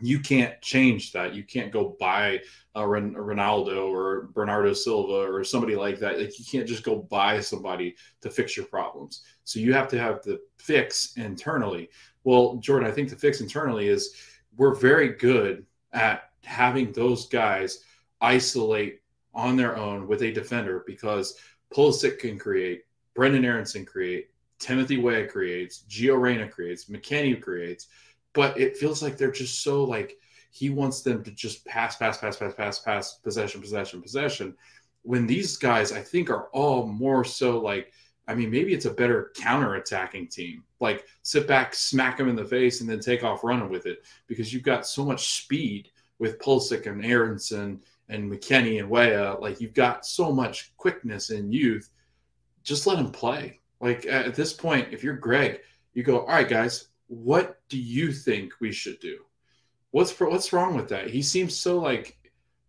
You 0.00 0.20
can't 0.20 0.60
change 0.60 1.12
that. 1.12 1.34
You 1.34 1.42
can't 1.42 1.72
go 1.72 1.96
buy 2.00 2.40
a 2.74 2.80
Ronaldo 2.82 3.88
or 3.88 4.28
Bernardo 4.32 4.72
Silva 4.72 5.30
or 5.30 5.44
somebody 5.44 5.76
like 5.76 5.98
that. 6.00 6.18
Like 6.18 6.38
you 6.38 6.44
can't 6.44 6.68
just 6.68 6.84
go 6.84 6.96
buy 6.96 7.40
somebody 7.40 7.96
to 8.20 8.30
fix 8.30 8.56
your 8.56 8.66
problems. 8.66 9.22
So 9.44 9.60
you 9.60 9.72
have 9.72 9.88
to 9.88 9.98
have 9.98 10.22
the 10.22 10.40
fix 10.58 11.16
internally. 11.16 11.90
Well, 12.24 12.56
Jordan, 12.56 12.88
I 12.88 12.92
think 12.92 13.10
the 13.10 13.16
fix 13.16 13.40
internally 13.40 13.88
is 13.88 14.14
we're 14.56 14.74
very 14.74 15.08
good 15.08 15.66
at 15.92 16.30
having 16.44 16.92
those 16.92 17.26
guys 17.28 17.84
isolate 18.20 19.00
on 19.34 19.56
their 19.56 19.76
own 19.76 20.06
with 20.06 20.22
a 20.22 20.32
defender 20.32 20.84
because 20.86 21.36
Pulisic 21.74 22.18
can 22.18 22.38
create, 22.38 22.84
Brendan 23.14 23.44
Aaronson 23.44 23.84
create, 23.84 24.30
Timothy 24.58 24.98
Weah 24.98 25.26
creates, 25.26 25.84
Gio 25.88 26.20
Reyna 26.20 26.46
creates, 26.48 26.84
McKennie 26.86 27.40
creates, 27.40 27.88
but 28.32 28.58
it 28.58 28.76
feels 28.76 29.02
like 29.02 29.16
they're 29.16 29.30
just 29.30 29.62
so 29.62 29.84
like 29.84 30.16
he 30.50 30.70
wants 30.70 31.02
them 31.02 31.22
to 31.24 31.30
just 31.30 31.64
pass, 31.64 31.96
pass, 31.96 32.18
pass, 32.18 32.36
pass, 32.36 32.54
pass, 32.54 32.78
pass, 32.80 33.14
possession, 33.14 33.60
possession, 33.60 34.02
possession. 34.02 34.56
When 35.02 35.26
these 35.26 35.56
guys, 35.56 35.92
I 35.92 36.00
think, 36.00 36.28
are 36.28 36.48
all 36.48 36.86
more 36.86 37.24
so 37.24 37.58
like, 37.58 37.92
I 38.28 38.34
mean, 38.34 38.50
maybe 38.50 38.74
it's 38.74 38.84
a 38.84 38.90
better 38.90 39.32
counter-attacking 39.36 40.28
team. 40.28 40.64
Like 40.80 41.06
sit 41.22 41.46
back, 41.46 41.74
smack 41.74 42.18
them 42.18 42.28
in 42.28 42.36
the 42.36 42.44
face, 42.44 42.80
and 42.80 42.90
then 42.90 43.00
take 43.00 43.24
off 43.24 43.44
running 43.44 43.70
with 43.70 43.86
it 43.86 44.04
because 44.26 44.52
you've 44.52 44.62
got 44.62 44.86
so 44.86 45.04
much 45.04 45.42
speed 45.42 45.90
with 46.18 46.38
Pulisic 46.38 46.86
and 46.86 47.04
Aaronson 47.04 47.80
and 48.08 48.30
McKennie 48.30 48.80
and 48.80 48.90
Weah. 48.90 49.36
Like 49.40 49.60
you've 49.60 49.74
got 49.74 50.04
so 50.04 50.32
much 50.32 50.76
quickness 50.76 51.30
and 51.30 51.54
youth. 51.54 51.90
Just 52.62 52.86
let 52.86 52.98
them 52.98 53.10
play. 53.10 53.58
Like 53.80 54.04
at 54.06 54.34
this 54.34 54.52
point, 54.52 54.88
if 54.92 55.02
you're 55.02 55.14
Greg, 55.14 55.60
you 55.94 56.02
go, 56.02 56.20
all 56.20 56.26
right, 56.34 56.48
guys, 56.48 56.88
what 57.10 57.60
do 57.68 57.76
you 57.76 58.12
think 58.12 58.52
we 58.60 58.70
should 58.70 59.00
do? 59.00 59.18
What's 59.90 60.18
what's 60.20 60.52
wrong 60.52 60.76
with 60.76 60.88
that? 60.90 61.10
He 61.10 61.22
seems 61.22 61.56
so 61.56 61.80
like 61.80 62.16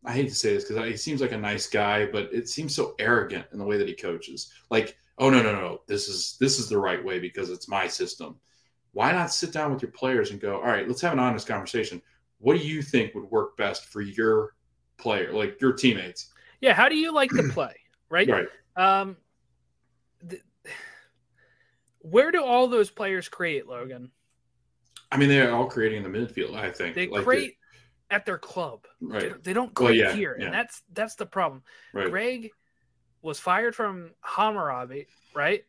I 0.04 0.14
hate 0.14 0.30
to 0.30 0.36
say 0.36 0.56
this 0.56 0.66
because 0.66 0.84
he 0.90 0.98
seems 0.98 1.22
like 1.22 1.32
a 1.32 1.38
nice 1.38 1.68
guy, 1.68 2.08
but 2.08 2.34
it 2.34 2.50
seems 2.50 2.74
so 2.74 2.96
arrogant 2.98 3.46
in 3.54 3.60
the 3.60 3.66
way 3.66 3.78
that 3.78 3.88
he 3.88 3.94
coaches. 3.94 4.52
Like, 4.72 4.98
oh 5.20 5.30
no, 5.30 5.44
no, 5.44 5.52
no, 5.52 5.82
this 5.86 6.08
is 6.08 6.38
this 6.40 6.58
is 6.58 6.68
the 6.68 6.80
right 6.80 7.04
way 7.04 7.20
because 7.20 7.52
it's 7.52 7.68
my 7.68 7.88
system. 7.88 8.40
Why 8.94 9.12
not 9.12 9.32
sit 9.32 9.54
down 9.54 9.72
with 9.72 9.84
your 9.84 9.92
players 9.92 10.32
and 10.32 10.42
go, 10.42 10.56
all 10.56 10.68
right, 10.68 10.88
let's 10.88 11.02
have 11.02 11.14
an 11.14 11.20
honest 11.20 11.48
conversation. 11.48 12.02
What 12.40 12.58
do 12.58 12.66
you 12.66 12.82
think 12.82 13.14
would 13.14 13.30
work 13.30 13.56
best 13.58 13.86
for 13.86 14.02
your 14.02 14.56
player, 14.98 15.32
like 15.34 15.62
your 15.62 15.74
teammates? 15.74 16.34
Yeah, 16.62 16.74
how 16.74 16.90
do 16.90 16.96
you 16.96 17.14
like 17.14 17.30
to 17.32 17.44
play? 17.50 17.76
Right. 18.10 18.28
Right. 18.28 18.48
Um, 18.76 19.16
th- 20.30 20.42
where 22.00 22.30
do 22.30 22.44
all 22.44 22.68
those 22.68 22.90
players 22.90 23.30
create, 23.30 23.68
Logan? 23.68 24.12
I 25.12 25.18
mean, 25.18 25.30
they're 25.30 25.54
all 25.54 25.68
creating 25.68 26.04
in 26.06 26.12
the 26.12 26.18
midfield. 26.18 26.56
I 26.56 26.72
think 26.72 26.96
They 26.96 27.08
Like, 27.08 27.24
create 27.24 27.58
at 28.10 28.26
their 28.26 28.38
club. 28.38 28.86
Right, 29.02 29.30
don't- 29.30 29.44
they 29.44 29.54
don't 29.54 29.78
Well, 29.80 29.88
create 29.90 30.00
yeah, 30.00 30.14
here, 30.14 30.36
yeah. 30.40 30.46
and 30.46 30.54
that's 30.54 30.84
that's 30.94 31.16
the 31.16 31.26
problem. 31.26 31.64
right, 31.94 32.10
Greg 32.10 32.52
was 33.22 33.40
fired 33.40 33.76
from 33.76 34.12
Hammarby, 34.26 35.08
right? 35.34 35.66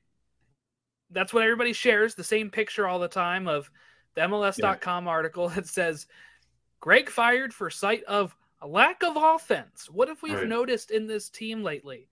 That's 1.11 1.33
what 1.33 1.43
everybody 1.43 1.73
shares 1.73 2.15
the 2.15 2.25
same 2.25 2.51
picture 2.51 2.87
all 2.89 2.99
the 2.99 3.09
time 3.09 3.47
of 3.47 3.71
the 4.15 4.23
MLS.com 4.23 5.07
article 5.09 5.49
that 5.51 5.67
says 5.67 6.07
Greg 6.81 7.11
fired 7.11 7.53
for 7.53 7.69
sight 7.71 8.03
of 8.05 8.35
a 8.61 8.67
lack 8.67 9.03
of 9.03 9.17
offense. 9.17 9.91
What 9.91 10.09
have 10.09 10.23
we 10.23 10.35
Right. 10.35 10.49
noticed 10.49 10.91
in 10.91 11.07
this 11.07 11.29
team 11.29 11.63
lately? 11.63 12.09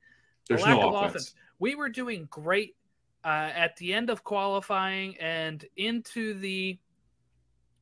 There's 0.48 0.62
lack 0.62 0.76
no 0.76 0.94
of 0.94 1.04
offense. 1.10 1.34
We 1.58 1.74
were 1.74 1.88
doing 1.88 2.26
great 2.30 2.76
uh, 3.24 3.28
at 3.54 3.76
the 3.76 3.92
end 3.94 4.10
of 4.10 4.24
qualifying 4.24 5.16
and 5.18 5.64
into 5.76 6.34
the 6.34 6.78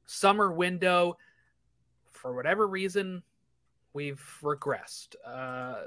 summer 0.09 0.50
window. 0.52 1.16
For 2.11 2.34
whatever 2.34 2.66
reason, 2.66 3.22
we've 3.92 4.20
regressed. 4.42 5.14
Uh, 5.24 5.84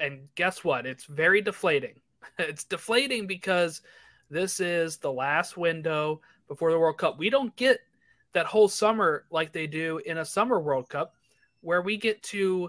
and 0.00 0.26
guess 0.34 0.64
what? 0.64 0.86
It's 0.86 1.04
very 1.04 1.40
deflating. 1.42 2.00
It's 2.38 2.64
deflating 2.64 3.26
because 3.26 3.80
this 4.30 4.60
is 4.60 4.96
the 4.98 5.10
last 5.12 5.56
window 5.56 6.20
before 6.48 6.70
the 6.70 6.78
World 6.78 6.98
Cup. 6.98 7.18
We 7.18 7.30
don't 7.30 7.54
get 7.56 7.80
that 8.32 8.46
whole 8.46 8.68
summer 8.68 9.24
like 9.30 9.52
they 9.52 9.66
do 9.66 9.98
in 10.04 10.18
a 10.18 10.24
summer 10.24 10.60
World 10.60 10.88
Cup, 10.88 11.14
where 11.62 11.80
we 11.82 11.96
get 11.96 12.22
to 12.24 12.68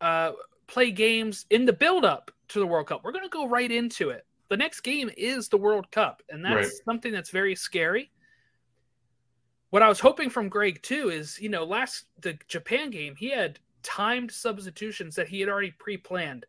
uh, 0.00 0.32
play 0.66 0.90
games 0.90 1.46
in 1.50 1.64
the 1.64 1.72
build 1.72 2.04
up 2.04 2.30
to 2.48 2.58
the 2.58 2.66
World 2.66 2.86
Cup. 2.86 3.02
We're 3.02 3.12
going 3.12 3.24
to 3.24 3.30
go 3.30 3.48
right 3.48 3.70
into 3.70 4.10
it. 4.10 4.26
The 4.48 4.56
next 4.56 4.80
game 4.80 5.10
is 5.16 5.48
the 5.48 5.56
World 5.58 5.90
Cup, 5.90 6.22
and 6.28 6.44
that's 6.44 6.54
Right. 6.54 6.84
something 6.84 7.12
that's 7.12 7.30
very 7.30 7.54
scary. 7.54 8.10
What 9.70 9.82
I 9.82 9.88
was 9.88 10.00
hoping 10.00 10.30
from 10.30 10.48
Greg 10.48 10.82
too 10.82 11.10
is, 11.10 11.40
you 11.40 11.48
know, 11.48 11.64
last 11.64 12.06
the 12.20 12.38
Japan 12.48 12.90
game, 12.90 13.14
he 13.16 13.30
had 13.30 13.58
timed 13.82 14.30
substitutions 14.30 15.14
that 15.16 15.28
he 15.28 15.40
had 15.40 15.48
already 15.48 15.70
pre-planned. 15.70 16.44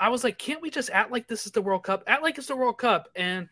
I 0.00 0.08
was 0.08 0.22
like, 0.22 0.38
can't 0.38 0.60
we 0.62 0.70
just 0.70 0.90
act 0.90 1.10
like 1.10 1.26
this 1.26 1.46
is 1.46 1.52
the 1.52 1.62
World 1.62 1.84
Cup? 1.84 2.04
Act 2.06 2.22
like 2.22 2.38
it's 2.38 2.48
the 2.48 2.56
World 2.56 2.78
Cup 2.78 3.08
and 3.16 3.48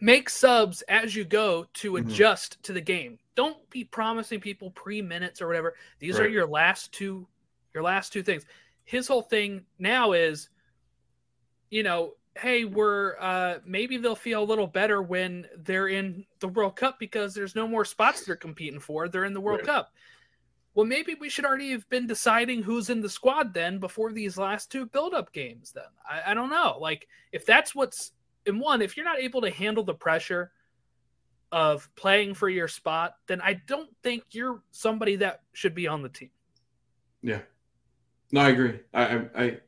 make 0.00 0.28
subs 0.28 0.82
as 0.82 1.14
you 1.14 1.24
go 1.24 1.64
to 1.74 1.92
Mhm. 1.92 2.00
adjust 2.00 2.62
to 2.64 2.72
the 2.72 2.80
game. 2.80 3.18
Don't 3.34 3.68
be 3.70 3.84
promising 3.84 4.40
people 4.40 4.70
pre-minutes 4.70 5.40
or 5.40 5.46
whatever. 5.46 5.76
These 5.98 6.18
are 6.18 6.28
your 6.28 6.46
last 6.46 6.92
two 6.92 7.28
your 7.74 7.82
last 7.82 8.12
two 8.12 8.22
things. 8.22 8.46
His 8.84 9.06
whole 9.06 9.22
thing 9.22 9.66
now 9.78 10.12
is 10.12 10.48
you 11.70 11.82
know, 11.82 12.15
hey, 12.36 12.64
we're 12.64 13.16
uh 13.18 13.58
maybe 13.64 13.96
they'll 13.96 14.14
feel 14.14 14.42
a 14.42 14.44
little 14.44 14.66
better 14.66 15.02
when 15.02 15.46
they're 15.58 15.88
in 15.88 16.24
the 16.40 16.48
World 16.48 16.76
Cup 16.76 16.98
because 16.98 17.34
there's 17.34 17.54
no 17.54 17.66
more 17.66 17.84
spots 17.84 18.24
they're 18.24 18.36
competing 18.36 18.80
for. 18.80 19.08
They're 19.08 19.24
in 19.24 19.34
the 19.34 19.40
World 19.40 19.60
Right. 19.60 19.66
Cup. 19.66 19.92
Well, 20.74 20.86
maybe 20.86 21.14
we 21.14 21.30
should 21.30 21.46
already 21.46 21.70
have 21.70 21.88
been 21.88 22.06
deciding 22.06 22.62
who's 22.62 22.90
in 22.90 23.00
the 23.00 23.08
squad 23.08 23.54
then 23.54 23.78
before 23.78 24.12
these 24.12 24.36
last 24.36 24.70
two 24.70 24.84
build-up 24.84 25.32
games. 25.32 25.72
Then 25.72 25.84
I, 26.08 26.32
I 26.32 26.34
don't 26.34 26.50
know. 26.50 26.76
Like 26.78 27.08
if 27.32 27.46
that's 27.46 27.74
what's 27.74 28.12
in 28.44 28.58
one, 28.58 28.82
if 28.82 28.96
you're 28.96 29.06
not 29.06 29.18
able 29.18 29.40
to 29.40 29.50
handle 29.50 29.84
the 29.84 29.94
pressure 29.94 30.52
of 31.52 31.88
playing 31.96 32.34
for 32.34 32.48
your 32.48 32.68
spot, 32.68 33.14
then 33.26 33.40
I 33.40 33.54
don't 33.54 33.88
think 34.02 34.24
you're 34.32 34.62
somebody 34.70 35.16
that 35.16 35.42
should 35.52 35.74
be 35.74 35.86
on 35.86 36.02
the 36.02 36.08
team. 36.08 36.30
Yeah. 37.22 37.40
No, 38.32 38.40
I 38.42 38.48
agree. 38.50 38.80
I, 38.92 39.04
I, 39.04 39.28
I 39.34 39.58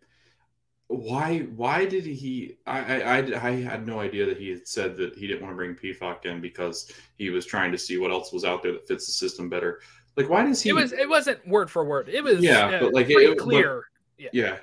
why, 0.89 1.41
why 1.55 1.85
did 1.85 2.05
he? 2.05 2.57
I, 2.67 2.79
I, 2.79 3.19
I, 3.19 3.49
I 3.49 3.51
had 3.63 3.87
no 3.87 4.01
idea 4.01 4.25
that 4.27 4.39
he 4.39 4.49
had 4.51 4.67
said 4.67 4.97
that 4.97 5.15
he 5.17 5.27
didn't 5.27 5.43
want 5.43 5.53
to 5.53 5.57
bring 5.57 5.75
Pefok 5.75 6.25
in 6.25 6.41
because 6.41 6.91
he 7.17 7.31
was 7.31 7.45
trying 7.47 7.73
to 7.73 7.79
see 7.79 7.99
what 7.99 8.11
else 8.11 8.33
was 8.33 8.45
out 8.45 8.63
there 8.63 8.73
that 8.73 8.89
fits 8.89 9.07
the 9.07 9.13
system 9.13 9.49
better. 9.51 9.81
Like, 10.17 10.29
why 10.31 10.45
does 10.45 10.63
he? 10.63 10.71
It 10.71 10.75
was 10.75 10.93
it 10.93 11.09
wasn't 11.09 11.47
word 11.47 11.71
for 11.71 11.85
word. 11.85 12.09
It 12.09 12.25
was 12.25 12.41
Yeah, 12.41 12.67
uh, 12.67 12.81
but, 12.81 12.95
like, 12.95 13.09
it- 13.11 13.19
it- 13.19 13.29
but- 13.37 13.45
clear. 13.45 13.85
yeah. 14.17 14.57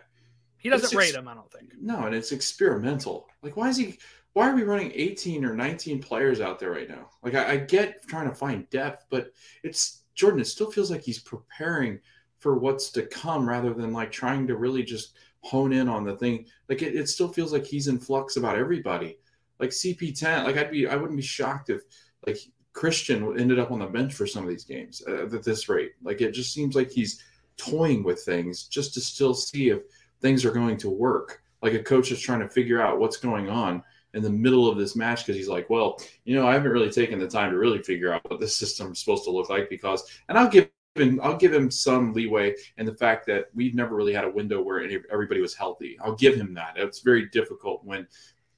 he 0.57 0.69
doesn't 0.69 0.85
it's 0.85 0.95
rate 0.95 1.09
ex- 1.09 1.15
him, 1.17 1.27
I 1.27 1.35
don't 1.35 1.51
think. 1.51 1.73
No, 1.79 2.05
and 2.07 2.15
it's 2.15 2.31
experimental. 2.31 3.27
Like, 3.43 3.55
why 3.55 3.69
is 3.69 3.77
he? 3.77 3.99
Why 4.33 4.49
are 4.49 4.55
we 4.55 4.63
running 4.63 4.91
18 4.93 5.45
or 5.45 5.55
19 5.55 6.01
players 6.01 6.41
out 6.41 6.59
there 6.59 6.71
right 6.71 6.89
now? 6.89 7.09
Like, 7.23 7.35
I, 7.35 7.51
I 7.53 7.57
get 7.57 8.05
trying 8.07 8.27
to 8.27 8.35
find 8.35 8.69
depth, 8.69 9.05
but 9.09 9.31
it's 9.63 10.01
Jordan. 10.15 10.41
It 10.41 10.47
still 10.47 10.71
feels 10.71 10.89
like 10.91 11.03
he's 11.03 11.19
preparing 11.19 11.99
for 12.39 12.57
what's 12.57 12.89
to 12.91 13.03
come 13.03 13.47
rather 13.47 13.73
than 13.73 13.93
like 13.93 14.11
trying 14.11 14.47
to 14.47 14.55
really 14.55 14.83
just 14.83 15.13
hone 15.41 15.73
in 15.73 15.87
on 15.87 16.03
the 16.03 16.15
thing. 16.15 16.45
Like, 16.69 16.81
it, 16.81 16.95
it 16.95 17.09
still 17.09 17.27
feels 17.27 17.53
like 17.53 17.65
he's 17.65 17.87
in 17.87 17.99
flux 17.99 18.37
about 18.37 18.57
everybody. 18.57 19.17
Like 19.59 19.69
CP10, 19.69 20.43
like 20.43 20.57
I'd 20.57 20.71
be, 20.71 20.87
I 20.87 20.95
wouldn't 20.95 21.17
be 21.17 21.23
shocked 21.23 21.69
if 21.69 21.81
like 22.25 22.37
Christian 22.73 23.39
ended 23.39 23.59
up 23.59 23.71
on 23.71 23.79
the 23.79 23.85
bench 23.85 24.13
for 24.13 24.27
some 24.27 24.43
of 24.43 24.49
these 24.49 24.65
games 24.65 25.01
uh, 25.07 25.25
at 25.25 25.43
this 25.43 25.69
rate. 25.69 25.93
Like, 26.03 26.21
it 26.21 26.31
just 26.31 26.53
seems 26.53 26.75
like 26.75 26.91
he's 26.91 27.23
toying 27.57 28.03
with 28.03 28.21
things 28.21 28.63
just 28.63 28.93
to 28.95 29.01
still 29.01 29.33
see 29.33 29.69
if 29.69 29.83
things 30.21 30.43
are 30.43 30.51
going 30.51 30.77
to 30.77 30.89
work. 30.89 31.41
Like 31.61 31.73
a 31.73 31.83
coach 31.83 32.11
is 32.11 32.19
trying 32.19 32.41
to 32.41 32.49
figure 32.49 32.81
out 32.81 32.99
what's 32.99 33.17
going 33.17 33.49
on 33.49 33.81
in 34.13 34.23
the 34.23 34.29
middle 34.29 34.69
of 34.69 34.77
this 34.77 34.95
match 34.95 35.25
because 35.25 35.35
he's 35.35 35.47
like, 35.47 35.69
well, 35.69 35.99
you 36.23 36.35
know, 36.35 36.47
I 36.47 36.53
haven't 36.53 36.71
really 36.71 36.89
taken 36.89 37.19
the 37.19 37.27
time 37.27 37.51
to 37.51 37.57
really 37.57 37.81
figure 37.81 38.13
out 38.13 38.29
what 38.29 38.39
this 38.39 38.55
system 38.55 38.91
is 38.91 38.99
supposed 38.99 39.25
to 39.25 39.31
look 39.31 39.49
like 39.49 39.69
because, 39.69 40.09
and 40.29 40.37
I'll 40.37 40.49
give 40.49 40.69
him, 40.95 41.19
I'll 41.21 41.37
give 41.37 41.53
him 41.53 41.69
some 41.69 42.13
leeway 42.13 42.55
in 42.77 42.85
the 42.85 42.95
fact 42.95 43.25
that 43.27 43.49
we've 43.53 43.75
never 43.75 43.95
really 43.95 44.13
had 44.13 44.25
a 44.25 44.29
window 44.29 44.61
where 44.61 44.81
any, 44.81 44.99
everybody 45.11 45.41
was 45.41 45.53
healthy. 45.53 45.97
I'll 46.01 46.15
give 46.15 46.35
him 46.35 46.53
that. 46.53 46.73
It's 46.77 46.99
very 46.99 47.27
difficult 47.29 47.83
when 47.83 48.07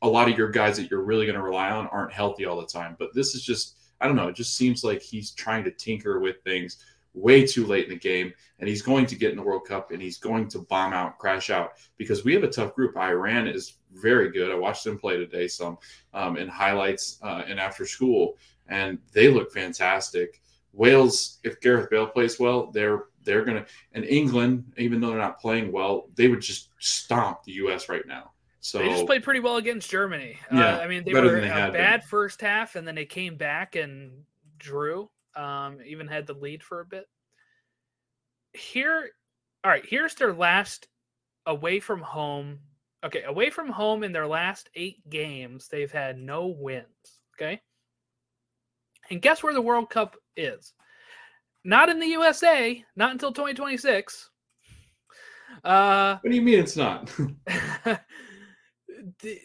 a 0.02 0.08
lot 0.08 0.30
of 0.30 0.38
your 0.38 0.50
guys 0.50 0.78
that 0.78 0.92
you're 0.92 1.02
really 1.02 1.26
going 1.26 1.38
to 1.38 1.44
rely 1.44 1.72
on 1.72 1.88
aren't 1.88 2.14
healthy 2.14 2.46
all 2.46 2.60
the 2.60 2.68
time. 2.68 2.96
But 3.00 3.14
this 3.14 3.34
is 3.34 3.44
just, 3.44 3.78
I 4.00 4.08
don't 4.08 4.16
know, 4.16 4.28
it 4.28 4.36
just 4.36 4.56
seems 4.56 4.84
like 4.84 5.02
he's 5.02 5.32
trying 5.32 5.64
to 5.64 5.72
tinker 5.72 6.20
with 6.20 6.42
things 6.44 6.78
way 7.14 7.46
too 7.46 7.66
late 7.66 7.86
in 7.86 7.90
the 7.90 7.98
game 7.98 8.32
and 8.60 8.70
he's 8.70 8.84
going 8.84 9.08
to 9.08 9.16
get 9.16 9.32
in 9.32 9.38
the 9.38 9.44
World 9.44 9.66
Cup 9.66 9.92
and 9.92 10.02
he's 10.02 10.18
going 10.18 10.48
to 10.50 10.60
bomb 10.60 10.94
out, 10.94 11.18
crash 11.18 11.50
out 11.50 11.74
because 11.98 12.24
we 12.24 12.34
have 12.34 12.44
a 12.44 12.50
tough 12.50 12.76
group. 12.76 12.96
Iran 12.96 13.48
is 13.48 13.78
very 13.92 14.32
good. 14.32 14.52
I 14.52 14.56
watched 14.56 14.84
them 14.84 15.00
play 15.00 15.18
today 15.18 15.48
some 15.48 15.78
um, 16.14 16.38
in 16.38 16.48
highlights 16.48 17.20
uh, 17.24 17.44
and 17.48 17.60
after 17.60 17.86
school, 17.86 18.38
and 18.68 19.00
they 19.14 19.30
look 19.30 19.52
fantastic. 19.52 20.42
Wales, 20.74 21.40
if 21.44 21.60
Gareth 21.62 21.90
Bale 21.90 22.08
plays 22.08 22.40
well, 22.40 22.72
they're 22.72 23.06
they're 23.24 23.44
gonna. 23.44 23.66
And 23.94 24.06
England, 24.06 24.74
even 24.78 25.00
though 25.02 25.10
they're 25.10 25.18
not 25.18 25.40
playing 25.40 25.72
well, 25.72 26.10
they 26.16 26.28
would 26.28 26.42
just 26.42 26.70
stomp 26.80 27.44
the 27.44 27.54
U.S. 27.54 27.90
right 27.90 28.06
now. 28.08 28.32
So 28.60 28.80
They 28.80 28.90
just 28.90 29.06
played 29.06 29.24
pretty 29.24 29.40
well 29.40 29.58
against 29.58 29.90
Germany. 29.90 30.38
Yeah, 30.52 30.78
uh, 30.78 30.80
I 30.80 30.88
mean, 30.88 31.04
they 31.06 31.14
were 31.14 31.40
they 31.40 31.48
a 31.48 31.52
had 31.52 31.74
been. 31.74 31.82
bad 31.82 32.04
first 32.04 32.42
half, 32.42 32.76
and 32.76 32.88
then 32.88 32.96
they 32.96 33.06
came 33.06 33.36
back 33.38 33.76
and 33.76 34.24
drew. 34.58 35.10
Um, 35.36 35.78
even 35.86 36.08
had 36.08 36.26
the 36.28 36.34
lead 36.34 36.64
for 36.64 36.80
a 36.82 36.86
bit. 36.86 37.08
Here, 38.54 39.10
all 39.64 39.72
right. 39.72 39.86
Here's 39.88 40.16
their 40.16 40.34
last 40.34 40.88
away 41.46 41.80
from 41.80 42.02
home. 42.02 42.60
Okay, 43.06 43.24
away 43.24 43.52
from 43.52 43.70
home 43.70 44.04
in 44.04 44.12
their 44.12 44.28
last 44.28 44.70
eight 44.76 45.08
games, 45.10 45.68
they've 45.68 45.92
had 45.92 46.18
no 46.18 46.48
wins. 46.48 46.86
Okay, 47.36 47.62
and 49.10 49.22
guess 49.22 49.44
where 49.44 49.54
the 49.54 49.62
World 49.62 49.90
Cup 49.90 50.18
is? 50.38 50.74
Not 51.64 51.90
in 51.90 52.00
the 52.00 52.08
USA. 52.08 52.84
Not 52.96 53.12
until 53.12 53.32
2026. 53.32 54.30
Uh. 55.64 56.18
what 56.22 56.30
do 56.30 56.36
you 56.36 56.42
mean 56.42 56.60
it's 56.60 56.78
not? 56.78 57.08
the, 57.46 59.40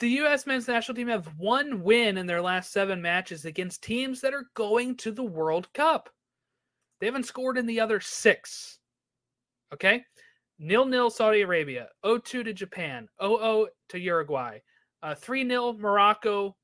the 0.00 0.08
U.S. 0.08 0.46
men's 0.46 0.66
national 0.66 0.96
team 0.96 1.08
have 1.08 1.26
one 1.38 1.82
win 1.82 2.18
in 2.18 2.26
their 2.26 2.42
last 2.42 2.72
seven 2.72 3.00
matches 3.00 3.44
against 3.44 3.82
teams 3.82 4.20
that 4.20 4.34
are 4.34 4.46
going 4.54 4.96
to 4.96 5.12
the 5.12 5.22
World 5.22 5.72
Cup. 5.72 6.10
They 6.98 7.06
haven't 7.06 7.26
scored 7.26 7.58
in 7.58 7.66
the 7.66 7.80
other 7.80 8.00
six. 8.00 8.78
Okay? 9.72 10.04
Nil 10.58 10.84
nil 10.84 11.08
Saudi 11.08 11.40
Arabia, 11.40 11.88
0 12.04 12.18
2 12.18 12.44
to 12.44 12.52
Japan, 12.52 13.08
0 13.22 13.38
0 13.38 13.66
to 13.88 13.98
Uruguay, 13.98 14.58
uh, 15.02 15.14
3 15.14 15.48
0 15.48 15.72
Morocco. 15.74 16.54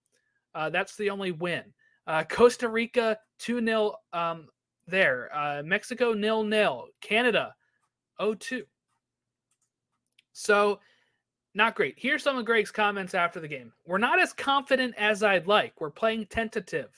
Uh, 0.55 0.68
that's 0.68 0.97
the 0.97 1.09
only 1.09 1.32
win. 1.32 1.62
Uh, 2.07 2.22
Costa 2.24 2.68
Rica, 2.68 3.18
2 3.39 3.64
0 3.64 3.95
um, 4.12 4.49
there. 4.87 5.30
Uh, 5.34 5.62
Mexico, 5.64 6.12
nil 6.12 6.45
nil. 6.45 6.87
Canada, 7.01 7.55
0 8.20 8.34
2. 8.34 8.64
So 10.32 10.80
not 11.55 11.74
great. 11.74 11.95
Here's 11.97 12.22
some 12.22 12.37
of 12.37 12.45
Greg's 12.45 12.70
comments 12.70 13.14
after 13.14 13.41
the 13.41 13.49
game. 13.49 13.72
We're 13.87 13.97
not 13.97 14.20
as 14.20 14.34
confident 14.34 14.95
as 14.99 15.22
I'd 15.22 15.47
like. 15.47 15.80
We're 15.80 15.91
playing 15.91 16.26
tentative. 16.26 16.91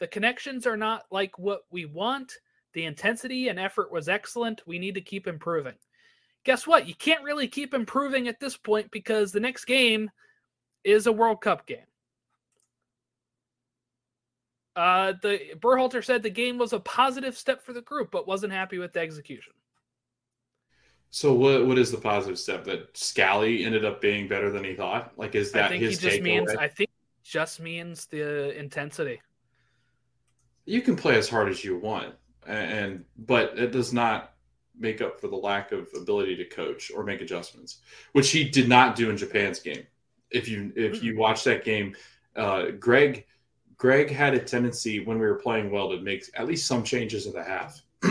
The 0.00 0.08
connections 0.08 0.66
are 0.66 0.76
not 0.76 1.04
like 1.12 1.38
what 1.38 1.62
we 1.70 1.84
want. 1.84 2.32
The 2.72 2.86
intensity 2.86 3.48
and 3.48 3.58
effort 3.60 3.92
was 3.92 4.08
excellent. 4.08 4.66
We 4.66 4.80
need 4.80 4.96
to 4.96 5.00
keep 5.00 5.28
improving. 5.28 5.74
Guess 6.44 6.66
what? 6.66 6.88
You 6.88 6.94
can't 6.96 7.22
really 7.22 7.46
keep 7.46 7.72
improving 7.72 8.26
at 8.26 8.40
this 8.40 8.56
point 8.56 8.90
because 8.90 9.30
the 9.30 9.38
next 9.38 9.64
game 9.64 10.10
is 10.82 11.06
a 11.06 11.12
World 11.12 11.40
Cup 11.40 11.64
game. 11.66 11.86
Uh, 14.76 15.12
the 15.22 15.40
Berhalter 15.56 16.04
said 16.04 16.22
the 16.22 16.30
game 16.30 16.58
was 16.58 16.72
a 16.72 16.80
positive 16.80 17.36
step 17.36 17.62
for 17.62 17.72
the 17.72 17.82
group, 17.82 18.10
but 18.10 18.26
wasn't 18.26 18.52
happy 18.52 18.78
with 18.78 18.92
the 18.92 19.00
execution. 19.00 19.52
So 21.10 21.32
what 21.32 21.66
what 21.66 21.78
is 21.78 21.90
the 21.92 21.98
positive 21.98 22.38
step 22.38 22.64
that 22.64 22.96
Scally 22.96 23.64
ended 23.64 23.84
up 23.84 24.00
being 24.00 24.28
better 24.28 24.50
than 24.50 24.64
he 24.64 24.74
thought? 24.74 25.12
Like 25.16 25.34
is 25.34 25.52
that 25.52 25.66
I 25.66 25.68
think 25.68 25.82
his 25.82 25.94
he 26.00 26.08
just 26.08 26.20
means 26.20 26.52
takeaway? 26.52 26.58
I 26.58 26.68
think 26.68 26.90
just 27.22 27.60
means 27.60 28.06
the 28.06 28.56
intensity. 28.58 29.20
you 30.66 30.80
can 30.82 30.96
play 30.96 31.16
as 31.16 31.28
hard 31.28 31.48
as 31.48 31.64
you 31.64 31.78
want, 31.78 32.14
and 32.46 33.04
but 33.16 33.58
it 33.58 33.70
does 33.72 33.92
not 33.92 34.34
make 34.78 35.00
up 35.00 35.20
for 35.20 35.28
the 35.28 35.36
lack 35.36 35.72
of 35.72 35.88
ability 35.94 36.36
to 36.36 36.44
coach 36.46 36.90
or 36.94 37.04
make 37.04 37.20
adjustments, 37.20 37.78
which 38.12 38.30
he 38.30 38.44
did 38.44 38.68
not 38.68 38.96
do 38.96 39.10
in 39.10 39.16
Japan's 39.16 39.60
game. 39.60 39.86
If 40.30 40.48
you 40.48 40.72
if 40.76 41.02
you 41.02 41.16
watch 41.16 41.44
that 41.44 41.64
game, 41.64 41.94
uh, 42.36 42.72
Greg 42.72 43.26
Greg 43.76 44.10
had 44.10 44.34
a 44.34 44.38
tendency 44.38 45.04
when 45.04 45.18
we 45.18 45.26
were 45.26 45.36
playing 45.36 45.70
well 45.70 45.90
to 45.90 46.00
make 46.00 46.24
at 46.34 46.46
least 46.46 46.66
some 46.66 46.82
changes 46.84 47.26
at 47.26 47.34
the 47.34 47.42
half. 47.44 47.80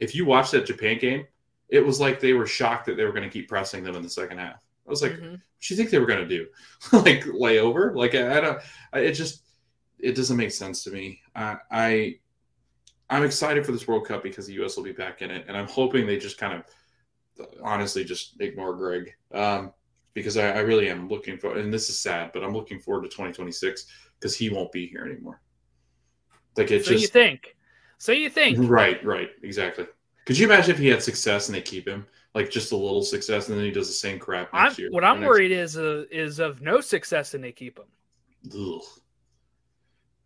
if 0.00 0.14
you 0.14 0.24
watch 0.24 0.50
that 0.50 0.66
Japan 0.66 0.98
game, 0.98 1.26
it 1.68 1.84
was 1.84 2.00
like 2.00 2.20
they 2.20 2.32
were 2.32 2.46
shocked 2.46 2.86
that 2.86 2.96
they 2.96 3.04
were 3.04 3.12
going 3.12 3.24
to 3.24 3.30
keep 3.30 3.48
pressing 3.48 3.84
them 3.84 3.94
in 3.94 4.02
the 4.02 4.08
second 4.10 4.38
half. 4.38 4.64
I 4.86 4.90
was 4.90 5.02
like, 5.02 5.12
Mhm. 5.12 5.32
what 5.32 5.40
do 5.60 5.74
you 5.74 5.76
think 5.76 5.90
they 5.90 5.98
were 5.98 6.06
going 6.06 6.26
to 6.26 6.38
do? 6.38 6.46
like 6.92 7.24
lay 7.26 7.58
over? 7.58 7.92
Like 7.94 8.14
I, 8.14 8.38
I 8.38 8.40
don't. 8.40 8.58
I, 8.92 9.00
it 9.00 9.12
just 9.12 9.42
it 9.98 10.14
doesn't 10.16 10.36
make 10.36 10.52
sense 10.52 10.84
to 10.84 10.90
me. 10.90 11.20
I, 11.34 11.56
I 11.70 12.14
I'm 13.10 13.24
excited 13.24 13.64
for 13.64 13.72
this 13.72 13.86
World 13.88 14.06
Cup 14.06 14.22
because 14.22 14.46
the 14.46 14.54
U.S. 14.54 14.76
will 14.76 14.84
be 14.84 14.92
back 14.92 15.22
in 15.22 15.30
it, 15.30 15.44
and 15.48 15.56
I'm 15.56 15.68
hoping 15.68 16.06
they 16.06 16.18
just 16.18 16.38
kind 16.38 16.54
of 16.54 16.64
honestly 17.62 18.04
just 18.04 18.40
ignore 18.40 18.74
Greg 18.74 19.14
um, 19.32 19.72
because 20.14 20.36
I, 20.36 20.50
I 20.52 20.58
really 20.60 20.88
am 20.90 21.08
looking 21.08 21.38
for. 21.38 21.56
And 21.56 21.72
this 21.72 21.88
is 21.88 21.98
sad, 21.98 22.30
but 22.32 22.42
I'm 22.42 22.52
looking 22.54 22.80
forward 22.80 23.02
to 23.02 23.08
2026 23.08 23.86
because 24.18 24.36
he 24.36 24.50
won't 24.50 24.72
be 24.72 24.86
here 24.86 25.04
anymore. 25.04 25.40
Like 26.56 26.70
it's 26.70 26.86
So 26.88 26.94
you 26.94 27.06
think? 27.06 27.56
So 27.98 28.12
you 28.12 28.30
think? 28.30 28.58
right, 28.60 29.04
right, 29.04 29.30
exactly. 29.42 29.86
Could 30.26 30.38
you 30.38 30.46
imagine 30.46 30.72
if 30.72 30.78
he 30.78 30.88
had 30.88 31.02
success 31.02 31.48
and 31.48 31.54
they 31.56 31.62
keep 31.62 31.86
him, 31.88 32.06
like 32.34 32.50
just 32.50 32.72
a 32.72 32.76
little 32.76 33.02
success, 33.02 33.48
and 33.48 33.56
then 33.56 33.64
he 33.64 33.70
does 33.70 33.88
the 33.88 33.94
same 33.94 34.18
crap 34.18 34.48
I'm, 34.52 34.74
year? 34.76 34.90
what 34.90 35.04
I'm 35.04 35.20
next- 35.20 35.28
worried 35.28 35.52
is 35.52 35.76
uh, 35.76 36.04
is 36.10 36.38
of 36.38 36.60
no 36.60 36.80
success 36.80 37.34
and 37.34 37.42
they 37.42 37.52
keep 37.52 37.78
him. 37.78 37.86
Ugh. 38.54 38.82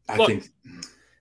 I 0.09 0.17
Look, 0.17 0.29
think 0.29 0.51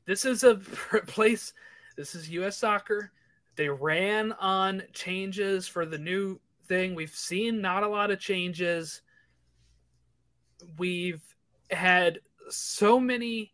This 0.06 0.26
is 0.26 0.44
a 0.44 0.56
place. 1.08 1.54
This 1.96 2.16
is 2.16 2.30
U.S. 2.32 2.58
soccer. 2.58 3.12
They 3.56 3.70
ran 3.70 4.32
on 4.34 4.82
changes 4.94 5.68
for 5.68 5.86
the 5.86 5.98
new 5.98 6.40
thing. 6.68 6.96
We've 6.96 7.14
seen 7.16 7.62
not 7.62 7.84
a 7.84 7.88
lot 7.88 8.10
of 8.12 8.20
changes. 8.20 9.02
We've 10.78 11.22
had 11.70 12.20
so 12.52 13.00
many. 13.00 13.54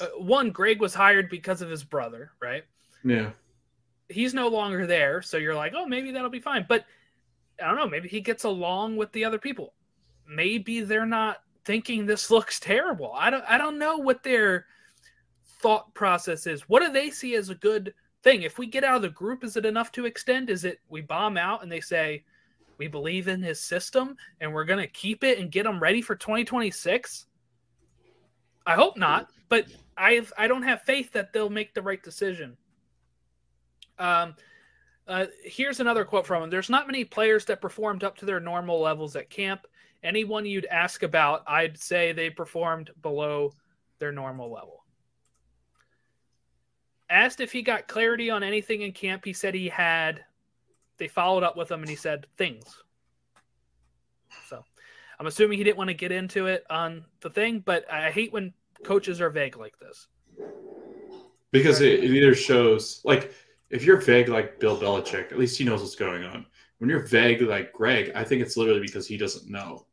Uh, 0.00 0.06
one, 0.18 0.50
Greg 0.50 0.80
was 0.80 0.94
hired 0.94 1.28
because 1.28 1.62
of 1.62 1.70
his 1.70 1.84
brother, 1.84 2.32
right? 2.40 2.64
yeah. 3.04 3.30
he's 4.08 4.34
no 4.34 4.48
longer 4.48 4.86
there, 4.86 5.22
so 5.22 5.36
you're 5.36 5.54
like, 5.54 5.72
oh, 5.74 5.86
maybe 5.86 6.10
that'll 6.10 6.30
be 6.30 6.40
fine. 6.40 6.66
But 6.68 6.84
I 7.62 7.66
don't 7.66 7.76
know, 7.76 7.88
maybe 7.88 8.08
he 8.08 8.20
gets 8.20 8.44
along 8.44 8.96
with 8.96 9.12
the 9.12 9.24
other 9.24 9.38
people. 9.38 9.74
Maybe 10.26 10.80
they're 10.80 11.06
not 11.06 11.38
thinking 11.64 12.06
this 12.06 12.30
looks 12.30 12.58
terrible. 12.60 13.12
I 13.16 13.30
don't 13.30 13.44
I 13.48 13.58
don't 13.58 13.78
know 13.78 13.98
what 13.98 14.22
their 14.22 14.66
thought 15.60 15.92
process 15.94 16.46
is. 16.46 16.62
What 16.68 16.84
do 16.84 16.92
they 16.92 17.10
see 17.10 17.34
as 17.34 17.48
a 17.48 17.54
good 17.54 17.94
thing? 18.22 18.42
If 18.42 18.58
we 18.58 18.66
get 18.66 18.84
out 18.84 18.96
of 18.96 19.02
the 19.02 19.10
group, 19.10 19.44
is 19.44 19.56
it 19.56 19.66
enough 19.66 19.92
to 19.92 20.06
extend? 20.06 20.50
Is 20.50 20.64
it 20.64 20.80
we 20.88 21.00
bomb 21.00 21.36
out 21.36 21.62
and 21.62 21.70
they 21.70 21.80
say 21.80 22.24
we 22.78 22.88
believe 22.88 23.28
in 23.28 23.42
his 23.42 23.60
system 23.60 24.16
and 24.40 24.52
we're 24.52 24.64
going 24.64 24.80
to 24.80 24.86
keep 24.86 25.22
it 25.22 25.38
and 25.38 25.52
get 25.52 25.64
them 25.64 25.80
ready 25.80 26.00
for 26.00 26.14
2026? 26.14 27.26
I 28.70 28.74
hope 28.74 28.96
not, 28.96 29.30
but 29.48 29.66
I 29.96 30.24
I 30.38 30.46
don't 30.46 30.62
have 30.62 30.82
faith 30.82 31.10
that 31.14 31.32
they'll 31.32 31.50
make 31.50 31.74
the 31.74 31.82
right 31.82 32.00
decision. 32.00 32.56
Um, 33.98 34.36
uh, 35.08 35.26
here's 35.42 35.80
another 35.80 36.04
quote 36.04 36.24
from 36.24 36.44
him. 36.44 36.50
There's 36.50 36.70
not 36.70 36.86
many 36.86 37.04
players 37.04 37.44
that 37.46 37.60
performed 37.60 38.04
up 38.04 38.16
to 38.18 38.26
their 38.26 38.38
normal 38.38 38.80
levels 38.80 39.16
at 39.16 39.28
camp. 39.28 39.66
Anyone 40.04 40.46
you'd 40.46 40.66
ask 40.66 41.02
about, 41.02 41.42
I'd 41.48 41.76
say 41.78 42.12
they 42.12 42.30
performed 42.30 42.90
below 43.02 43.52
their 43.98 44.12
normal 44.12 44.52
level. 44.52 44.84
Asked 47.10 47.40
if 47.40 47.50
he 47.50 47.62
got 47.62 47.88
clarity 47.88 48.30
on 48.30 48.44
anything 48.44 48.82
in 48.82 48.92
camp, 48.92 49.24
he 49.24 49.32
said 49.32 49.52
he 49.52 49.68
had. 49.68 50.24
They 50.96 51.08
followed 51.08 51.42
up 51.42 51.56
with 51.56 51.72
him 51.72 51.80
and 51.80 51.90
he 51.90 51.96
said 51.96 52.28
things. 52.36 52.84
So 54.48 54.64
I'm 55.18 55.26
assuming 55.26 55.58
he 55.58 55.64
didn't 55.64 55.76
want 55.76 55.88
to 55.88 55.94
get 55.94 56.12
into 56.12 56.46
it 56.46 56.64
on 56.70 57.04
the 57.20 57.30
thing, 57.30 57.58
but 57.66 57.90
I 57.92 58.12
hate 58.12 58.32
when 58.32 58.54
coaches 58.84 59.20
are 59.20 59.30
vague 59.30 59.56
like 59.56 59.78
this. 59.78 60.08
because 61.52 61.80
it, 61.80 62.04
it 62.04 62.10
either 62.10 62.34
shows 62.34 63.00
like 63.04 63.32
if 63.70 63.84
you're 63.84 64.00
vague 64.00 64.28
like 64.28 64.58
Bill 64.58 64.78
Belichick, 64.78 65.30
at 65.32 65.38
least 65.38 65.58
he 65.58 65.64
knows 65.64 65.80
what's 65.80 65.94
going 65.94 66.24
on. 66.24 66.46
When 66.78 66.90
you're 66.90 67.06
vague 67.06 67.42
like 67.42 67.72
Greg, 67.72 68.12
I 68.14 68.24
think 68.24 68.42
it's 68.42 68.56
literally 68.56 68.80
because 68.80 69.06
he 69.06 69.16
doesn't 69.16 69.50
know. 69.50 69.86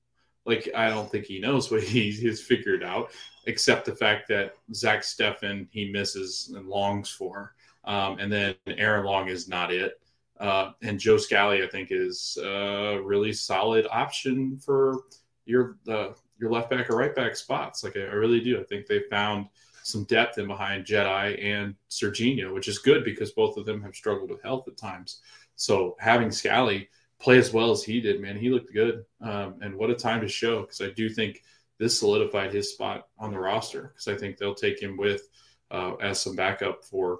Like 0.45 0.69
I 0.75 0.89
don't 0.89 1.11
think 1.11 1.25
he 1.25 1.39
knows 1.39 1.69
what 1.69 1.83
he, 1.83 2.11
he's 2.11 2.41
figured 2.41 2.83
out, 2.83 3.11
except 3.45 3.85
the 3.85 3.95
fact 3.95 4.27
that 4.29 4.53
Zach 4.73 5.01
Steffen 5.01 5.67
he 5.71 5.91
misses 5.91 6.53
and 6.55 6.67
longs 6.67 7.09
for, 7.09 7.55
um, 7.83 8.19
and 8.19 8.31
then 8.31 8.55
Aaron 8.67 9.05
Long 9.05 9.27
is 9.27 9.47
not 9.47 9.71
it. 9.73 9.99
Uh, 10.39 10.71
and 10.83 10.99
Joe 10.99 11.17
Scally, 11.17 11.63
I 11.63 11.67
think, 11.67 11.89
is 11.91 12.37
a 12.43 12.99
really 13.03 13.33
solid 13.33 13.87
option 13.89 14.57
for 14.57 15.03
your 15.45 15.77
uh, 15.89 16.09
your 16.39 16.51
left 16.51 16.69
back 16.69 16.89
or 16.89 16.97
right 16.97 17.15
back 17.15 17.35
spots. 17.35 17.83
Like 17.83 17.97
I, 17.97 18.01
I 18.01 18.13
really 18.13 18.41
do. 18.41 18.59
I 18.59 18.63
think 18.63 18.85
they 18.85 19.01
found 19.09 19.47
some 19.83 20.03
depth 20.03 20.37
in 20.37 20.47
behind 20.47 20.85
Jedi 20.85 21.41
and 21.43 21.73
Sergiño, 21.89 22.53
which 22.53 22.67
is 22.67 22.79
good 22.79 23.05
because 23.05 23.31
both 23.31 23.57
of 23.57 23.65
them 23.65 23.81
have 23.81 23.95
struggled 23.95 24.29
with 24.29 24.43
health 24.43 24.67
at 24.67 24.77
times. 24.77 25.21
So 25.55 25.95
having 25.99 26.29
Scally 26.29 26.89
play 27.19 27.37
as 27.37 27.53
well 27.53 27.71
as 27.71 27.83
he 27.83 28.01
did, 28.01 28.21
man, 28.21 28.37
he 28.37 28.49
looked 28.49 28.73
good. 28.73 29.05
Um, 29.21 29.55
and 29.61 29.75
what 29.75 29.89
a 29.89 29.95
time 29.95 30.21
to 30.21 30.27
show 30.27 30.61
because 30.61 30.81
I 30.81 30.89
do 30.89 31.09
think 31.09 31.41
this 31.77 31.99
solidified 31.99 32.53
his 32.53 32.73
spot 32.73 33.07
on 33.17 33.31
the 33.31 33.39
roster 33.39 33.93
because 33.93 34.07
I 34.07 34.17
think 34.17 34.37
they'll 34.37 34.53
take 34.53 34.81
him 34.81 34.97
with 34.97 35.29
uh, 35.71 35.95
as 35.95 36.21
some 36.21 36.35
backup 36.35 36.83
for 36.83 37.19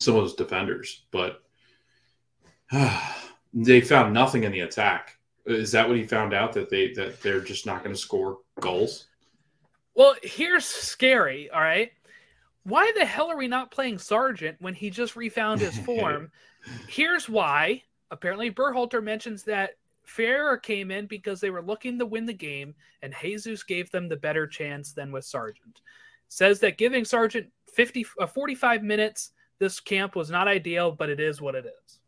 some 0.00 0.16
of 0.16 0.22
those 0.22 0.34
defenders. 0.34 1.04
But 1.10 1.42
they 3.54 3.80
found 3.80 4.12
nothing 4.12 4.44
in 4.44 4.52
the 4.52 4.60
attack. 4.60 5.16
Is 5.50 5.72
that 5.72 5.88
what 5.88 5.96
he 5.96 6.04
found 6.04 6.32
out 6.32 6.52
that 6.54 6.70
they 6.70 6.92
that 6.92 7.20
they're 7.22 7.40
just 7.40 7.66
not 7.66 7.82
going 7.82 7.94
to 7.94 8.00
score 8.00 8.38
goals? 8.60 9.06
Well, 9.94 10.14
here's 10.22 10.64
scary, 10.64 11.50
all 11.50 11.60
right? 11.60 11.90
Why 12.64 12.92
the 12.96 13.04
hell 13.04 13.30
are 13.30 13.36
we 13.36 13.48
not 13.48 13.70
playing 13.70 13.98
Sargent 13.98 14.56
when 14.60 14.74
he 14.74 14.90
just 14.90 15.16
refound 15.16 15.60
his 15.60 15.76
form? 15.84 16.30
here's 16.88 17.28
why. 17.28 17.82
Apparently, 18.10 18.50
Berhalter 18.50 19.02
mentions 19.02 19.42
that 19.44 19.76
Ferreira 20.04 20.60
came 20.60 20.90
in 20.90 21.06
because 21.06 21.40
they 21.40 21.50
were 21.50 21.62
looking 21.62 21.98
to 21.98 22.06
win 22.06 22.26
the 22.26 22.32
game, 22.32 22.74
and 23.02 23.14
Jesus 23.20 23.62
gave 23.62 23.90
them 23.90 24.08
the 24.08 24.16
better 24.16 24.46
chance 24.46 24.92
than 24.92 25.12
with 25.12 25.24
Sargent. 25.24 25.80
Says 26.28 26.60
that 26.60 26.78
giving 26.78 27.04
Sargent 27.04 27.46
50, 27.72 28.06
uh, 28.20 28.26
45 28.26 28.82
minutes 28.82 29.32
this 29.58 29.78
camp 29.78 30.16
was 30.16 30.30
not 30.30 30.48
ideal, 30.48 30.90
but 30.90 31.10
it 31.10 31.20
is 31.20 31.40
what 31.40 31.54
it 31.54 31.66
is. 31.66 31.99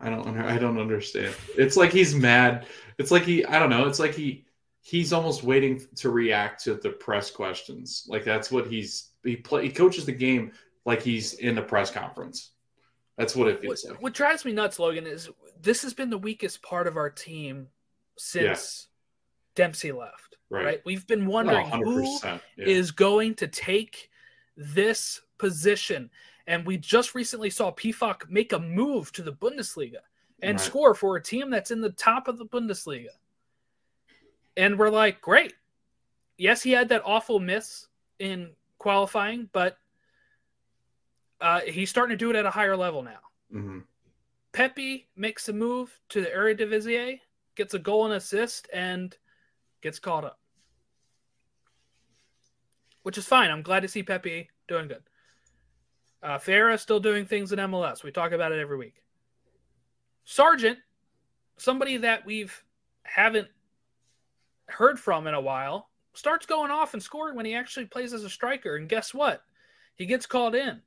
I 0.00 0.10
don't 0.10 0.26
under- 0.26 0.44
I 0.44 0.58
don't 0.58 0.78
understand. 0.78 1.34
It's 1.56 1.76
like 1.76 1.92
he's 1.92 2.14
mad. 2.14 2.66
It's 2.98 3.10
like 3.10 3.24
he 3.24 3.44
I 3.44 3.58
don't 3.58 3.70
know. 3.70 3.86
It's 3.86 3.98
like 3.98 4.14
he 4.14 4.44
he's 4.80 5.12
almost 5.12 5.42
waiting 5.42 5.84
to 5.96 6.10
react 6.10 6.64
to 6.64 6.74
the 6.74 6.90
press 6.90 7.30
questions. 7.30 8.06
Like 8.08 8.24
that's 8.24 8.50
what 8.50 8.66
he's 8.68 9.10
he 9.24 9.36
play 9.36 9.64
he 9.64 9.70
coaches 9.70 10.04
the 10.06 10.12
game 10.12 10.52
like 10.84 11.02
he's 11.02 11.34
in 11.34 11.58
a 11.58 11.62
press 11.62 11.90
conference. 11.90 12.52
That's 13.16 13.34
what 13.34 13.48
it 13.48 13.54
What, 13.54 13.62
feels 13.62 13.84
like. 13.84 14.00
what 14.02 14.14
drives 14.14 14.44
me 14.44 14.52
nuts, 14.52 14.78
Logan, 14.78 15.04
is 15.06 15.28
this 15.60 15.82
has 15.82 15.92
been 15.92 16.08
the 16.10 16.16
weakest 16.18 16.62
part 16.62 16.86
of 16.86 16.96
our 16.96 17.10
team 17.10 17.66
since 18.16 18.86
Dempsey 19.56 19.90
left. 19.90 20.36
Right. 20.50 20.64
Right. 20.64 20.80
We've 20.86 21.06
been 21.06 21.24
No, 21.24 21.30
wondering 21.30 21.66
who 21.68 22.18
Yeah. 22.22 22.38
is 22.56 22.92
going 22.92 23.34
to 23.36 23.48
take 23.48 24.08
this 24.56 25.20
position. 25.38 26.10
And 26.48 26.66
we 26.66 26.78
just 26.78 27.14
recently 27.14 27.50
saw 27.50 27.70
Pefok 27.70 28.28
make 28.30 28.54
a 28.54 28.58
move 28.58 29.12
to 29.12 29.22
the 29.22 29.34
Bundesliga 29.34 30.00
and 30.40 30.58
Right. 30.58 30.66
score 30.66 30.94
for 30.94 31.16
a 31.16 31.22
team 31.22 31.50
that's 31.50 31.70
in 31.70 31.82
the 31.82 31.92
top 31.92 32.26
of 32.26 32.38
the 32.38 32.46
Bundesliga. 32.46 33.10
And 34.56 34.78
we're 34.78 34.88
like, 34.88 35.20
great. 35.20 35.54
Yes, 36.38 36.62
he 36.62 36.70
had 36.72 36.88
that 36.88 37.02
awful 37.04 37.38
miss 37.38 37.86
in 38.18 38.56
qualifying, 38.78 39.50
but 39.52 39.78
uh, 41.40 41.60
he's 41.60 41.90
starting 41.90 42.16
to 42.16 42.24
do 42.24 42.30
it 42.30 42.36
at 42.36 42.46
a 42.46 42.50
higher 42.50 42.76
level 42.76 43.02
now. 43.02 43.20
Mhm. 43.52 43.86
Pepi 44.52 45.06
makes 45.16 45.50
a 45.50 45.52
move 45.52 46.00
to 46.08 46.22
the 46.22 46.28
Eredivisie, 46.28 47.20
gets 47.56 47.74
a 47.74 47.78
goal 47.78 48.06
and 48.06 48.14
assist, 48.14 48.68
and 48.72 49.16
gets 49.82 49.98
called 49.98 50.24
up. 50.24 50.40
Which 53.02 53.18
is 53.18 53.26
fine. 53.26 53.50
I'm 53.50 53.62
glad 53.62 53.80
to 53.80 53.88
see 53.88 54.02
Pepi 54.02 54.50
doing 54.66 54.88
good. 54.88 55.04
Uh, 56.22 56.38
Farah 56.38 56.78
still 56.78 57.00
doing 57.00 57.26
things 57.26 57.52
in 57.52 57.58
MLS. 57.58 58.02
We 58.02 58.10
talk 58.10 58.32
about 58.32 58.52
it 58.52 58.58
every 58.58 58.76
week. 58.76 59.02
Sargent, 60.24 60.78
somebody 61.56 61.98
that 61.98 62.26
we've 62.26 62.64
haven't 63.04 63.48
heard 64.66 64.98
from 64.98 65.26
in 65.26 65.34
a 65.34 65.40
while, 65.40 65.88
starts 66.12 66.46
going 66.46 66.70
off 66.70 66.94
and 66.94 67.02
scoring 67.02 67.36
when 67.36 67.46
he 67.46 67.54
actually 67.54 67.86
plays 67.86 68.12
as 68.12 68.24
a 68.24 68.30
striker. 68.30 68.76
And 68.76 68.88
guess 68.88 69.14
what? 69.14 69.42
He 69.94 70.06
gets 70.06 70.26
called 70.26 70.54
in. 70.54 70.80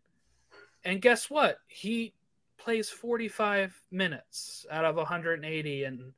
And 0.84 1.02
guess 1.02 1.30
what? 1.30 1.60
He 1.68 2.14
plays 2.58 2.90
45 2.90 3.80
minutes 3.92 4.66
out 4.70 4.86
of 4.86 4.96
180 4.96 5.84
and 5.84 6.14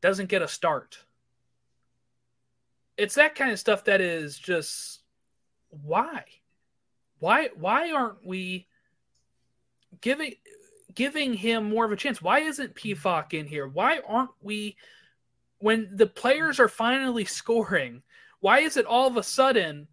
doesn't 0.00 0.28
get 0.28 0.42
a 0.42 0.48
start. 0.48 0.98
It's 2.96 3.14
that 3.14 3.34
kind 3.34 3.52
of 3.52 3.58
stuff 3.58 3.84
that 3.84 4.00
is 4.00 4.38
just 4.38 5.00
why? 5.70 6.24
Why 7.18 7.50
why 7.54 7.92
aren't 7.92 8.24
we 8.24 8.66
giving 10.00 10.34
giving 10.94 11.34
him 11.34 11.68
more 11.68 11.84
of 11.84 11.92
a 11.92 11.96
chance? 11.96 12.22
Why 12.22 12.40
isn't 12.40 12.74
Pefok 12.74 13.34
in 13.34 13.46
here? 13.46 13.68
Why 13.68 14.00
aren't 14.06 14.30
we 14.42 14.76
when 15.58 15.88
the 15.92 16.06
players 16.06 16.60
are 16.60 16.68
finally 16.68 17.24
scoring? 17.24 18.02
Why 18.40 18.60
is 18.60 18.76
it 18.76 18.86
all 18.86 19.06
of 19.06 19.16
a 19.16 19.22
sudden 19.22 19.88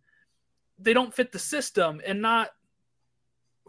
they 0.80 0.94
don't 0.94 1.14
fit 1.14 1.32
the 1.32 1.40
system 1.40 2.02
and 2.06 2.22
not 2.22 2.50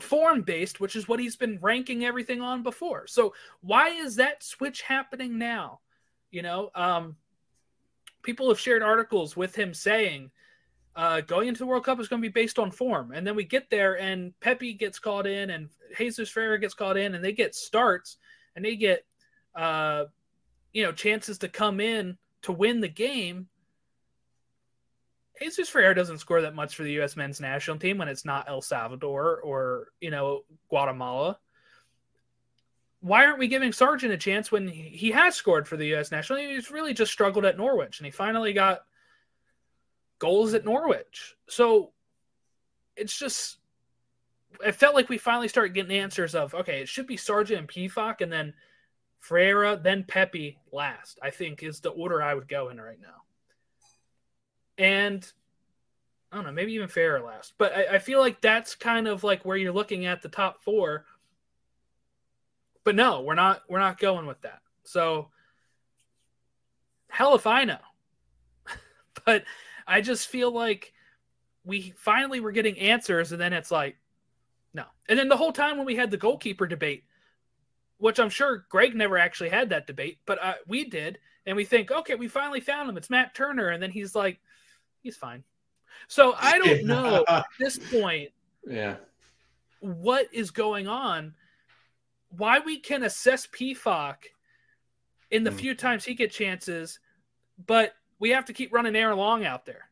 form 0.00 0.42
based, 0.42 0.80
which 0.80 0.96
is 0.96 1.08
what 1.08 1.20
he's 1.20 1.36
been 1.36 1.58
ranking 1.60 2.04
everything 2.04 2.40
on 2.40 2.62
before. 2.62 3.06
So 3.06 3.34
why 3.60 3.88
is 3.90 4.16
that 4.16 4.42
switch 4.42 4.82
happening 4.82 5.38
now? 5.38 5.80
You 6.30 6.42
know, 6.42 6.70
um, 6.74 7.16
people 8.22 8.48
have 8.48 8.58
shared 8.58 8.82
articles 8.82 9.36
with 9.36 9.54
him 9.54 9.72
saying 9.72 10.30
uh, 10.96 11.20
going 11.22 11.48
into 11.48 11.58
the 11.58 11.66
World 11.66 11.84
Cup 11.84 12.00
is 12.00 12.08
going 12.08 12.22
to 12.22 12.28
be 12.28 12.32
based 12.32 12.58
on 12.58 12.70
form, 12.70 13.12
and 13.12 13.26
then 13.26 13.36
we 13.36 13.44
get 13.44 13.70
there 13.70 13.98
and 13.98 14.38
Pepi 14.40 14.74
gets 14.74 14.98
called 14.98 15.26
in 15.26 15.50
and 15.50 15.68
Jesus 15.96 16.28
Ferreira 16.28 16.58
gets 16.58 16.74
called 16.74 16.96
in, 16.96 17.14
and 17.14 17.24
they 17.24 17.32
get 17.32 17.54
starts 17.54 18.16
and 18.56 18.64
they 18.64 18.76
get 18.76 19.04
uh, 19.54 20.04
you 20.72 20.84
know 20.84 20.92
chances 20.92 21.38
to 21.38 21.48
come 21.48 21.80
in 21.80 22.16
to 22.42 22.52
win 22.52 22.80
the 22.80 22.88
game 22.88 23.48
Jesus 25.40 25.68
Ferreira 25.68 25.94
doesn't 25.94 26.18
score 26.18 26.42
that 26.42 26.54
much 26.54 26.76
for 26.76 26.84
the 26.84 26.92
U.S. 26.92 27.16
men's 27.16 27.40
national 27.40 27.78
team 27.78 27.98
when 27.98 28.08
it's 28.08 28.24
not 28.24 28.48
El 28.48 28.62
Salvador 28.62 29.40
or 29.40 29.88
you 30.00 30.10
know 30.10 30.42
Guatemala. 30.68 31.38
Why 33.00 33.26
aren't 33.26 33.38
we 33.38 33.48
giving 33.48 33.72
Sargent 33.72 34.12
a 34.12 34.16
chance 34.16 34.50
when 34.50 34.66
he 34.68 35.10
has 35.10 35.34
scored 35.34 35.68
for 35.68 35.76
the 35.76 35.88
U.S. 35.88 36.10
national? 36.10 36.38
He's 36.38 36.70
really 36.70 36.94
just 36.94 37.12
struggled 37.12 37.44
at 37.44 37.58
Norwich, 37.58 37.98
and 37.98 38.06
he 38.06 38.12
finally 38.12 38.52
got 38.52 38.80
goals 40.18 40.54
at 40.54 40.64
Norwich. 40.64 41.36
So 41.48 41.92
it's 42.96 43.16
just 43.16 43.58
it 44.64 44.74
felt 44.76 44.94
like 44.94 45.08
we 45.08 45.18
finally 45.18 45.48
started 45.48 45.74
getting 45.74 45.96
answers 45.96 46.34
of 46.34 46.54
okay, 46.54 46.80
it 46.80 46.88
should 46.88 47.06
be 47.06 47.16
Sargent 47.16 47.58
and 47.58 47.68
Pefok, 47.68 48.20
and 48.20 48.32
then 48.32 48.54
Ferreira, 49.20 49.80
then 49.82 50.04
Pepi 50.04 50.58
last. 50.72 51.18
I 51.22 51.30
think 51.30 51.62
is 51.62 51.80
the 51.80 51.90
order 51.90 52.22
I 52.22 52.34
would 52.34 52.48
go 52.48 52.68
in 52.68 52.80
right 52.80 53.00
now 53.00 53.24
and 54.78 55.30
I 56.32 56.36
don't 56.36 56.46
know, 56.46 56.52
maybe 56.52 56.72
even 56.72 56.88
Ferreira 56.88 57.24
last. 57.24 57.54
But 57.58 57.74
I, 57.74 57.94
I, 57.94 57.98
feel 57.98 58.18
like 58.18 58.40
that's 58.40 58.74
kind 58.74 59.06
of 59.06 59.22
like 59.22 59.44
where 59.44 59.56
you're 59.56 59.72
looking 59.72 60.06
at 60.06 60.22
the 60.22 60.28
top 60.28 60.62
four. 60.62 61.04
But 62.82 62.96
no, 62.96 63.22
we're 63.22 63.34
not 63.34 63.62
we're 63.68 63.78
not 63.78 63.98
going 63.98 64.26
with 64.26 64.40
that. 64.42 64.60
So 64.82 65.28
hell 67.08 67.34
if 67.34 67.46
I 67.46 67.64
know. 67.64 67.78
but 69.24 69.44
I 69.86 70.00
just 70.00 70.28
feel 70.28 70.50
like 70.50 70.92
we 71.64 71.94
finally 71.96 72.40
were 72.40 72.52
getting 72.52 72.78
answers 72.78 73.32
and 73.32 73.40
then 73.40 73.52
it's 73.52 73.70
like 73.70 73.96
no. 74.74 74.84
And 75.08 75.18
then 75.18 75.28
the 75.28 75.36
whole 75.36 75.52
time 75.52 75.76
when 75.76 75.86
we 75.86 75.94
had 75.94 76.10
the 76.10 76.16
goalkeeper 76.16 76.66
debate, 76.66 77.04
which 77.98 78.18
I'm 78.18 78.28
sure 78.28 78.66
Greg 78.68 78.94
never 78.94 79.16
actually 79.16 79.50
had 79.50 79.70
that 79.70 79.86
debate, 79.86 80.18
but 80.26 80.42
uh, 80.42 80.54
we 80.66 80.84
did, 80.84 81.18
and 81.46 81.56
we 81.56 81.64
think, 81.64 81.90
okay, 81.90 82.16
we 82.16 82.26
finally 82.26 82.60
found 82.60 82.90
him. 82.90 82.96
It's 82.96 83.08
Matt 83.08 83.34
Turner, 83.34 83.68
and 83.68 83.82
then 83.82 83.92
he's 83.92 84.14
like, 84.14 84.40
he's 85.00 85.16
fine. 85.16 85.44
So 86.08 86.34
I 86.38 86.58
don't 86.64 86.84
know 86.84 87.24
at 87.28 87.46
this 87.58 87.78
point. 87.78 88.30
Yeah. 88.66 88.96
What 89.80 90.26
is 90.32 90.50
going 90.50 90.88
on? 90.88 91.34
Why 92.30 92.58
we 92.58 92.80
can 92.80 93.04
assess 93.04 93.46
Pefok 93.46 94.16
in 95.30 95.44
the 95.44 95.50
mm. 95.50 95.60
few 95.60 95.74
times 95.74 96.04
he 96.04 96.14
get 96.14 96.32
chances, 96.32 96.98
but 97.64 97.94
we 98.24 98.30
have 98.30 98.46
to 98.46 98.54
keep 98.54 98.72
running 98.72 98.96
Aaron 98.96 99.18
Long 99.18 99.44
out 99.44 99.66
there. 99.66 99.90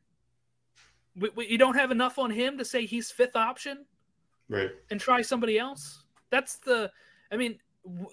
We, 1.15 1.29
we, 1.37 1.49
you 1.49 1.59
don't 1.59 1.75
have 1.75 1.91
enough 1.91 2.19
on 2.19 2.31
him 2.31 2.57
to 2.57 2.65
say 2.65 2.87
he's 2.87 3.11
fifth 3.11 3.37
option, 3.37 3.85
right? 4.49 4.71
And 4.91 4.99
try 4.99 5.21
somebody 5.21 5.59
else. 5.59 6.05
That's 6.31 6.57
the. 6.57 6.91
I 7.31 7.37
mean, 7.37 7.59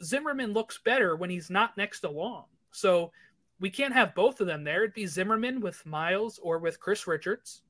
Zimmerman 0.03 0.51
looks 0.51 0.77
better 0.83 1.15
when 1.15 1.29
he's 1.29 1.49
not 1.49 1.77
next 1.77 2.01
to 2.01 2.09
Long. 2.09 2.43
So 2.71 3.13
we 3.61 3.69
can't 3.69 3.93
have 3.93 4.13
both 4.13 4.41
of 4.41 4.47
them 4.47 4.65
there. 4.65 4.83
It'd 4.83 4.93
be 4.93 5.05
Zimmerman 5.05 5.61
with 5.61 5.85
Miles 5.85 6.37
or 6.43 6.59
with 6.59 6.81
Chris 6.81 7.07
Richards. 7.07 7.61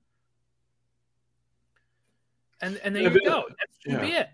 And 2.63 2.77
and 2.83 2.95
there 2.95 3.13
you 3.13 3.23
go. 3.23 3.43
That's 3.47 3.77
yeah. 3.85 4.01
be 4.01 4.13
it. 4.13 4.29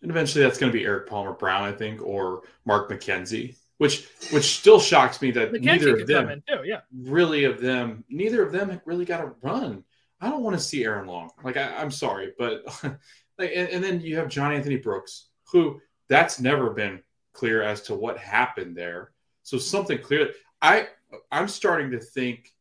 And 0.00 0.10
eventually 0.10 0.42
that's 0.42 0.56
going 0.56 0.72
to 0.72 0.78
be 0.78 0.86
Erik 0.86 1.10
Palmer 1.10 1.34
Brown, 1.34 1.64
I 1.64 1.72
think, 1.72 2.00
or 2.00 2.44
Mark 2.64 2.90
McKenzie, 2.90 3.58
which 3.78 4.08
which 4.30 4.58
still 4.58 4.80
shocks 4.80 5.20
me 5.20 5.30
that 5.32 5.52
neither 5.52 5.96
of 5.96 6.06
them 6.06 6.42
too, 6.48 6.60
yeah. 6.64 6.80
really 6.94 7.44
of 7.44 7.60
them, 7.60 8.04
neither 8.08 8.42
of 8.42 8.52
them 8.52 8.80
really 8.84 9.04
got 9.04 9.20
a 9.20 9.32
run. 9.42 9.84
I 10.20 10.30
don't 10.30 10.42
want 10.42 10.56
to 10.56 10.62
see 10.62 10.84
Aaron 10.84 11.06
Long. 11.06 11.30
Like 11.42 11.56
I, 11.56 11.82
am 11.82 11.90
sorry, 11.90 12.32
but 12.38 12.64
like 13.38 13.50
and, 13.54 13.68
and 13.68 13.82
then 13.82 14.00
you 14.00 14.16
have 14.16 14.28
John 14.28 14.52
Anthony 14.52 14.76
Brooks, 14.76 15.30
who 15.50 15.80
that's 16.08 16.38
never 16.38 16.70
been 16.70 17.02
clear 17.32 17.62
as 17.62 17.82
to 17.82 17.94
what 17.94 18.18
happened 18.18 18.76
there. 18.76 19.12
So 19.42 19.58
something 19.58 19.98
clear. 19.98 20.30
I 20.60 20.88
I'm 21.30 21.48
starting 21.48 21.90
to 21.90 21.98
think 21.98 22.52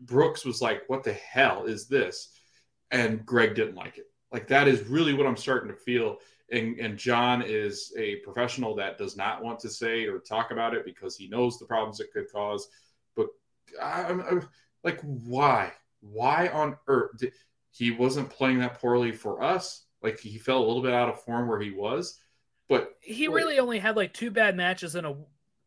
Brooks 0.00 0.44
was 0.44 0.62
like, 0.62 0.82
"What 0.86 1.02
the 1.02 1.12
hell 1.12 1.64
is 1.64 1.88
this?" 1.88 2.30
And 2.90 3.26
Greg 3.26 3.54
didn't 3.54 3.74
like 3.74 3.98
it. 3.98 4.06
Like 4.30 4.48
that 4.48 4.68
is 4.68 4.86
really 4.88 5.14
what 5.14 5.26
I'm 5.26 5.36
starting 5.36 5.70
to 5.70 5.76
feel. 5.76 6.18
And 6.54 6.78
and 6.78 6.96
John 6.96 7.42
is 7.42 7.92
a 7.98 8.16
professional 8.16 8.74
that 8.76 8.96
does 8.96 9.16
not 9.16 9.42
want 9.42 9.58
to 9.60 9.68
say 9.68 10.06
or 10.06 10.18
talk 10.18 10.50
about 10.50 10.74
it 10.74 10.84
because 10.84 11.16
he 11.16 11.28
knows 11.28 11.58
the 11.58 11.66
problems 11.66 12.00
it 12.00 12.12
could 12.12 12.30
cause. 12.30 12.68
But 13.16 13.26
I'm, 13.82 14.20
I'm 14.20 14.48
like, 14.84 15.00
why? 15.02 15.72
Why 16.00 16.48
on 16.48 16.76
earth? 16.86 17.18
Did, 17.18 17.32
he 17.70 17.90
wasn't 17.90 18.30
playing 18.30 18.60
that 18.60 18.80
poorly 18.80 19.10
for 19.10 19.42
us. 19.42 19.84
Like 20.02 20.20
he 20.20 20.38
fell 20.38 20.58
a 20.58 20.66
little 20.66 20.82
bit 20.82 20.92
out 20.92 21.08
of 21.08 21.20
form 21.22 21.48
where 21.48 21.60
he 21.60 21.70
was, 21.70 22.20
but 22.68 22.94
he 23.00 23.26
really 23.26 23.58
only 23.58 23.78
had 23.78 23.96
like 23.96 24.12
two 24.12 24.30
bad 24.30 24.56
matches 24.56 24.94
in 24.94 25.04
a 25.04 25.16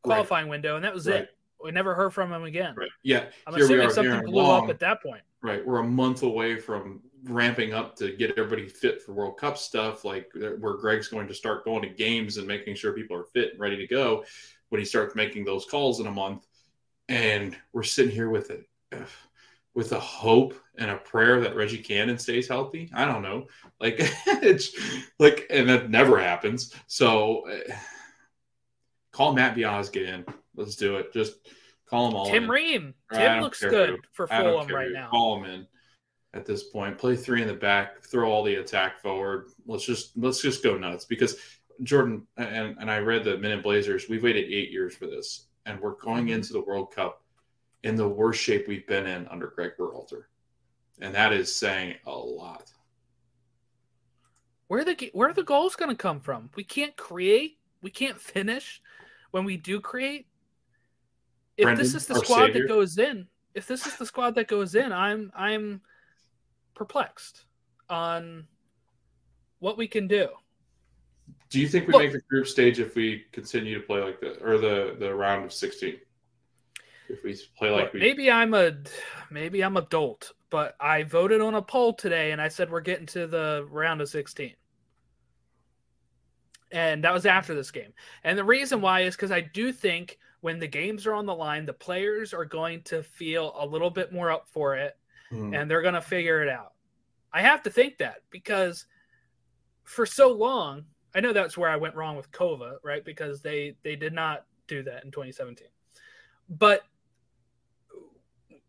qualifying 0.04 0.46
right. 0.46 0.52
window, 0.52 0.76
and 0.76 0.86
that 0.86 0.94
was 0.94 1.08
right. 1.08 1.24
it. 1.24 1.30
We 1.62 1.72
never 1.72 1.96
heard 1.96 2.14
from 2.14 2.32
him 2.32 2.44
again. 2.44 2.76
Right. 2.78 2.90
Yeah. 3.04 3.26
I'm 3.46 3.56
Here 3.56 3.66
assuming 3.66 3.90
something 3.90 4.26
blew 4.26 4.44
long, 4.44 4.66
up 4.66 4.70
at 4.70 4.80
that 4.80 5.02
point. 5.02 5.22
Right. 5.42 5.66
We're 5.66 5.80
a 5.80 5.84
month 5.84 6.22
away 6.22 6.58
from 6.58 7.02
ramping 7.30 7.74
up 7.74 7.96
to 7.98 8.12
get 8.12 8.32
everybody 8.38 8.68
fit 8.68 9.02
for 9.02 9.14
World 9.14 9.38
Cup 9.38 9.58
stuff, 9.58 10.06
like 10.06 10.30
uh, 10.36 10.52
where 10.60 10.76
Greg's 10.76 11.08
going 11.08 11.28
to 11.28 11.34
start 11.34 11.66
going 11.66 11.82
to 11.84 11.90
games 11.90 12.38
and 12.38 12.48
making 12.48 12.76
sure 12.76 12.94
people 12.94 13.18
are 13.18 13.24
fit 13.24 13.52
and 13.52 13.60
ready 13.60 13.78
to 13.78 13.88
go 13.88 14.24
when 14.70 14.80
he 14.80 14.86
starts 14.86 15.16
making 15.16 15.46
those 15.46 15.66
calls 15.66 16.00
in 16.00 16.08
a 16.08 16.12
month. 16.12 16.46
And 17.10 17.56
we're 17.74 17.84
sitting 17.84 18.12
here 18.12 18.30
with 18.30 18.52
it 18.52 18.68
with 19.74 19.92
a 19.92 20.00
hope 20.00 20.56
and 20.78 20.90
a 20.90 20.98
prayer 20.98 21.40
that 21.42 21.56
Reggie 21.56 21.78
Cannon 21.78 22.18
stays 22.18 22.48
healthy. 22.48 22.90
I 22.94 23.06
don't 23.06 23.22
know. 23.22 23.48
Like 23.80 23.96
it's 24.28 24.76
like 25.20 25.46
and 25.50 25.70
that 25.70 25.90
never 25.90 26.20
happens. 26.20 26.74
So 26.88 27.48
uh, 27.48 27.74
Call 29.12 29.34
Matt 29.34 29.56
Biaz, 29.56 29.92
get 29.92 30.04
in. 30.04 30.26
Let's 30.56 30.76
do 30.76 30.98
it. 30.98 31.14
Just 31.14 31.36
call 31.90 32.10
him 32.10 32.16
all. 32.16 32.26
Tim 32.26 32.44
in. 32.44 32.50
Ream. 32.50 32.94
Tim 33.14 33.42
looks 33.42 33.62
good 33.62 34.00
for 34.14 34.28
Fulham 34.28 34.68
right 34.68 34.92
now. 34.92 35.10
Call 35.10 35.44
him 35.44 35.46
in 35.50 35.68
at 36.34 36.46
this 36.46 36.64
point. 36.64 36.98
Play 36.98 37.16
three 37.16 37.42
in 37.42 37.48
the 37.48 37.54
back. 37.54 38.04
Throw 38.04 38.30
all 38.30 38.44
the 38.44 38.56
attack 38.56 39.02
forward. 39.02 39.50
Let's 39.66 39.86
just 39.86 40.18
let's 40.18 40.42
just 40.42 40.64
go 40.64 40.78
nuts 40.78 41.06
because 41.06 41.38
Jordan 41.84 42.26
and 42.38 42.76
and 42.80 42.92
I 42.92 43.00
read 43.00 43.24
the 43.24 43.38
Men 43.38 43.52
in 43.52 43.62
Blazers. 43.62 44.08
We've 44.10 44.24
waited 44.24 44.46
eight 44.46 44.72
years 44.72 44.96
for 44.96 45.08
this, 45.08 45.48
and 45.66 45.80
we're 45.80 45.96
going 45.96 46.26
mm-hmm. 46.26 46.36
into 46.36 46.54
the 46.54 46.62
World 46.62 46.94
Cup 46.94 47.24
in 47.84 47.96
the 47.96 48.08
worst 48.08 48.42
shape 48.42 48.68
we've 48.68 48.88
been 48.88 49.06
in 49.06 49.28
under 49.28 49.48
Greg 49.48 49.72
Berhalter, 49.80 50.24
and 51.00 51.14
that 51.14 51.34
is 51.34 51.54
saying 51.54 51.96
a 52.06 52.12
lot. 52.12 52.72
Where 54.68 54.84
the 54.84 55.10
where 55.14 55.30
are 55.30 55.34
the 55.34 55.44
goals 55.44 55.76
going 55.76 55.92
to 55.92 55.96
come 55.96 56.20
from? 56.20 56.50
We 56.56 56.64
can't 56.64 56.96
create. 56.98 57.58
We 57.82 57.92
can't 57.92 58.20
finish 58.20 58.82
when 59.32 59.46
we 59.46 59.56
do 59.56 59.80
create, 59.80 60.26
if 61.58 61.64
Brendan, 61.64 61.84
this 61.84 61.94
is 61.94 62.08
the 62.08 62.16
squad 62.16 62.48
savior. 62.48 62.64
that 62.64 62.68
goes 62.68 62.98
in, 62.98 63.28
if 63.54 63.68
this 63.68 63.86
is 63.86 63.96
the 63.98 64.06
squad 64.06 64.36
that 64.36 64.48
goes 64.48 64.76
in, 64.76 64.92
I'm 64.92 65.32
I'm 65.36 65.82
perplexed 66.78 67.46
on 67.90 68.46
what 69.60 69.78
we 69.78 69.88
can 69.88 70.08
do. 70.08 70.30
Do 71.50 71.60
you 71.60 71.68
think 71.68 71.88
we 71.88 71.98
make 71.98 72.12
the 72.12 72.22
group 72.30 72.48
stage 72.48 72.80
if 72.80 72.96
we 72.96 73.26
continue 73.32 73.80
to 73.80 73.86
play 73.86 74.02
like 74.02 74.20
the 74.20 74.38
or 74.44 74.58
the 74.58 74.96
the 75.00 75.14
round 75.14 75.46
of 75.46 75.54
16? 75.54 75.96
If 77.10 77.24
we 77.24 77.38
play 77.58 77.72
like 77.72 77.94
we... 77.94 78.00
maybe 78.00 78.30
I'm 78.30 78.54
a 78.54 78.74
maybe 79.32 79.64
I'm 79.64 79.78
a 79.78 79.82
dolt, 79.84 80.34
but 80.50 80.76
I 80.80 81.04
voted 81.04 81.42
on 81.42 81.56
a 81.56 81.62
poll 81.62 81.94
today 81.94 82.32
and 82.32 82.42
I 82.42 82.50
said 82.50 82.70
we're 82.70 82.82
getting 82.82 83.06
to 83.08 83.28
the 83.28 83.68
round 83.72 84.02
of 84.02 84.10
16. 84.10 84.54
And 86.74 87.02
that 87.06 87.14
was 87.14 87.26
after 87.26 87.56
this 87.56 87.72
game. 87.72 87.94
And 88.26 88.38
the 88.38 88.44
reason 88.44 88.82
why 88.82 89.02
is 89.02 89.16
because 89.16 89.32
I 89.32 89.40
do 89.40 89.72
think 89.72 90.20
when 90.42 90.60
the 90.60 90.68
games 90.68 91.08
are 91.08 91.14
on 91.14 91.26
the 91.26 91.34
line, 91.34 91.66
the 91.66 91.72
players 91.72 92.34
are 92.34 92.44
going 92.44 92.82
to 92.84 93.02
feel 93.02 93.56
a 93.58 93.66
little 93.66 93.90
bit 93.90 94.12
more 94.12 94.32
up 94.32 94.50
for 94.50 94.76
it 94.76 94.98
mm. 95.32 95.60
and 95.60 95.70
they're 95.70 95.82
going 95.82 95.94
to 95.94 96.02
figure 96.02 96.42
it 96.42 96.50
out. 96.50 96.74
I 97.34 97.42
have 97.42 97.64
to 97.64 97.70
think 97.70 97.98
that 98.00 98.18
because 98.30 98.86
for 99.84 100.06
so 100.06 100.32
long, 100.32 100.86
I 101.16 101.20
know 101.20 101.34
that's 101.34 101.58
where 101.58 101.70
I 101.70 101.78
went 101.78 101.96
wrong 101.96 102.16
with 102.16 102.32
Couva, 102.32 102.78
right? 102.84 103.04
Because 103.04 103.42
they 103.42 103.76
they 103.84 103.96
did 103.96 104.14
not 104.14 104.46
do 104.68 104.84
that 104.84 105.04
in 105.04 105.12
2017. 105.12 105.68
But 106.50 106.84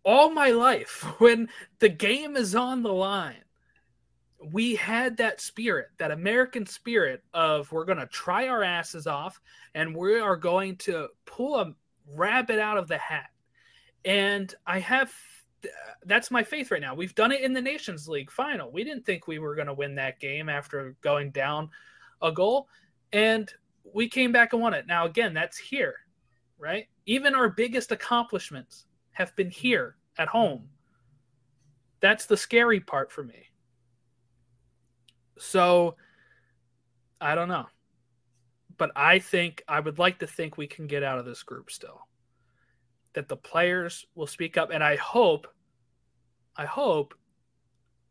all 0.05 0.31
my 0.31 0.51
life, 0.51 1.05
when 1.19 1.49
the 1.79 1.89
game 1.89 2.37
is 2.37 2.55
on 2.55 2.83
the 2.83 2.93
line, 2.93 3.45
we 4.53 4.77
had 4.77 5.17
that 5.17 5.41
spirit, 5.41 5.89
that 5.99 6.13
American 6.13 6.65
spirit 6.65 7.25
of 7.35 7.71
we're 7.73 7.85
going 7.85 7.99
to 7.99 8.07
try 8.07 8.49
our 8.49 8.63
asses 8.63 9.07
off 9.07 9.41
and 9.75 9.95
we 9.95 10.19
are 10.19 10.37
going 10.37 10.77
to 10.77 11.09
pull 11.27 11.57
a 11.57 11.75
rabbit 12.15 12.61
out 12.61 12.79
of 12.79 12.87
the 12.87 12.99
hat. 12.99 13.31
And 14.05 14.55
I 14.65 14.79
have 14.79 15.13
that's 16.05 16.31
my 16.31 16.43
faith 16.43 16.71
right 16.71 16.81
now. 16.81 16.95
We've 16.95 17.15
done 17.15 17.33
it 17.33 17.43
in 17.43 17.53
the 17.53 17.61
Nations 17.61 18.09
League 18.09 18.31
final. 18.31 18.71
We 18.71 18.85
didn't 18.85 19.05
think 19.05 19.27
we 19.27 19.39
were 19.39 19.55
going 19.55 19.67
to 19.67 19.75
win 19.75 19.95
that 19.97 20.21
game 20.21 20.49
after 20.49 20.97
going 21.01 21.31
down 21.31 21.71
a 22.23 22.33
goal, 22.33 22.69
and 23.13 23.53
we 23.93 24.09
came 24.09 24.33
back 24.33 24.53
and 24.53 24.63
won 24.63 24.75
it. 24.75 24.87
Now, 24.87 25.07
again, 25.07 25.35
that's 25.35 25.59
here, 25.59 25.95
right? 26.59 26.87
Even 27.07 27.35
our 27.35 27.49
biggest 27.49 27.93
accomplishments 27.93 28.87
have 29.13 29.35
been 29.37 29.51
here 29.51 29.97
at 30.19 30.29
home. 30.29 30.69
That's 32.01 32.27
the 32.27 32.37
scary 32.37 32.81
part 32.81 33.11
for 33.11 33.25
me. 33.25 33.47
So, 35.39 35.97
I 37.21 37.35
don't 37.35 37.49
know. 37.49 37.67
But 38.77 38.93
I 38.95 39.19
think 39.19 39.65
I 39.67 39.81
would 39.81 39.99
like 39.99 40.21
to 40.21 40.27
think 40.29 40.57
we 40.57 40.69
can 40.69 40.87
get 40.87 41.03
out 41.03 41.19
of 41.19 41.25
this 41.25 41.43
group 41.43 41.71
still 41.71 42.08
that 43.19 43.27
the 43.27 43.37
players 43.37 44.07
will 44.15 44.29
speak 44.29 44.57
up 44.57 44.71
and 44.73 44.83
I 44.83 44.95
hope 44.95 45.49
I 46.57 46.65
hope 46.67 47.15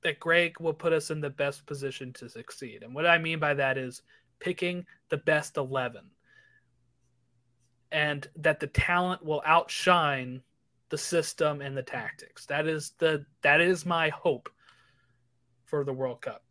that 0.03 0.19
Greg 0.19 0.59
will 0.59 0.73
put 0.73 0.91
us 0.91 1.11
in 1.11 1.21
the 1.21 1.29
best 1.29 1.65
position 1.65 2.11
to 2.11 2.27
succeed. 2.27 2.83
And 2.83 2.93
what 2.93 3.07
I 3.07 3.17
mean 3.17 3.39
by 3.39 3.53
that 3.53 3.77
is 3.77 4.01
picking 4.41 4.85
the 5.07 5.15
best 5.15 5.55
11 5.55 6.01
and 7.93 8.27
that 8.35 8.59
the 8.59 8.67
talent 8.67 9.23
will 9.23 9.41
outshine 9.45 10.41
the 10.89 10.97
system 10.97 11.61
and 11.61 11.77
the 11.77 11.83
tactics. 11.83 12.45
That 12.45 12.67
is 12.67 12.91
the 12.97 13.25
that 13.43 13.61
is 13.61 13.85
my 13.85 14.09
hope 14.09 14.49
for 15.63 15.85
the 15.85 15.93
World 15.93 16.21
Cup. 16.21 16.43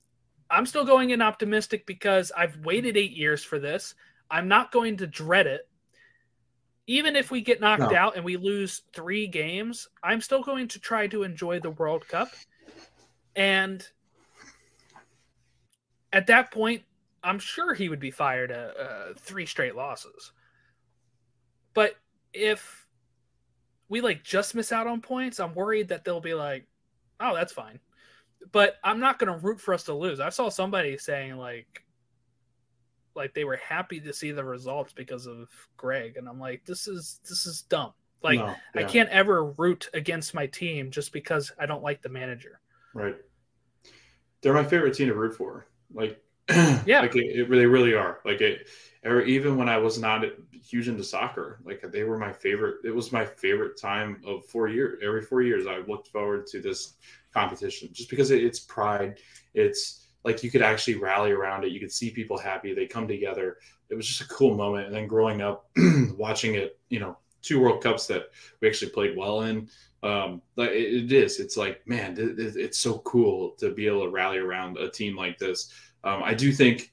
I'm 0.49 0.65
still 0.65 0.87
going 0.87 1.11
in 1.11 1.21
optimistic 1.21 1.85
because 1.85 2.33
I've 2.35 2.57
waited 2.65 2.97
8 2.97 3.11
years 3.11 3.45
for 3.45 3.59
this. 3.59 3.95
I'm 4.31 4.49
not 4.49 4.73
going 4.73 4.97
to 4.97 5.07
dread 5.07 5.47
it 5.47 5.69
even 6.87 7.17
if 7.17 7.31
we 7.31 7.41
get 7.41 7.61
knocked 7.61 7.91
no. 7.91 7.97
out 7.97 8.17
and 8.17 8.25
we 8.25 8.37
lose 8.37 8.83
three 8.93 9.27
games, 9.27 9.89
I'm 10.03 10.21
still 10.21 10.43
going 10.43 10.69
to 10.69 10.79
try 10.79 11.07
to 11.09 11.25
enjoy 11.25 11.59
the 11.59 11.71
World 11.71 12.07
Cup. 12.07 12.29
And 13.35 13.87
at 16.13 16.29
that 16.29 16.53
point, 16.53 16.83
I'm 17.25 17.41
sure 17.41 17.75
he 17.75 17.89
would 17.89 17.99
be 17.99 18.13
fired 18.13 18.53
at 18.53 18.77
uh, 18.77 19.15
three 19.17 19.47
straight 19.47 19.75
losses. 19.75 20.33
But 21.75 21.97
if 22.33 22.87
we 23.89 24.01
like 24.01 24.23
just 24.23 24.55
miss 24.55 24.71
out 24.71 24.87
on 24.87 25.01
points, 25.01 25.41
I'm 25.41 25.55
worried 25.55 25.89
that 25.89 26.05
they'll 26.05 26.21
be 26.21 26.35
like, 26.35 26.67
"Oh, 27.21 27.35
that's 27.35 27.53
fine." 27.53 27.81
But 28.53 28.77
I'm 28.85 29.01
not 29.01 29.19
going 29.19 29.33
to 29.33 29.45
root 29.45 29.61
for 29.61 29.75
us 29.75 29.83
to 29.85 29.95
lose. 29.95 30.21
I 30.21 30.29
saw 30.29 30.49
somebody 30.49 30.97
saying 30.99 31.37
like 31.37 31.83
like 33.17 33.35
they 33.35 33.45
were 33.45 33.57
happy 33.57 34.01
to 34.01 34.13
see 34.13 34.31
the 34.31 34.45
results 34.45 34.93
because 34.93 35.27
of 35.27 35.49
Greg, 35.77 36.17
and 36.17 36.29
I'm 36.29 36.39
like, 36.39 36.65
this 36.65 36.87
is 36.87 37.21
this 37.29 37.47
is 37.47 37.63
dumb. 37.63 37.93
Like 38.23 38.39
no, 38.39 38.55
yeah. 38.75 38.81
I 38.81 38.85
can't 38.85 39.09
ever 39.11 39.45
root 39.53 39.89
against 39.95 40.35
my 40.35 40.47
team 40.47 40.91
just 40.91 41.13
because 41.13 41.53
I 41.59 41.67
don't 41.67 41.83
like 41.83 42.03
the 42.03 42.09
manager. 42.09 42.61
Right. 42.95 43.17
They're 44.41 44.55
my 44.55 44.65
favorite 44.65 44.95
team 44.95 45.09
to 45.09 45.15
root 45.15 45.37
for. 45.37 45.67
Like 45.93 46.23
yeah, 46.87 47.01
like 47.01 47.17
it, 47.17 47.41
it, 47.41 47.51
they 47.51 47.67
really 47.67 47.95
are. 47.95 48.21
Like 48.25 48.41
it, 48.41 48.69
even 49.05 49.57
when 49.57 49.69
I 49.69 49.79
was 49.79 49.99
not 49.99 50.25
huge 50.53 50.89
into 50.89 51.05
soccer, 51.05 51.61
like 51.65 51.85
they 51.91 52.05
were 52.05 52.19
my 52.19 52.33
favorite. 52.33 52.77
It 52.85 52.95
was 52.95 53.13
my 53.13 53.25
favorite 53.25 53.81
time 53.81 54.23
of 54.25 54.47
four 54.47 54.69
years. 54.69 55.01
Every 55.05 55.23
four 55.23 55.43
years, 55.43 55.67
I 55.67 55.79
looked 55.79 56.09
forward 56.09 56.47
to 56.49 56.61
this 56.61 56.95
competition 57.35 57.89
just 57.93 58.11
because 58.11 58.31
it, 58.31 58.45
it's 58.45 58.61
pride. 58.61 59.19
It's 59.55 60.06
like 60.27 60.43
you 60.43 60.51
could 60.51 60.61
actually 60.61 60.97
rally 60.97 61.31
around 61.31 61.65
it. 61.65 61.71
You 61.71 61.79
could 61.79 61.93
see 61.93 62.11
people 62.11 62.37
happy. 62.37 62.75
They 62.75 62.87
come 62.87 63.07
together. 63.07 63.59
It 63.89 63.95
was 63.95 64.09
just 64.09 64.21
a 64.21 64.35
cool 64.35 64.57
moment. 64.57 64.87
And 64.87 64.95
then 64.95 65.07
growing 65.07 65.41
up, 65.41 65.71
watching 66.17 66.57
it, 66.57 66.79
you 66.89 66.99
know, 66.99 67.17
two 67.43 67.61
World 67.61 67.81
Cups 67.81 68.09
that 68.09 68.31
we 68.61 68.69
actually 68.69 68.91
played 68.91 69.17
well 69.17 69.43
in. 69.43 69.69
Um, 70.03 70.43
it, 70.59 71.05
it 71.05 71.13
is. 71.13 71.39
It's 71.39 71.57
like, 71.57 71.87
man, 71.87 72.17
it, 72.19 72.57
it's 72.57 72.77
so 72.77 72.99
cool 72.99 73.51
to 73.59 73.73
be 73.73 73.87
able 73.87 74.03
to 74.03 74.11
rally 74.11 74.39
around 74.39 74.79
a 74.79 74.91
team 74.91 75.17
like 75.17 75.39
this. 75.39 75.73
Um, 76.03 76.25
I 76.25 76.35
do 76.35 76.53
think 76.53 76.93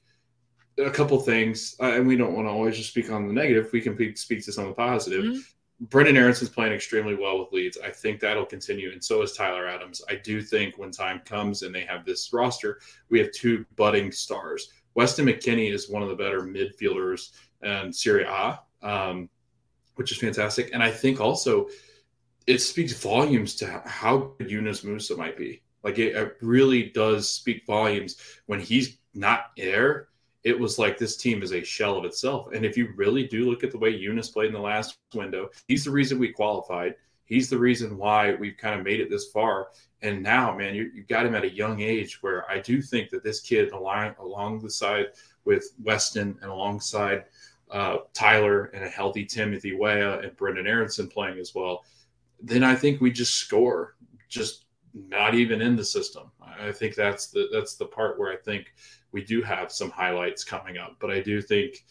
a 0.78 0.90
couple 0.90 1.18
things, 1.18 1.74
uh, 1.80 1.92
and 1.92 2.06
we 2.06 2.16
don't 2.16 2.34
want 2.34 2.46
to 2.46 2.52
always 2.52 2.76
just 2.76 2.90
speak 2.90 3.10
on 3.10 3.26
the 3.26 3.34
negative. 3.34 3.70
We 3.72 3.80
can 3.80 4.16
speak 4.16 4.44
to 4.44 4.52
some 4.52 4.64
of 4.64 4.70
the 4.70 4.74
positive. 4.74 5.24
Mm-hmm. 5.24 5.40
Brenden 5.82 6.16
Aaronson's 6.16 6.50
playing 6.50 6.72
extremely 6.72 7.14
well 7.14 7.38
with 7.38 7.52
Leeds. 7.52 7.78
I 7.82 7.90
think 7.90 8.20
that'll 8.20 8.46
continue, 8.46 8.92
and 8.92 9.02
so 9.02 9.22
is 9.22 9.32
Tyler 9.32 9.66
Adams. 9.66 10.02
I 10.08 10.14
do 10.14 10.40
think 10.40 10.78
when 10.78 10.90
time 10.90 11.20
comes 11.24 11.62
and 11.62 11.74
they 11.74 11.84
have 11.84 12.04
this 12.04 12.32
roster, 12.32 12.80
we 13.10 13.18
have 13.18 13.32
two 13.32 13.66
budding 13.76 14.12
stars. 14.12 14.70
Weston 14.94 15.26
McKennie 15.26 15.72
is 15.72 15.90
one 15.90 16.02
of 16.02 16.08
the 16.08 16.14
better 16.14 16.42
midfielders 16.42 17.32
in 17.62 17.92
Serie 17.92 18.24
A, 18.24 18.60
um, 18.82 19.28
which 19.96 20.12
is 20.12 20.18
fantastic. 20.18 20.70
And 20.72 20.82
I 20.82 20.90
think 20.90 21.20
also 21.20 21.68
it 22.46 22.58
speaks 22.58 22.92
volumes 22.92 23.54
to 23.56 23.82
how 23.84 24.34
good 24.38 24.50
Yunus 24.50 24.82
Musah 24.82 25.18
might 25.18 25.36
be. 25.36 25.62
Like 25.82 25.98
it, 25.98 26.14
it 26.14 26.36
really 26.40 26.84
does 26.90 27.28
speak 27.28 27.66
volumes 27.66 28.16
when 28.46 28.60
he's 28.60 28.98
not 29.14 29.50
there 29.56 30.08
it 30.44 30.58
was 30.58 30.78
like 30.78 30.98
this 30.98 31.16
team 31.16 31.42
is 31.42 31.52
a 31.52 31.64
shell 31.64 31.96
of 31.96 32.04
itself. 32.04 32.52
And 32.52 32.64
if 32.64 32.76
you 32.76 32.92
really 32.96 33.26
do 33.26 33.48
look 33.48 33.64
at 33.64 33.70
the 33.70 33.78
way 33.78 33.90
Yunus 33.90 34.28
played 34.28 34.48
in 34.48 34.52
the 34.52 34.60
last 34.60 34.98
window, 35.14 35.48
he's 35.68 35.84
the 35.84 35.90
reason 35.90 36.18
we 36.18 36.28
qualified. 36.28 36.94
He's 37.24 37.48
the 37.48 37.58
reason 37.58 37.96
why 37.96 38.34
we've 38.34 38.58
kind 38.58 38.78
of 38.78 38.84
made 38.84 39.00
it 39.00 39.08
this 39.08 39.30
far. 39.30 39.68
And 40.02 40.22
now, 40.22 40.54
man, 40.54 40.74
you, 40.74 40.90
you 40.94 41.02
got 41.04 41.24
him 41.24 41.34
at 41.34 41.44
a 41.44 41.50
young 41.50 41.80
age 41.80 42.22
where 42.22 42.48
I 42.50 42.60
do 42.60 42.82
think 42.82 43.08
that 43.10 43.24
this 43.24 43.40
kid 43.40 43.72
along, 43.72 44.14
along 44.18 44.60
the 44.60 44.70
side 44.70 45.06
with 45.46 45.72
Weston 45.82 46.38
and 46.42 46.50
alongside 46.50 47.24
uh, 47.70 47.98
Tyler 48.12 48.66
and 48.74 48.84
a 48.84 48.88
healthy 48.88 49.24
Timothy 49.24 49.74
Weah 49.74 50.18
and 50.18 50.36
Brendan 50.36 50.66
Aaronson 50.66 51.08
playing 51.08 51.38
as 51.38 51.54
well, 51.54 51.84
then 52.42 52.62
I 52.62 52.74
think 52.74 53.00
we 53.00 53.10
just 53.10 53.36
score 53.36 53.96
just 54.28 54.66
not 54.92 55.34
even 55.34 55.62
in 55.62 55.74
the 55.74 55.84
system. 55.84 56.30
I 56.42 56.70
think 56.72 56.94
that's 56.94 57.28
the 57.28 57.48
that's 57.50 57.74
the 57.74 57.86
part 57.86 58.18
where 58.18 58.32
I 58.32 58.36
think 58.36 58.74
we 59.14 59.24
do 59.24 59.40
have 59.42 59.70
some 59.70 59.90
highlights 59.90 60.42
coming 60.42 60.76
up. 60.76 60.96
But 60.98 61.12
I 61.12 61.20
do 61.20 61.40
think 61.40 61.86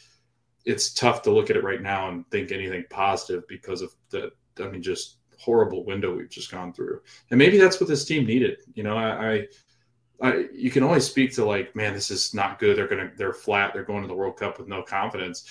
it's 0.65 0.93
tough 0.93 1.21
to 1.23 1.31
look 1.31 1.49
at 1.49 1.55
it 1.55 1.63
right 1.63 1.81
now 1.81 2.09
and 2.09 2.29
think 2.29 2.51
anything 2.51 2.83
positive 2.89 3.47
because 3.47 3.81
of 3.81 3.93
the, 4.09 4.31
I 4.59 4.67
mean, 4.67 4.83
just 4.83 5.19
horrible 5.39 5.85
window 5.85 6.13
we've 6.13 6.29
just 6.29 6.51
gone 6.51 6.73
through. 6.73 7.01
And 7.31 7.37
maybe 7.37 7.57
that's 7.57 7.79
what 7.79 7.89
this 7.89 8.03
team 8.03 8.25
needed. 8.25 8.57
You 8.73 8.83
know, 8.83 8.97
I, 8.97 9.07
I, 9.33 9.47
I 10.21 10.45
you 10.53 10.69
can 10.69 10.83
always 10.83 11.05
speak 11.05 11.33
to 11.35 11.45
like, 11.45 11.73
man, 11.77 11.93
this 11.93 12.11
is 12.11 12.33
not 12.33 12.59
good. 12.59 12.77
They're 12.77 12.89
gonna, 12.89 13.11
they're 13.17 13.33
flat. 13.33 13.73
They're 13.73 13.83
going 13.83 14.01
to 14.01 14.07
the 14.07 14.13
World 14.13 14.37
Cup 14.37 14.59
with 14.59 14.67
no 14.67 14.83
confidence. 14.83 15.49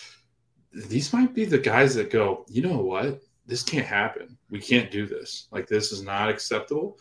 These 0.75 1.13
might 1.15 1.35
be 1.35 1.47
the 1.47 1.59
guys 1.59 1.95
that 1.95 2.11
go, 2.11 2.45
you 2.51 2.61
know 2.61 2.79
what? 2.79 3.23
This 3.47 3.63
can't 3.63 3.87
happen. 3.87 4.37
We 4.51 4.61
can't 4.61 4.91
do 4.91 5.07
this. 5.07 5.49
Like, 5.51 5.69
this 5.69 5.91
is 5.91 6.03
not 6.03 6.29
acceptable. 6.29 6.99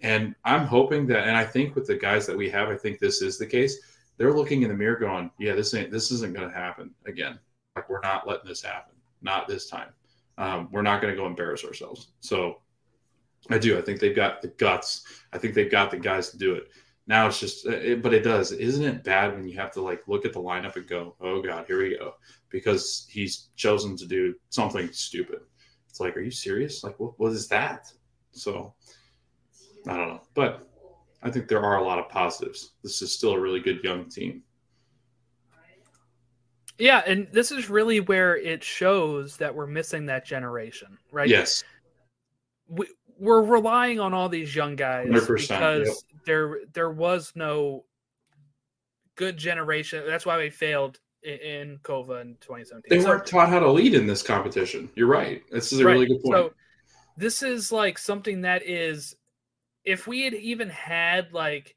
And 0.00 0.34
I'm 0.44 0.66
hoping 0.66 1.06
that, 1.06 1.26
and 1.28 1.36
I 1.36 1.44
think 1.44 1.74
with 1.74 1.86
the 1.86 1.96
guys 1.96 2.26
that 2.26 2.36
we 2.36 2.50
have, 2.50 2.68
I 2.68 2.76
think 2.76 2.98
this 2.98 3.22
is 3.22 3.38
the 3.38 3.46
case 3.46 3.78
they're 4.18 4.34
looking 4.34 4.62
in 4.62 4.68
the 4.68 4.74
mirror 4.74 4.96
going, 4.96 5.30
yeah, 5.38 5.54
this 5.54 5.74
ain't 5.74 5.90
this 5.90 6.10
isn't 6.10 6.34
going 6.34 6.48
to 6.48 6.54
happen 6.54 6.94
again. 7.06 7.38
Like 7.74 7.88
we're 7.88 8.00
not 8.00 8.26
letting 8.26 8.48
this 8.48 8.62
happen, 8.62 8.94
not 9.22 9.46
this 9.46 9.68
time. 9.68 9.88
Um, 10.38 10.68
we're 10.70 10.82
not 10.82 11.00
going 11.00 11.14
to 11.14 11.20
go 11.20 11.26
embarrass 11.26 11.64
ourselves. 11.64 12.08
So 12.20 12.60
I 13.50 13.58
do. 13.58 13.78
I 13.78 13.82
think 13.82 14.00
they've 14.00 14.16
got 14.16 14.42
the 14.42 14.48
guts. 14.48 15.04
I 15.32 15.38
think 15.38 15.54
they've 15.54 15.70
got 15.70 15.90
the 15.90 15.98
guys 15.98 16.30
to 16.30 16.38
do 16.38 16.54
it. 16.54 16.68
Now 17.06 17.28
it's 17.28 17.38
just, 17.38 17.66
uh, 17.66 17.70
it, 17.70 18.02
but 18.02 18.12
it 18.12 18.22
does. 18.22 18.52
Isn't 18.52 18.84
it 18.84 19.04
bad 19.04 19.32
when 19.32 19.46
you 19.46 19.56
have 19.58 19.70
to 19.72 19.82
like 19.82 20.02
look 20.08 20.24
at 20.24 20.32
the 20.32 20.40
lineup 20.40 20.76
and 20.76 20.88
go, 20.88 21.14
oh 21.20 21.40
God, 21.40 21.64
here 21.66 21.80
we 21.80 21.96
go, 21.96 22.14
because 22.50 23.06
he's 23.08 23.50
chosen 23.54 23.96
to 23.96 24.06
do 24.06 24.34
something 24.50 24.90
stupid. 24.92 25.40
It's 25.88 26.00
like, 26.00 26.16
are 26.16 26.20
you 26.20 26.32
serious? 26.32 26.82
Like, 26.82 26.98
what, 26.98 27.18
what 27.18 27.32
is 27.32 27.48
that? 27.48 27.92
So 28.32 28.74
I 29.86 29.96
don't 29.96 30.08
know, 30.08 30.20
but 30.34 30.68
I 31.22 31.30
think 31.30 31.48
there 31.48 31.62
are 31.62 31.78
a 31.78 31.82
lot 31.82 31.98
of 31.98 32.08
positives. 32.08 32.72
This 32.82 33.02
is 33.02 33.12
still 33.12 33.32
a 33.32 33.40
really 33.40 33.60
good 33.60 33.82
young 33.82 34.08
team. 34.08 34.42
Yeah, 36.78 37.02
and 37.06 37.26
this 37.32 37.50
is 37.50 37.70
really 37.70 38.00
where 38.00 38.36
it 38.36 38.62
shows 38.62 39.38
that 39.38 39.54
we're 39.54 39.66
missing 39.66 40.06
that 40.06 40.26
generation, 40.26 40.98
right? 41.10 41.28
Yes. 41.28 41.64
We, 42.68 42.86
we're 43.18 43.42
relying 43.42 43.98
on 43.98 44.12
all 44.12 44.28
these 44.28 44.54
young 44.54 44.76
guys 44.76 45.08
100%, 45.08 45.40
because 45.48 45.86
yep. 45.86 45.96
there 46.26 46.58
there 46.74 46.90
was 46.90 47.32
no 47.34 47.84
good 49.14 49.38
generation. 49.38 50.04
That's 50.06 50.26
why 50.26 50.36
we 50.36 50.50
failed 50.50 51.00
in, 51.22 51.38
in 51.38 51.78
Couva 51.82 52.20
in 52.20 52.36
2017. 52.42 52.82
They 52.90 53.02
weren't 53.02 53.26
taught 53.26 53.48
how 53.48 53.58
to 53.58 53.70
lead 53.70 53.94
in 53.94 54.06
this 54.06 54.22
competition. 54.22 54.90
You're 54.94 55.06
right. 55.06 55.42
This 55.50 55.72
is 55.72 55.80
a 55.80 55.84
Right. 55.84 55.92
really 55.94 56.06
good 56.06 56.22
point. 56.22 56.34
So 56.34 56.52
this 57.16 57.42
is 57.42 57.72
like 57.72 57.96
something 57.96 58.42
that 58.42 58.62
is 58.66 59.16
if 59.86 60.06
we 60.06 60.22
had 60.22 60.34
even 60.34 60.68
had 60.68 61.32
like 61.32 61.74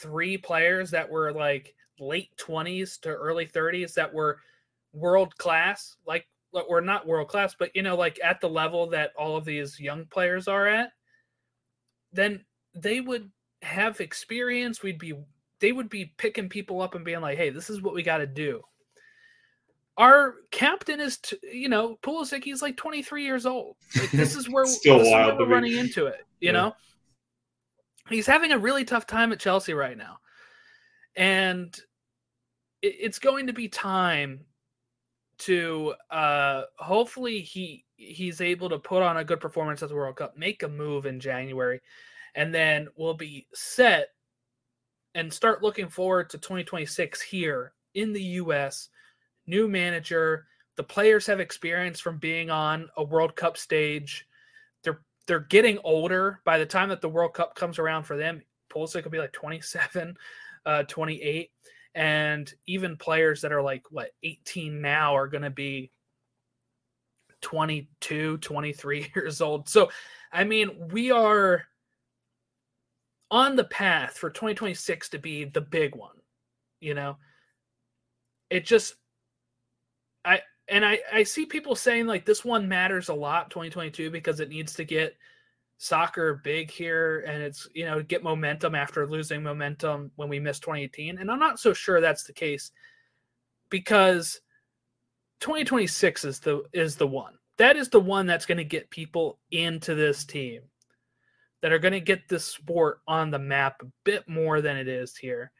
three 0.00 0.38
players 0.38 0.90
that 0.92 1.10
were 1.10 1.32
like 1.32 1.74
late 2.00 2.30
20s 2.38 3.00
to 3.00 3.08
early 3.08 3.46
30s 3.46 3.92
that 3.94 4.14
were 4.14 4.40
world 4.92 5.36
class, 5.36 5.96
like 6.06 6.26
or 6.52 6.80
not 6.80 7.06
world 7.06 7.28
class, 7.28 7.54
but 7.58 7.74
you 7.74 7.82
know, 7.82 7.96
like 7.96 8.18
at 8.24 8.40
the 8.40 8.48
level 8.48 8.86
that 8.88 9.10
all 9.18 9.36
of 9.36 9.44
these 9.44 9.78
young 9.78 10.06
players 10.06 10.48
are 10.48 10.66
at, 10.66 10.92
then 12.12 12.44
they 12.74 13.00
would 13.00 13.30
have 13.62 14.00
experience. 14.00 14.82
We'd 14.82 14.98
be 14.98 15.14
they 15.60 15.72
would 15.72 15.90
be 15.90 16.12
picking 16.16 16.48
people 16.48 16.80
up 16.80 16.94
and 16.94 17.04
being 17.04 17.20
like, 17.20 17.36
"Hey, 17.36 17.50
this 17.50 17.68
is 17.68 17.82
what 17.82 17.94
we 17.94 18.02
got 18.02 18.18
to 18.18 18.26
do." 18.26 18.62
Our 19.96 20.36
captain 20.52 21.00
is, 21.00 21.18
t- 21.18 21.38
you 21.42 21.68
know, 21.68 21.98
Pulisic. 22.02 22.44
He's 22.44 22.62
like 22.62 22.76
23 22.76 23.24
years 23.24 23.46
old. 23.46 23.76
Like, 23.98 24.12
this 24.12 24.36
is 24.36 24.48
where, 24.48 24.64
Still 24.66 24.98
this 24.98 25.08
is 25.08 25.12
where 25.12 25.26
wild 25.26 25.40
we're 25.40 25.48
running 25.48 25.76
into 25.76 26.06
it. 26.06 26.24
You 26.40 26.48
Yeah. 26.48 26.52
know, 26.52 26.76
he's 28.08 28.26
having 28.26 28.52
a 28.52 28.58
really 28.58 28.84
tough 28.84 29.06
time 29.06 29.32
at 29.32 29.40
Chelsea 29.40 29.74
right 29.74 29.96
now, 29.96 30.18
and 31.16 31.76
it's 32.82 33.18
going 33.18 33.46
to 33.46 33.52
be 33.52 33.68
time 33.68 34.44
to 35.38 35.94
uh 36.10 36.62
hopefully 36.78 37.40
he 37.40 37.84
he's 37.96 38.40
able 38.40 38.68
to 38.68 38.78
put 38.78 39.02
on 39.02 39.18
a 39.18 39.24
good 39.24 39.40
performance 39.40 39.82
at 39.82 39.88
the 39.88 39.94
World 39.94 40.16
Cup, 40.16 40.36
make 40.36 40.62
a 40.62 40.68
move 40.68 41.06
in 41.06 41.20
January, 41.20 41.80
and 42.34 42.54
then 42.54 42.88
we'll 42.96 43.14
be 43.14 43.46
set 43.54 44.08
and 45.14 45.32
start 45.32 45.62
looking 45.62 45.88
forward 45.88 46.30
to 46.30 46.38
2026 46.38 47.20
here 47.20 47.72
in 47.94 48.12
the 48.12 48.22
US. 48.22 48.88
New 49.46 49.66
manager, 49.66 50.46
the 50.76 50.82
players 50.84 51.26
have 51.26 51.40
experience 51.40 51.98
from 51.98 52.18
being 52.18 52.50
on 52.50 52.88
a 52.96 53.02
World 53.02 53.34
Cup 53.34 53.56
stage. 53.56 54.26
They're 55.28 55.40
getting 55.40 55.78
older. 55.84 56.40
By 56.44 56.58
the 56.58 56.66
time 56.66 56.88
that 56.88 57.00
the 57.00 57.08
World 57.08 57.34
Cup 57.34 57.54
comes 57.54 57.78
around 57.78 58.02
for 58.02 58.16
them. 58.16 58.42
Pulisic 58.68 59.04
will 59.04 59.12
be 59.12 59.18
like 59.18 59.32
27, 59.32 60.16
uh, 60.66 60.82
28 60.82 61.50
and 61.94 62.52
even 62.66 62.96
players 62.96 63.40
that 63.40 63.52
are 63.52 63.62
like 63.62 63.84
what 63.90 64.10
18 64.22 64.80
now 64.80 65.16
are 65.16 65.28
going 65.28 65.42
to 65.42 65.50
be 65.50 65.90
22 67.40 68.38
23 68.38 69.10
years 69.16 69.40
old. 69.40 69.68
So 69.68 69.90
i 70.30 70.44
mean 70.44 70.88
we 70.90 71.10
are 71.10 71.64
on 73.30 73.56
the 73.56 73.64
path 73.64 74.18
for 74.18 74.28
2026 74.28 75.08
to 75.10 75.18
be 75.18 75.44
the 75.44 75.60
big 75.60 75.94
one 75.94 76.18
you 76.80 76.94
know? 76.94 77.16
It 78.50 78.64
just 78.64 78.94
i 80.24 80.40
and 80.68 80.84
i 80.84 80.98
i 81.12 81.22
see 81.22 81.46
people 81.46 81.74
saying 81.74 82.06
like 82.06 82.24
this 82.24 82.44
one 82.44 82.68
matters 82.68 83.08
a 83.08 83.14
lot 83.14 83.50
2022 83.50 84.10
because 84.10 84.40
it 84.40 84.48
needs 84.48 84.74
to 84.74 84.84
get 84.84 85.16
soccer 85.78 86.40
big 86.42 86.70
here 86.70 87.20
and 87.20 87.42
it's 87.42 87.68
you 87.74 87.84
know 87.84 88.02
get 88.02 88.22
momentum 88.22 88.74
after 88.74 89.06
losing 89.06 89.42
momentum 89.42 90.10
when 90.16 90.28
we 90.28 90.40
missed 90.40 90.62
2018 90.62 91.18
and 91.18 91.30
i'm 91.30 91.38
not 91.38 91.60
so 91.60 91.72
sure 91.72 92.00
that's 92.00 92.24
the 92.24 92.32
case 92.32 92.72
because 93.70 94.40
2026 95.40 96.24
is 96.24 96.40
the 96.40 96.62
is 96.72 96.96
the 96.96 97.06
one. 97.06 97.34
That 97.58 97.76
is 97.76 97.88
the 97.88 98.00
one 98.00 98.26
that's 98.26 98.46
going 98.46 98.58
to 98.58 98.64
get 98.64 98.90
people 98.90 99.38
into 99.50 99.94
this 99.94 100.24
team 100.24 100.62
that 101.60 101.72
are 101.72 101.78
going 101.78 101.92
to 101.92 102.00
get 102.00 102.28
this 102.28 102.44
sport 102.44 103.00
on 103.08 103.30
the 103.30 103.38
map 103.38 103.82
a 103.82 103.86
bit 104.04 104.28
more 104.28 104.60
than 104.60 104.76
it 104.76 104.86
is 104.86 105.16
here. 105.16 105.50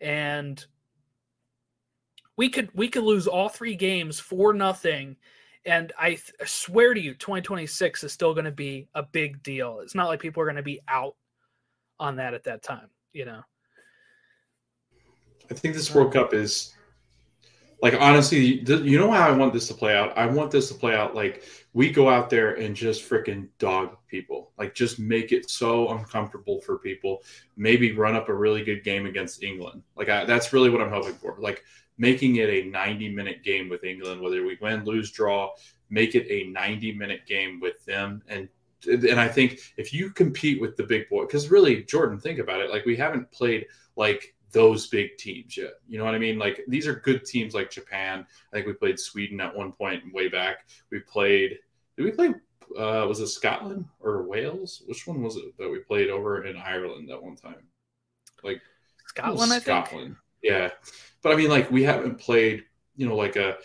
And 0.00 0.64
we 2.38 2.48
could 2.48 2.70
we 2.72 2.88
could 2.88 3.04
lose 3.04 3.26
all 3.26 3.50
three 3.50 3.74
games 3.74 4.18
for 4.18 4.54
nothing 4.54 5.16
and 5.68 5.92
I 5.98 6.10
th- 6.10 6.32
swear 6.46 6.94
to 6.94 7.00
you, 7.00 7.12
2026 7.14 8.04
is 8.04 8.12
still 8.12 8.32
going 8.32 8.46
to 8.46 8.50
be 8.50 8.88
a 8.94 9.02
big 9.02 9.42
deal. 9.42 9.80
It's 9.80 9.94
not 9.94 10.06
like 10.06 10.20
people 10.20 10.42
are 10.42 10.46
going 10.46 10.56
to 10.56 10.62
be 10.62 10.80
out 10.88 11.14
on 12.00 12.16
that 12.16 12.32
at 12.32 12.44
that 12.44 12.62
time, 12.62 12.88
you 13.12 13.26
know. 13.26 13.42
I 15.50 15.54
think 15.54 15.74
this 15.74 15.94
World 15.94 16.12
Cup 16.12 16.32
is 16.32 16.74
like 17.82 17.94
honestly, 18.00 18.58
th- 18.58 18.82
you 18.82 18.98
know 18.98 19.10
how 19.10 19.28
I 19.28 19.32
want 19.32 19.52
this 19.52 19.68
to 19.68 19.74
play 19.74 19.96
out. 19.96 20.16
I 20.16 20.26
want 20.26 20.50
this 20.50 20.68
to 20.68 20.74
play 20.74 20.94
out 20.94 21.14
like 21.14 21.44
we 21.74 21.90
go 21.90 22.08
out 22.08 22.28
there 22.30 22.54
and 22.54 22.74
just 22.74 23.08
freaking 23.08 23.48
dog 23.58 23.96
people, 24.08 24.52
like 24.58 24.74
just 24.74 24.98
make 24.98 25.32
it 25.32 25.48
so 25.50 25.88
uncomfortable 25.90 26.60
for 26.60 26.78
people. 26.78 27.22
Maybe 27.56 27.92
run 27.92 28.16
up 28.16 28.28
a 28.28 28.34
really 28.34 28.64
good 28.64 28.84
game 28.84 29.06
against 29.06 29.42
England. 29.42 29.82
Like 29.96 30.08
I, 30.08 30.24
that's 30.24 30.52
really 30.52 30.70
what 30.70 30.80
I'm 30.80 30.90
hoping 30.90 31.14
for. 31.14 31.36
Like 31.38 31.64
making 31.98 32.36
it 32.36 32.48
a 32.48 32.68
90 32.68 33.10
minute 33.10 33.42
game 33.44 33.68
with 33.68 33.84
England, 33.84 34.20
whether 34.20 34.44
we 34.44 34.56
win, 34.60 34.84
lose, 34.84 35.10
draw, 35.10 35.50
make 35.90 36.14
it 36.14 36.26
a 36.30 36.48
90 36.50 36.92
minute 36.92 37.26
game 37.26 37.60
with 37.60 37.84
them 37.84 38.22
and 38.28 38.48
and 38.86 39.18
I 39.18 39.28
think 39.28 39.60
if 39.76 39.92
you 39.92 40.10
compete 40.10 40.60
with 40.60 40.76
the 40.76 40.84
big 40.84 41.08
boy, 41.08 41.22
because 41.26 41.50
really, 41.50 41.82
Jordan, 41.82 42.18
think 42.18 42.38
about 42.38 42.60
it. 42.60 42.70
Like 42.70 42.84
we 42.84 42.96
haven't 42.96 43.30
played 43.32 43.66
like 43.96 44.34
those 44.52 44.86
big 44.86 45.16
teams 45.18 45.56
yet. 45.56 45.72
You 45.88 45.98
know 45.98 46.04
what 46.04 46.14
I 46.14 46.18
mean? 46.18 46.38
Like 46.38 46.62
these 46.68 46.86
are 46.86 46.94
good 46.94 47.24
teams 47.24 47.54
like 47.54 47.70
Japan. 47.70 48.26
I 48.52 48.56
think 48.56 48.66
we 48.66 48.72
played 48.72 48.98
Sweden 48.98 49.40
at 49.40 49.54
one 49.54 49.72
point 49.72 50.02
way 50.12 50.28
back. 50.28 50.68
We 50.90 51.00
played. 51.00 51.58
Did 51.96 52.04
we 52.04 52.10
play? 52.12 52.28
Uh, 52.78 53.06
was 53.08 53.20
it 53.20 53.28
Scotland 53.28 53.86
or 54.00 54.22
Wales? 54.22 54.82
Which 54.86 55.06
one 55.06 55.22
was 55.22 55.36
it 55.36 55.56
that 55.58 55.68
we 55.68 55.78
played 55.80 56.10
over 56.10 56.44
in 56.44 56.56
Ireland 56.56 57.10
at 57.10 57.22
one 57.22 57.36
time? 57.36 57.66
Like 58.42 58.60
Scotland, 59.06 59.52
I 59.52 59.58
think. 59.58 59.86
Scotland. 59.86 60.16
Yeah, 60.42 60.70
but 61.28 61.34
I 61.34 61.36
mean, 61.36 61.50
like 61.50 61.70
we 61.70 61.82
haven't 61.82 62.18
played. 62.18 62.64
You 62.96 63.06
know, 63.06 63.16
like 63.16 63.36
a 63.36 63.58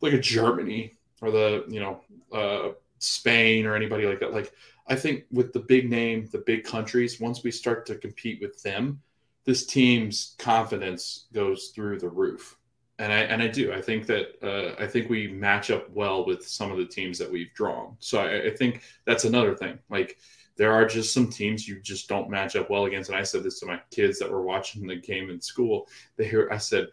like 0.00 0.12
a 0.12 0.18
Germany 0.18 0.94
or 1.22 1.30
the 1.30 1.64
you 1.68 1.78
know 1.78 2.00
uh, 2.32 2.72
Spain 2.98 3.66
or 3.66 3.76
anybody 3.76 4.04
like 4.04 4.18
that. 4.18 4.34
Like 4.34 4.52
I 4.88 4.96
think 4.96 5.24
with 5.30 5.52
the 5.52 5.60
big 5.60 5.88
name, 5.88 6.28
the 6.32 6.42
big 6.44 6.64
countries, 6.64 7.20
once 7.20 7.44
we 7.44 7.52
start 7.52 7.86
to 7.86 7.94
compete 7.94 8.40
with 8.40 8.60
them, 8.62 9.00
this 9.44 9.64
team's 9.64 10.34
confidence 10.38 11.26
goes 11.32 11.68
through 11.74 12.00
the 12.00 12.08
roof. 12.08 12.56
And 12.98 13.12
I 13.12 13.20
and 13.20 13.40
I 13.40 13.46
do. 13.46 13.72
I 13.72 13.80
think 13.80 14.06
that 14.06 14.42
uh, 14.42 14.82
I 14.82 14.88
think 14.88 15.08
we 15.08 15.28
match 15.28 15.70
up 15.70 15.88
well 15.90 16.26
with 16.26 16.44
some 16.46 16.72
of 16.72 16.78
the 16.78 16.84
teams 16.84 17.16
that 17.18 17.30
we've 17.30 17.54
drawn. 17.54 17.96
So 18.00 18.18
I, 18.18 18.48
I 18.48 18.50
think 18.50 18.82
that's 19.04 19.24
another 19.24 19.54
thing. 19.54 19.78
Like 19.88 20.18
there 20.58 20.72
are 20.72 20.84
just 20.84 21.14
some 21.14 21.30
teams 21.30 21.68
you 21.68 21.80
just 21.80 22.08
don't 22.08 22.28
match 22.28 22.56
up 22.56 22.68
well 22.68 22.86
against. 22.86 23.08
And 23.08 23.18
I 23.18 23.22
said 23.22 23.44
this 23.44 23.60
to 23.60 23.66
my 23.66 23.80
kids 23.92 24.18
that 24.18 24.30
were 24.30 24.42
watching 24.42 24.86
the 24.86 24.96
game 24.96 25.30
in 25.30 25.40
school. 25.40 25.88
They 26.16 26.26
hear 26.26 26.48
I 26.52 26.58
said, 26.58 26.88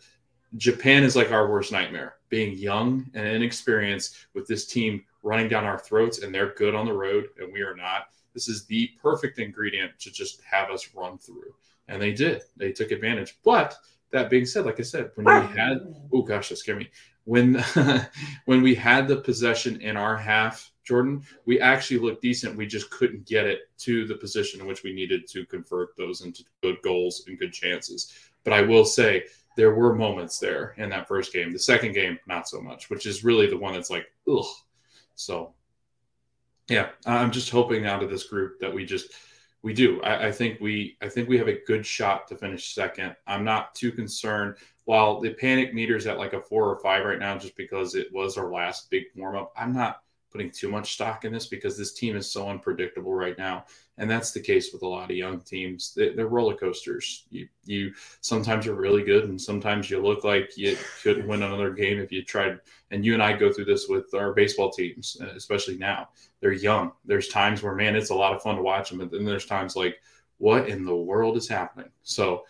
Japan 0.55 1.03
is 1.03 1.15
like 1.15 1.31
our 1.31 1.49
worst 1.49 1.71
nightmare. 1.71 2.15
Being 2.29 2.55
young 2.55 3.09
and 3.15 3.27
inexperienced 3.27 4.27
with 4.35 4.47
this 4.47 4.67
team 4.67 5.03
running 5.23 5.49
down 5.49 5.65
our 5.65 5.79
throats, 5.79 6.19
and 6.19 6.33
they're 6.33 6.53
good 6.53 6.75
on 6.75 6.85
the 6.85 6.93
road, 6.93 7.25
and 7.39 7.51
we 7.51 7.61
are 7.61 7.75
not. 7.75 8.09
This 8.35 8.47
is 8.47 8.65
the 8.65 8.91
perfect 9.01 9.39
ingredient 9.39 9.97
to 9.99 10.11
just 10.11 10.41
have 10.43 10.69
us 10.69 10.89
run 10.93 11.17
through. 11.17 11.55
And 11.87 11.99
they 11.99 12.13
did. 12.13 12.43
They 12.55 12.71
took 12.71 12.91
advantage. 12.91 13.39
But 13.43 13.75
that 14.11 14.29
being 14.29 14.45
said, 14.45 14.65
like 14.65 14.79
I 14.79 14.83
said, 14.83 15.09
when 15.15 15.25
we 15.25 15.55
had 15.55 15.79
oh 16.13 16.21
gosh, 16.21 16.49
that 16.49 16.57
scared 16.57 16.77
me. 16.77 16.89
When 17.23 17.55
when 18.45 18.61
we 18.61 18.75
had 18.75 19.07
the 19.07 19.17
possession 19.17 19.81
in 19.81 19.97
our 19.97 20.15
half, 20.15 20.71
Jordan, 20.85 21.23
we 21.45 21.59
actually 21.59 21.99
looked 21.99 22.21
decent. 22.21 22.55
We 22.55 22.67
just 22.67 22.89
couldn't 22.91 23.25
get 23.25 23.45
it 23.45 23.61
to 23.79 24.05
the 24.05 24.15
position 24.15 24.61
in 24.61 24.67
which 24.67 24.83
we 24.83 24.93
needed 24.93 25.27
to 25.29 25.45
convert 25.45 25.97
those 25.97 26.21
into 26.21 26.43
good 26.61 26.77
goals 26.83 27.23
and 27.27 27.39
good 27.39 27.51
chances. 27.51 28.13
But 28.43 28.53
I 28.53 28.61
will 28.61 28.85
say 28.85 29.25
there 29.57 29.73
were 29.73 29.95
moments 29.95 30.37
there 30.37 30.75
in 30.77 30.89
that 30.89 31.07
first 31.07 31.33
game. 31.33 31.51
The 31.51 31.59
second 31.59 31.93
game, 31.93 32.19
not 32.27 32.47
so 32.47 32.61
much, 32.61 32.89
which 32.89 33.05
is 33.05 33.23
really 33.23 33.47
the 33.47 33.57
one 33.57 33.73
that's 33.73 33.89
like, 33.89 34.05
ugh. 34.31 34.45
So, 35.15 35.53
yeah, 36.69 36.89
I'm 37.05 37.31
just 37.31 37.49
hoping 37.49 37.85
out 37.85 38.03
of 38.03 38.09
this 38.09 38.25
group 38.25 38.59
that 38.59 38.73
we 38.73 38.85
just 38.85 39.13
we 39.63 39.73
do. 39.73 39.99
I, 40.03 40.27
I 40.27 40.31
think 40.31 40.59
we 40.59 40.97
I 41.01 41.09
think 41.09 41.27
we 41.27 41.39
have 41.39 41.47
a 41.47 41.63
good 41.65 41.85
shot 41.85 42.27
to 42.27 42.35
finish 42.35 42.75
second. 42.75 43.15
I'm 43.25 43.43
not 43.43 43.73
too 43.73 43.91
concerned. 43.91 44.57
While 44.83 45.19
the 45.19 45.33
panic 45.33 45.73
meter's 45.73 46.05
at 46.05 46.19
like 46.19 46.33
a 46.33 46.41
four 46.41 46.69
or 46.69 46.79
five 46.79 47.03
right 47.03 47.17
now, 47.17 47.35
just 47.37 47.57
because 47.57 47.95
it 47.95 48.13
was 48.13 48.37
our 48.37 48.51
last 48.51 48.91
big 48.91 49.05
warm 49.15 49.35
up, 49.35 49.51
I'm 49.57 49.73
not 49.73 50.01
putting 50.35 50.51
too 50.51 50.69
much 50.69 50.93
stock 50.93 51.23
in 51.23 51.31
this 51.31 51.47
because 51.47 51.77
this 51.77 51.93
team 51.93 52.17
is 52.17 52.29
so 52.29 52.49
unpredictable 52.49 53.13
right 53.13 53.37
now, 53.37 53.65
and 53.97 54.11
that's 54.11 54.31
the 54.31 54.39
case 54.39 54.73
with 54.73 54.81
a 54.81 54.87
lot 54.87 55.09
of 55.09 55.15
young 55.15 55.39
teams. 55.39 55.93
They, 55.93 56.09
they're 56.09 56.27
roller 56.27 56.55
coasters. 56.55 57.25
You 57.29 57.47
you 57.63 57.93
sometimes 58.19 58.65
you're 58.65 58.75
really 58.75 59.03
good, 59.03 59.29
and 59.29 59.39
sometimes 59.39 59.89
you 59.89 60.01
look 60.01 60.25
like 60.25 60.57
you 60.57 60.77
couldn't 61.01 61.27
win 61.27 61.41
another 61.41 61.71
game 61.71 61.99
if 61.99 62.11
you 62.11 62.21
tried. 62.21 62.59
And 62.91 63.05
you 63.05 63.13
and 63.13 63.23
I 63.23 63.33
go 63.33 63.51
through 63.51 63.65
this 63.65 63.87
with 63.87 64.13
our 64.13 64.33
baseball 64.33 64.71
teams, 64.71 65.17
uh, 65.21 65.27
especially 65.35 65.77
now. 65.77 66.09
They're 66.41 66.51
young. 66.51 66.91
There's 67.05 67.29
times 67.29 67.63
where 67.63 67.73
man, 67.73 67.95
it's 67.95 68.09
a 68.09 68.15
lot 68.15 68.35
of 68.35 68.41
fun 68.41 68.57
to 68.57 68.61
watch 68.61 68.89
them, 68.89 68.99
and 68.99 69.09
then 69.09 69.23
there's 69.23 69.45
times 69.45 69.77
like, 69.77 70.01
what 70.37 70.67
in 70.67 70.83
the 70.83 70.95
world 70.95 71.37
is 71.37 71.47
happening? 71.47 71.89
So 72.03 72.43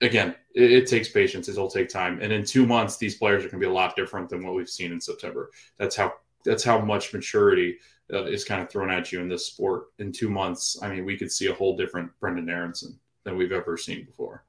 again, 0.00 0.34
it, 0.56 0.72
it, 0.72 0.86
takes 0.88 1.08
patience. 1.08 1.48
It'll 1.48 1.70
take 1.70 1.88
time, 1.88 2.18
and 2.20 2.32
in 2.32 2.44
two 2.44 2.66
months, 2.66 2.96
these 2.96 3.14
players 3.14 3.44
are 3.44 3.48
going 3.48 3.60
to 3.60 3.66
be 3.66 3.70
a 3.70 3.72
lot 3.72 3.94
different 3.94 4.28
than 4.28 4.44
what 4.44 4.54
we've 4.54 4.68
seen 4.68 4.90
in 4.90 5.00
September. 5.00 5.50
That's 5.78 5.94
how 5.94 6.14
that's 6.44 6.64
how 6.64 6.80
much 6.80 7.12
maturity 7.12 7.78
uh, 8.12 8.24
is 8.24 8.44
kind 8.44 8.62
of 8.62 8.70
thrown 8.70 8.90
at 8.90 9.12
you 9.12 9.20
in 9.20 9.28
this 9.28 9.46
sport. 9.46 9.86
In 9.98 10.12
two 10.12 10.28
months, 10.28 10.78
I 10.82 10.88
mean, 10.88 11.04
we 11.04 11.16
could 11.16 11.32
see 11.32 11.46
a 11.46 11.54
whole 11.54 11.76
different 11.76 12.10
Brendan 12.20 12.50
Aaronson 12.50 12.98
than 13.24 13.36
we've 13.36 13.52
ever 13.52 13.76
seen 13.76 14.04
before. 14.04 14.44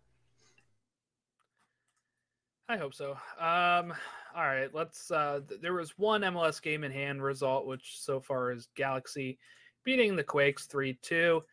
I 2.70 2.78
hope 2.78 2.94
so. 2.94 3.12
Um, 3.40 3.94
all 4.36 4.46
right, 4.46 4.70
let's. 4.74 5.12
Uh, 5.12 5.42
there 5.62 5.74
was 5.74 5.98
one 5.98 6.22
MLS 6.22 6.62
game 6.62 6.84
in 6.84 6.92
hand 6.92 7.22
result, 7.22 7.68
which 7.68 8.00
so 8.00 8.20
far 8.20 8.52
is 8.52 8.68
Galaxy 8.76 9.38
beating 9.84 10.16
the 10.16 10.24
Quakes 10.24 10.66
three 10.66 10.98
two, 11.02 11.44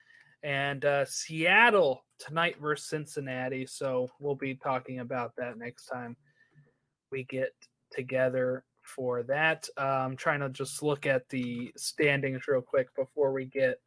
and 0.43 0.85
uh, 0.85 1.05
Seattle 1.05 2.05
tonight 2.19 2.57
versus 2.61 2.89
Cincinnati. 2.89 3.67
So 3.67 4.09
we'll 4.21 4.37
be 4.37 4.55
talking 4.55 5.01
about 5.01 5.33
that 5.37 5.59
next 5.59 5.87
time 5.87 6.17
we 7.11 7.25
get 7.25 7.51
together 7.93 8.65
for 8.95 9.23
that. 9.25 9.69
I'm 9.77 10.17
trying 10.17 10.41
to 10.41 10.49
just 10.49 10.83
look 10.83 11.07
at 11.07 11.29
the 11.29 11.73
standings 11.77 12.49
real 12.49 12.63
quick 12.63 12.95
before 12.95 13.33
we 13.33 13.47
get 13.47 13.81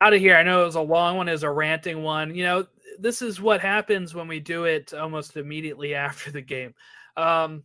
out 0.00 0.14
of 0.14 0.20
here. 0.20 0.36
I 0.36 0.42
know 0.42 0.62
it 0.62 0.66
was 0.66 0.74
a 0.74 0.80
long 0.80 1.16
one, 1.16 1.28
is 1.28 1.42
a 1.42 1.50
ranting 1.50 2.02
one. 2.02 2.34
You 2.34 2.44
know, 2.44 2.66
this 2.98 3.22
is 3.22 3.40
what 3.40 3.60
happens 3.60 4.14
when 4.14 4.28
we 4.28 4.40
do 4.40 4.64
it 4.64 4.92
almost 4.94 5.36
immediately 5.36 5.94
after 6.06 6.30
the 6.30 6.42
game. 6.42 6.74
Um, 7.16 7.64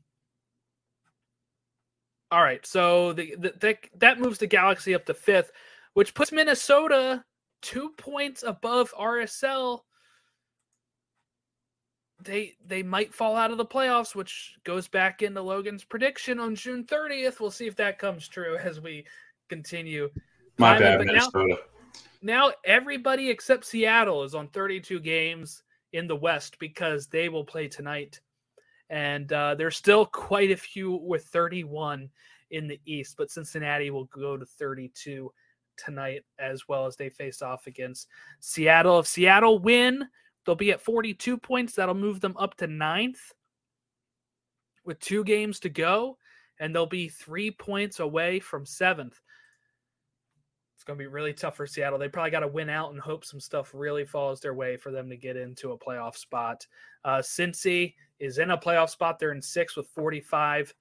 all 2.32 2.42
right, 2.42 2.66
so 2.66 3.12
the, 3.12 3.36
the, 3.38 3.54
the, 3.60 3.78
that 3.98 4.20
moves 4.20 4.38
the 4.38 4.48
Galaxy 4.48 4.96
up 4.96 5.06
to 5.06 5.14
fifth, 5.14 5.52
which 5.94 6.14
puts 6.14 6.32
Minnesota 6.32 7.26
two 7.62 7.90
points 7.98 8.44
above 8.44 8.94
RSL. 8.98 9.82
They 12.24 12.56
they 12.66 12.84
might 12.84 13.14
fall 13.14 13.36
out 13.36 13.52
of 13.52 13.58
the 13.58 13.66
playoffs, 13.66 14.16
which 14.16 14.56
goes 14.64 14.88
back 14.88 15.22
into 15.22 15.42
Logan's 15.42 15.84
prediction 15.84 16.40
on 16.40 16.56
June 16.56 16.84
30th. 16.84 17.40
We'll 17.40 17.52
see 17.52 17.68
if 17.68 17.76
that 17.78 18.00
comes 18.00 18.28
true 18.28 18.58
as 18.58 18.80
we 18.80 19.06
continue. 19.50 20.10
My 20.58 20.78
bad, 20.78 21.06
Minnesota. 21.06 21.58
Now, 22.22 22.48
now 22.48 22.54
everybody 22.66 23.30
except 23.30 23.66
Seattle 23.66 24.24
is 24.24 24.36
on 24.36 24.48
32 24.50 25.00
games 25.00 25.64
in 25.94 26.08
the 26.08 26.16
West 26.16 26.58
because 26.60 27.08
they 27.08 27.30
will 27.30 27.44
play 27.44 27.68
tonight. 27.68 28.20
And 28.90 29.32
uh, 29.32 29.56
there's 29.56 29.78
still 29.78 30.06
quite 30.06 30.52
a 30.52 30.58
few 30.58 30.92
with 30.92 31.26
31 31.26 32.10
in 32.52 32.68
the 32.68 32.80
East, 32.86 33.16
but 33.18 33.32
Cincinnati 33.32 33.90
will 33.90 34.06
go 34.06 34.38
to 34.38 34.46
32 34.46 35.32
tonight 35.78 36.24
as 36.40 36.68
well 36.68 36.86
as 36.86 36.96
they 36.96 37.10
face 37.10 37.42
off 37.42 37.68
against 37.68 38.08
Seattle. 38.40 39.00
If 39.00 39.08
Seattle 39.08 39.60
win, 39.60 40.08
they'll 40.46 40.56
be 40.56 40.72
at 40.72 40.82
42 40.82 41.38
points. 41.38 41.74
That'll 41.74 41.96
move 41.96 42.20
them 42.20 42.36
up 42.38 42.56
to 42.58 42.68
ninth 42.68 43.34
with 44.84 45.00
two 45.00 45.24
games 45.24 45.60
to 45.62 45.70
go, 45.70 46.18
and 46.60 46.74
they'll 46.74 46.86
be 46.86 47.10
three 47.10 47.52
points 47.52 48.00
away 48.00 48.40
from 48.40 48.66
seventh. 48.66 49.20
It's 50.76 50.84
going 50.84 50.98
to 50.98 51.04
be 51.04 51.08
really 51.08 51.34
tough 51.34 51.58
for 51.58 51.68
Seattle. 51.68 52.00
They 52.00 52.10
probably 52.10 52.32
got 52.32 52.40
to 52.40 52.48
win 52.48 52.68
out 52.68 52.92
and 52.92 53.00
hope 53.00 53.24
some 53.24 53.40
stuff 53.40 53.72
really 53.72 54.04
falls 54.04 54.40
their 54.40 54.56
way 54.56 54.78
for 54.78 54.92
them 54.92 55.10
to 55.10 55.16
get 55.16 55.38
into 55.38 55.74
a 55.74 55.78
playoff 55.78 56.18
spot. 56.18 56.66
Uh, 57.06 57.20
Cincy 57.20 57.94
is 58.20 58.40
in 58.40 58.50
a 58.50 58.58
playoff 58.58 58.90
spot. 58.90 59.20
They're 59.20 59.32
in 59.32 59.44
six 59.44 59.78
with 59.78 59.88
45 59.90 60.74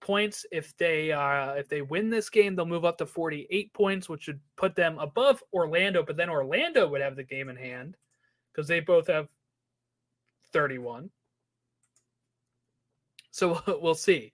points. 0.00 0.44
If 0.50 0.76
they 0.76 1.12
uh, 1.12 1.52
if 1.52 1.68
they 1.68 1.82
win 1.82 2.10
this 2.10 2.28
game, 2.28 2.56
they'll 2.56 2.66
move 2.66 2.84
up 2.84 2.98
to 2.98 3.06
48 3.06 3.72
points, 3.72 4.08
which 4.08 4.26
would 4.26 4.40
put 4.56 4.74
them 4.74 4.98
above 4.98 5.40
Orlando. 5.52 6.02
But 6.02 6.16
then 6.16 6.30
Orlando 6.30 6.88
would 6.88 7.00
have 7.00 7.14
the 7.14 7.22
game 7.22 7.48
in 7.48 7.54
hand 7.54 7.96
because 8.54 8.68
they 8.68 8.80
both 8.80 9.08
have 9.08 9.28
31. 10.52 11.10
So 13.30 13.60
we'll 13.82 13.94
see 13.94 14.32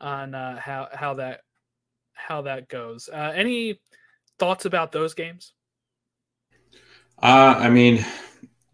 on 0.00 0.34
uh, 0.34 0.58
how 0.58 0.88
how 0.92 1.14
that 1.14 1.40
how 2.14 2.42
that 2.42 2.68
goes. 2.68 3.08
Uh, 3.12 3.32
any 3.34 3.80
thoughts 4.38 4.64
about 4.64 4.92
those 4.92 5.14
games? 5.14 5.52
Uh, 7.22 7.54
I 7.58 7.68
mean, 7.68 8.04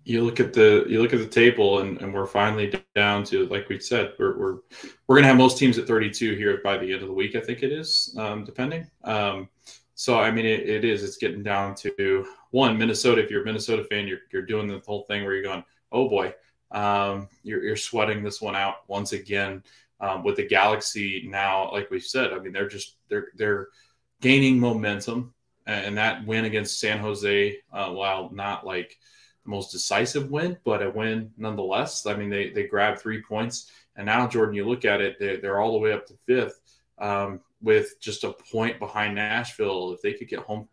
you 0.05 0.23
look 0.23 0.39
at 0.39 0.53
the 0.53 0.85
you 0.89 1.03
look 1.03 1.13
at 1.13 1.21
the 1.21 1.27
table, 1.27 1.81
and, 1.81 2.01
and 2.01 2.13
we're 2.13 2.27
finally 2.27 2.73
down 2.95 3.25
to 3.25 3.47
like 3.47 3.69
we 3.69 3.81
said, 3.81 4.13
we're 4.19 4.39
we're 4.39 4.57
we're 5.07 5.17
gonna 5.17 5.29
have 5.29 5.37
most 5.37 5.59
teams 5.59 5.79
at 5.79 5.87
32 5.87 6.35
here 6.35 6.61
by 6.63 6.77
the 6.77 6.93
end 6.93 7.03
of 7.03 7.09
the 7.09 7.15
week. 7.15 7.35
I 7.35 7.41
think 7.41 7.63
it 7.63 7.73
is, 7.73 8.15
um, 8.19 8.45
depending. 8.45 8.89
Um, 9.05 9.49
so 9.97 10.21
I 10.21 10.31
mean, 10.31 10.47
it, 10.47 10.69
it 10.69 10.85
is. 10.85 11.03
It's 11.03 11.17
getting 11.17 11.43
down 11.43 11.75
to 11.77 12.27
one 12.53 12.79
Minnesota. 12.79 13.23
If 13.23 13.31
you're 13.31 13.43
a 13.43 13.45
Minnesota 13.45 13.83
fan, 13.83 14.07
you're 14.07 14.21
you're 14.33 14.43
doing 14.43 14.69
the 14.69 14.81
whole 14.87 15.03
thing 15.03 15.25
where 15.25 15.35
you're 15.35 15.43
going, 15.43 15.65
oh 15.91 16.09
boy, 16.09 16.33
um, 16.71 17.29
you're 17.43 17.65
you're 17.65 17.77
sweating 17.77 18.23
this 18.23 18.41
one 18.41 18.55
out 18.55 18.89
once 18.89 19.13
again. 19.13 19.65
Um, 19.99 20.23
with 20.23 20.37
the 20.37 20.47
Galaxy 20.47 21.27
now, 21.27 21.73
like 21.73 21.91
we 21.91 21.99
said, 21.99 22.33
I 22.33 22.39
mean, 22.39 22.53
they're 22.53 22.69
just 22.69 22.97
they're 23.09 23.29
they're 23.35 23.69
gaining 24.21 24.61
momentum 24.61 25.35
and 25.67 25.97
that 25.99 26.25
win 26.27 26.45
against 26.45 26.79
San 26.79 26.99
Jose, 26.99 27.59
uh, 27.73 27.91
while 27.91 28.31
not 28.33 28.65
like 28.65 28.99
the 29.45 29.51
most 29.51 29.73
decisive 29.73 30.31
win, 30.31 30.57
but 30.65 30.83
a 30.83 30.91
win 30.91 31.33
nonetheless. 31.37 32.07
I 32.07 32.15
mean, 32.15 32.31
they 32.31 32.51
they 32.51 32.67
grabbed 32.67 33.01
three 33.01 33.23
points, 33.23 33.71
and 33.97 34.07
now 34.07 34.29
Jordan, 34.29 34.55
you 34.55 34.69
look 34.69 34.85
at 34.85 35.01
it, 35.01 35.19
they're, 35.19 35.39
they're 35.39 35.61
all 35.61 35.73
the 35.73 35.79
way 35.79 35.93
up 35.93 36.07
to 36.07 36.15
fifth, 36.27 36.61
um, 36.99 37.41
with 37.67 38.01
just 38.01 38.23
a 38.23 38.33
point 38.53 38.79
behind 38.79 39.17
Nashville. 39.17 39.93
If 39.93 40.01
they 40.01 40.13
could 40.13 40.29
get 40.29 40.39
home, 40.39 40.69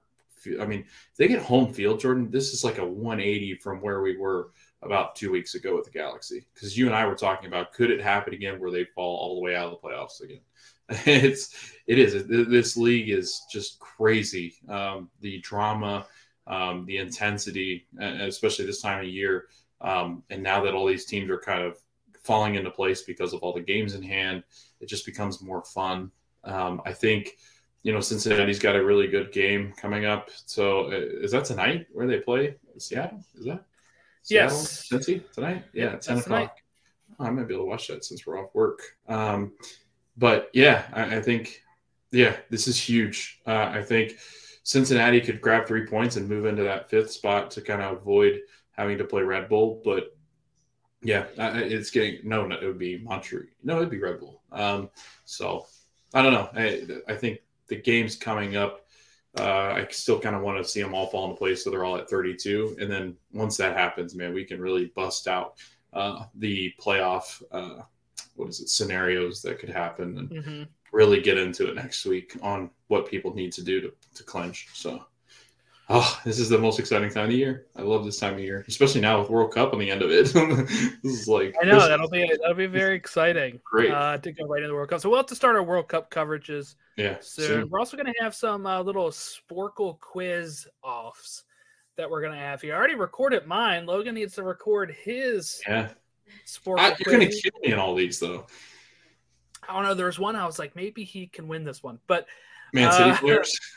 I 0.62 0.66
mean, 0.68 0.82
if 0.82 1.18
they 1.18 1.28
get 1.28 1.42
home 1.42 1.74
field, 1.74 2.00
Jordan, 2.00 2.30
this 2.30 2.54
is 2.54 2.64
like 2.64 2.78
a 2.78 2.86
180 2.86 3.56
from 3.56 3.82
where 3.82 4.04
we 4.04 4.16
were 4.16 4.52
about 4.84 5.16
two 5.16 5.32
weeks 5.32 5.56
ago 5.56 5.76
with 5.76 5.86
the 5.86 5.92
Galaxy. 5.92 6.46
Because 6.54 6.78
you 6.78 6.86
and 6.86 6.94
I 6.94 7.08
were 7.08 7.16
talking 7.16 7.48
about 7.48 7.74
could 7.74 7.90
it 7.90 8.00
happen 8.00 8.36
again 8.36 8.60
where 8.60 8.70
they 8.70 8.86
fall 8.86 9.18
all 9.18 9.36
the 9.36 9.42
way 9.42 9.56
out 9.56 9.74
of 9.74 9.82
the 9.82 9.88
playoffs 9.88 10.22
again? 10.22 10.42
it's 11.08 11.74
it 11.88 11.98
is 11.98 12.28
this 12.28 12.78
league 12.78 13.10
is 13.10 13.42
just 13.52 13.80
crazy. 13.80 14.54
Um, 14.70 15.10
the 15.20 15.40
drama, 15.40 16.06
um, 16.46 16.86
the 16.86 16.98
intensity, 16.98 17.88
especially 18.00 18.66
this 18.66 18.84
time 18.84 19.00
of 19.00 19.08
year, 19.12 19.48
um, 19.82 20.22
and 20.30 20.44
now 20.44 20.64
that 20.64 20.76
all 20.76 20.86
these 20.86 21.06
teams 21.06 21.32
are 21.32 21.40
kind 21.40 21.64
of 21.64 21.78
falling 22.24 22.54
into 22.54 22.70
place 22.70 23.02
because 23.02 23.34
of 23.34 23.42
all 23.42 23.52
the 23.52 23.62
games 23.62 23.96
in 23.96 24.04
hand, 24.04 24.44
it 24.80 24.88
just 24.88 25.08
becomes 25.08 25.42
more 25.42 25.64
fun. 25.64 26.12
Um, 26.44 26.82
I 26.86 26.94
think 26.94 27.38
you 27.84 27.94
know 27.94 28.00
Cincinnati's 28.00 28.60
got 28.60 28.76
a 28.76 28.84
really 28.84 29.08
good 29.08 29.32
game 29.32 29.74
coming 29.78 30.06
up. 30.06 30.30
So 30.46 30.92
uh, 30.92 30.96
is 30.96 31.32
that 31.32 31.46
tonight 31.46 31.88
where 31.92 32.08
they 32.08 32.20
play 32.20 32.56
Seattle? 32.78 33.24
Is 33.36 33.46
that 33.46 33.64
Seattle, 34.24 34.58
yes 34.58 34.90
Cincy 34.92 35.32
tonight? 35.32 35.64
Yeah, 35.74 35.92
yeah 35.92 35.96
ten 35.98 36.18
o'clock. 36.18 36.58
Oh, 37.20 37.26
I 37.26 37.30
might 37.30 37.48
be 37.48 37.54
able 37.54 37.66
to 37.66 37.70
watch 37.70 37.88
that 37.88 38.04
since 38.04 38.26
we're 38.26 38.40
off 38.40 38.54
work. 38.54 38.82
Um, 39.08 39.54
but 40.18 40.50
yeah, 40.54 40.86
I, 40.94 41.18
I, 41.18 41.22
think 41.22 41.62
yeah, 42.12 42.36
this 42.50 42.68
is 42.68 42.80
huge. 42.80 43.42
Uh, 43.46 43.70
I 43.72 43.82
think 43.82 44.14
Cincinnati 44.64 45.22
could 45.22 45.42
grab 45.42 45.68
three 45.68 45.86
points 45.86 46.16
and 46.16 46.28
move 46.28 46.46
into 46.46 46.64
that 46.64 46.90
fifth 46.90 47.12
spot 47.12 47.52
to 47.52 47.62
kind 47.62 47.82
of 47.82 47.98
avoid 47.98 48.42
having 48.72 48.98
to 48.98 49.04
play 49.04 49.22
Red 49.22 49.50
Bull. 49.50 49.82
But 49.84 50.16
yeah, 51.02 51.26
it's 51.38 51.92
getting 51.92 52.28
no, 52.28 52.46
no, 52.46 52.56
it 52.56 52.66
would 52.66 52.80
be 52.80 53.00
Montreal. 53.00 53.46
No, 53.64 53.78
it'd 53.78 53.90
be 53.90 54.00
Red 54.00 54.20
Bull. 54.20 54.42
Um, 54.52 54.90
so 55.26 55.66
I 56.14 56.22
don't 56.22 56.34
know. 56.34 56.50
I, 56.54 57.12
I 57.12 57.16
think 57.16 57.40
the 57.68 57.76
games 57.76 58.16
coming 58.16 58.56
up. 58.56 58.82
Uh, 59.36 59.74
I 59.74 59.88
still 59.90 60.20
kind 60.20 60.36
of 60.36 60.44
want 60.44 60.60
to 60.60 60.70
see 60.70 60.80
them 60.80 60.94
all 60.94 61.08
fall 61.08 61.26
into 61.26 61.38
place 61.38 61.64
so 61.64 61.72
they're 61.72 61.86
all 61.86 61.98
at 61.98 62.08
32. 62.08 62.78
And 62.80 62.92
then 62.92 63.16
once 63.32 63.58
that 63.58 63.76
happens, 63.76 64.14
man, 64.14 64.32
we 64.32 64.46
can 64.46 64.62
really 64.62 64.92
bust 64.96 65.28
out 65.28 65.56
uh, 65.92 66.26
the 66.36 66.72
playoff 66.80 67.42
uh, 67.52 67.82
what 68.36 68.50
is 68.50 68.60
it 68.60 68.70
scenarios 68.70 69.42
that 69.42 69.60
could 69.60 69.70
happen 69.70 70.18
and 70.18 70.30
mm-hmm. 70.30 70.64
really 70.92 71.22
get 71.22 71.38
into 71.38 71.70
it 71.70 71.76
next 71.76 72.06
week 72.06 72.36
on 72.42 72.70
what 72.88 73.08
people 73.08 73.34
need 73.34 73.52
to 73.54 73.64
do 73.64 73.82
to, 73.82 73.94
to 74.16 74.24
clinch. 74.24 74.68
So, 74.74 75.06
oh, 75.94 76.20
this 76.26 76.40
is 76.40 76.50
the 76.50 76.58
most 76.58 76.80
exciting 76.80 77.10
time 77.10 77.26
of 77.26 77.32
year. 77.32 77.68
I 77.76 77.82
love 77.82 78.04
this 78.04 78.20
time 78.20 78.34
of 78.34 78.40
year, 78.40 78.66
especially 78.68 79.02
now 79.02 79.20
with 79.20 79.30
World 79.30 79.54
Cup 79.54 79.74
on 79.74 79.80
the 79.80 79.90
end 79.90 80.02
of 80.02 80.12
it. 80.12 80.34
this 81.04 81.22
is 81.22 81.28
like 81.28 81.56
I 81.62 81.66
know 81.66 81.88
that'll 81.88 82.10
be 82.10 82.30
that'll 82.42 82.56
be 82.56 82.66
very 82.66 82.96
exciting. 82.96 83.60
Great 83.64 83.92
uh, 83.92 84.18
to 84.18 84.32
go 84.32 84.46
right 84.46 84.58
into 84.58 84.70
the 84.70 84.74
World 84.74 84.90
Cup. 84.90 85.00
So 85.00 85.10
we'll 85.10 85.20
have 85.20 85.28
to 85.28 85.36
start 85.36 85.56
our 85.56 85.64
World 85.64 85.88
Cup 85.88 86.12
coverages. 86.12 86.76
Yeah, 86.98 87.18
soon. 87.22 87.46
soon. 87.46 87.70
We're 87.70 87.80
also 87.80 87.96
going 87.98 88.12
to 88.14 88.24
have 88.24 88.36
some 88.36 88.66
uh, 88.66 88.82
little 88.82 89.10
Sporcle 89.10 90.00
quiz 90.00 90.68
offs 90.84 91.44
that 91.96 92.10
we're 92.10 92.22
going 92.22 92.34
to 92.34 92.40
have 92.40 92.62
here. 92.62 92.74
I 92.74 92.78
already 92.78 92.96
recorded 92.96 93.48
mine. 93.48 93.86
Logan 93.86 94.16
needs 94.16 94.36
to 94.36 94.44
record 94.44 94.96
his. 95.04 95.62
Yeah 95.68 95.90
sport. 96.46 96.80
I, 96.80 96.96
you're 97.00 97.14
going 97.14 97.30
to 97.30 97.42
kill 97.42 97.60
me 97.62 97.72
in 97.72 97.80
all 97.80 97.96
these, 97.96 98.20
though. 98.20 98.46
I 99.68 99.74
don't 99.74 99.84
know. 99.84 99.94
There 99.94 100.08
was 100.08 100.20
one 100.20 100.36
I 100.36 100.46
was 100.46 100.60
like, 100.60 100.76
maybe 100.76 101.04
he 101.04 101.28
can 101.28 101.48
win 101.48 101.64
this 101.64 101.82
one, 101.82 102.00
but 102.08 102.28
Man 102.74 102.92
City 102.92 103.12
uh, 103.12 103.18
players. 103.18 103.58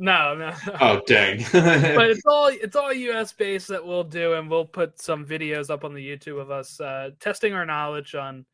No, 0.00 0.34
no. 0.34 0.54
Oh 0.80 1.02
dang! 1.06 1.44
but 1.52 2.10
it's 2.10 2.24
all 2.24 2.48
it's 2.48 2.74
all 2.74 2.90
U.S. 2.90 3.34
based 3.34 3.68
that 3.68 3.84
we'll 3.84 4.02
do, 4.02 4.32
and 4.32 4.50
we'll 4.50 4.64
put 4.64 4.98
some 4.98 5.26
videos 5.26 5.68
up 5.68 5.84
on 5.84 5.92
the 5.92 6.00
YouTube 6.00 6.40
of 6.40 6.50
us 6.50 6.80
uh, 6.80 7.10
testing 7.20 7.52
our 7.52 7.66
knowledge 7.66 8.14
on 8.14 8.46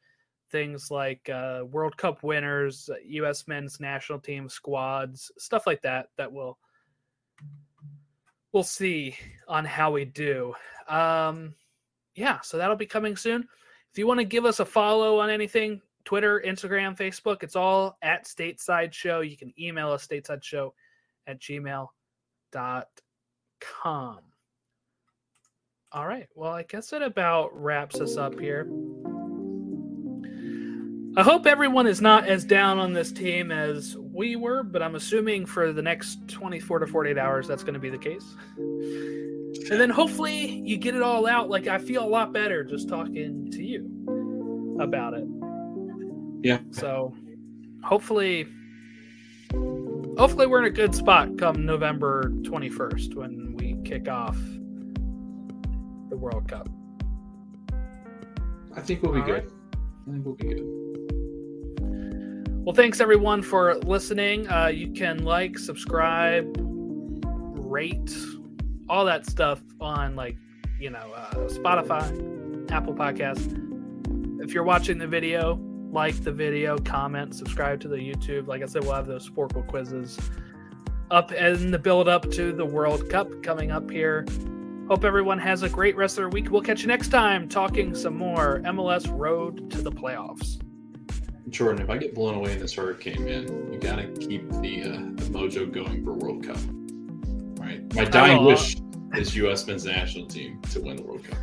things 0.51 0.91
like 0.91 1.29
uh, 1.29 1.63
World 1.71 1.97
Cup 1.97 2.25
winners, 2.25 2.91
U.S. 3.07 3.47
men's 3.47 3.79
national 3.79 4.19
team 4.19 4.49
squads, 4.49 5.31
stuff 5.39 5.69
like 5.69 5.83
that. 5.83 6.09
That 6.17 6.33
we'll 6.33 6.59
we'll 8.53 8.65
see 8.65 9.17
on 9.47 9.65
how 9.65 9.93
we 9.93 10.05
do. 10.05 10.53
Um, 10.89 11.55
yeah, 12.17 12.41
so 12.41 12.59
that'll 12.59 12.75
be 12.75 12.87
coming 12.87 13.17
soon. 13.17 13.47
If 13.93 13.99
you 13.99 14.09
want 14.09 14.19
to 14.19 14.25
give 14.25 14.47
us 14.47 14.59
a 14.59 14.65
follow 14.65 15.21
on 15.21 15.31
anything, 15.31 15.81
Twitter, 16.05 16.43
Instagram, 16.45 16.99
Facebook, 16.99 17.45
it's 17.45 17.55
all 17.55 17.99
at 18.03 18.25
Stateside 18.25 18.93
Show. 18.93 19.21
You 19.21 19.37
can 19.37 19.55
email 19.57 19.93
us 19.93 20.05
stateside 20.05 20.43
show 20.43 20.75
at 21.27 21.41
gmail.com. 21.41 21.89
All 25.93 26.07
right. 26.07 26.29
Well, 26.35 26.53
I 26.53 26.65
guess 26.65 26.91
that 26.91 27.03
about 27.03 27.59
wraps 27.59 28.01
us 28.01 28.17
up 28.17 28.39
here. 28.39 28.69
I 31.19 31.23
hope 31.23 31.47
everyone 31.47 31.87
is 31.87 32.03
not 32.03 32.29
as 32.29 32.45
down 32.45 32.79
on 32.79 32.93
this 32.93 33.11
team 33.11 33.51
as 33.51 33.97
we 33.97 34.37
were, 34.37 34.63
but 34.63 34.83
I'm 34.83 34.97
assuming 34.97 35.47
for 35.47 35.73
the 35.73 35.81
next 35.81 36.29
24 36.29 36.81
to 36.81 36.87
48 36.87 37.17
hours 37.17 37.49
that's 37.49 37.63
going 37.63 37.73
to 37.73 37.81
be 37.81 37.89
the 37.89 37.97
case. 37.97 38.37
And 39.71 39.81
then 39.81 39.89
hopefully 39.89 40.61
you 40.61 40.77
get 40.77 40.95
it 40.95 41.01
all 41.01 41.27
out. 41.27 41.49
Like 41.49 41.69
I 41.69 41.79
feel 41.79 42.05
a 42.05 42.07
lot 42.07 42.35
better 42.35 42.63
just 42.63 42.91
talking 42.91 43.51
to 43.53 43.65
you 43.65 44.77
about 44.79 45.15
it. 45.15 45.25
Yeah. 46.43 46.59
So 46.71 47.15
hopefully 47.83 48.47
hopefully 50.17 50.47
we're 50.47 50.61
in 50.61 50.67
a 50.67 50.71
good 50.71 50.95
spot 50.95 51.37
come 51.39 51.65
November 51.67 52.31
21st 52.43 53.15
when 53.15 53.55
we 53.57 53.77
kick 53.85 54.09
off 54.09 54.37
the 56.11 56.17
World 56.17 56.49
Cup. 56.49 56.69
I 58.75 58.81
think 58.81 59.03
we'll 59.03 59.13
be 59.13 59.21
All 59.21 59.27
good. 59.27 59.45
right. 59.45 59.53
I 60.07 60.11
think 60.11 60.25
we'll 60.25 60.35
be 60.35 60.49
good. 60.49 60.63
Well, 62.65 62.75
thanks 62.75 63.01
everyone 63.01 63.43
for 63.43 63.77
listening. 63.77 64.49
Uh, 64.49 64.67
you 64.67 64.93
can 64.93 65.25
like, 65.25 65.59
subscribe, 65.59 66.53
rate, 66.59 68.17
all 68.89 69.05
that 69.05 69.27
stuff 69.27 69.63
on 69.81 70.17
like, 70.17 70.37
you 70.81 70.91
know, 70.91 71.13
uh, 71.15 71.33
Spotify, 71.47 72.71
Apple 72.71 72.95
Podcasts. 72.95 73.63
If 74.43 74.53
you're 74.53 74.65
watching 74.65 74.99
the 74.99 75.07
video, 75.07 75.61
like 75.97 76.23
the 76.23 76.31
video, 76.31 76.77
comment, 76.77 77.35
subscribe 77.35 77.81
to 77.81 77.89
the 77.89 77.97
YouTube. 77.97 78.47
Like 78.47 78.63
I 78.63 78.67
said, 78.67 78.85
we'll 78.85 78.93
have 78.93 79.07
those 79.07 79.27
Sporcle 79.27 79.67
quizzes 79.67 80.21
up 81.11 81.33
in 81.33 81.71
the 81.71 81.79
build 81.79 82.07
up 82.07 82.31
to 82.33 82.53
the 82.53 82.67
World 82.67 83.09
Cup 83.09 83.43
coming 83.43 83.71
up 83.71 83.91
here. 83.91 84.27
Hope 84.89 85.05
everyone 85.05 85.39
has 85.39 85.63
a 85.63 85.71
great 85.71 85.97
rest 85.97 86.19
of 86.19 86.23
their 86.25 86.29
week. 86.29 86.51
We'll 86.51 86.61
catch 86.61 86.83
you 86.83 86.89
next 86.89 87.09
time 87.09 87.49
talking 87.49 87.95
some 87.95 88.15
more 88.15 88.61
MLS 88.67 89.09
Road 89.11 89.71
to 89.71 89.81
the 89.81 89.91
Playoffs. 89.91 90.61
Jordan, 91.49 91.81
if 91.81 91.89
I 91.89 91.97
get 91.97 92.15
blown 92.15 92.35
away 92.35 92.53
in 92.53 92.59
this 92.59 92.75
hurricane, 92.75 93.25
man, 93.25 93.73
you 93.73 93.79
gotta 93.79 94.07
keep 94.21 94.51
the, 94.61 94.83
uh, 94.83 94.93
the 95.17 95.31
mojo 95.33 95.73
going 95.73 96.05
for 96.05 96.13
World 96.13 96.45
Cup. 96.45 96.59
Right? 97.59 97.95
My 97.95 98.05
dying 98.05 98.45
wish 98.45 98.77
is 99.15 99.35
U.S. 99.37 99.67
men's 99.67 99.87
national 99.87 100.27
team 100.27 100.61
to 100.73 100.81
win 100.83 100.97
the 100.97 101.05
World 101.05 101.25
Cup. 101.25 101.39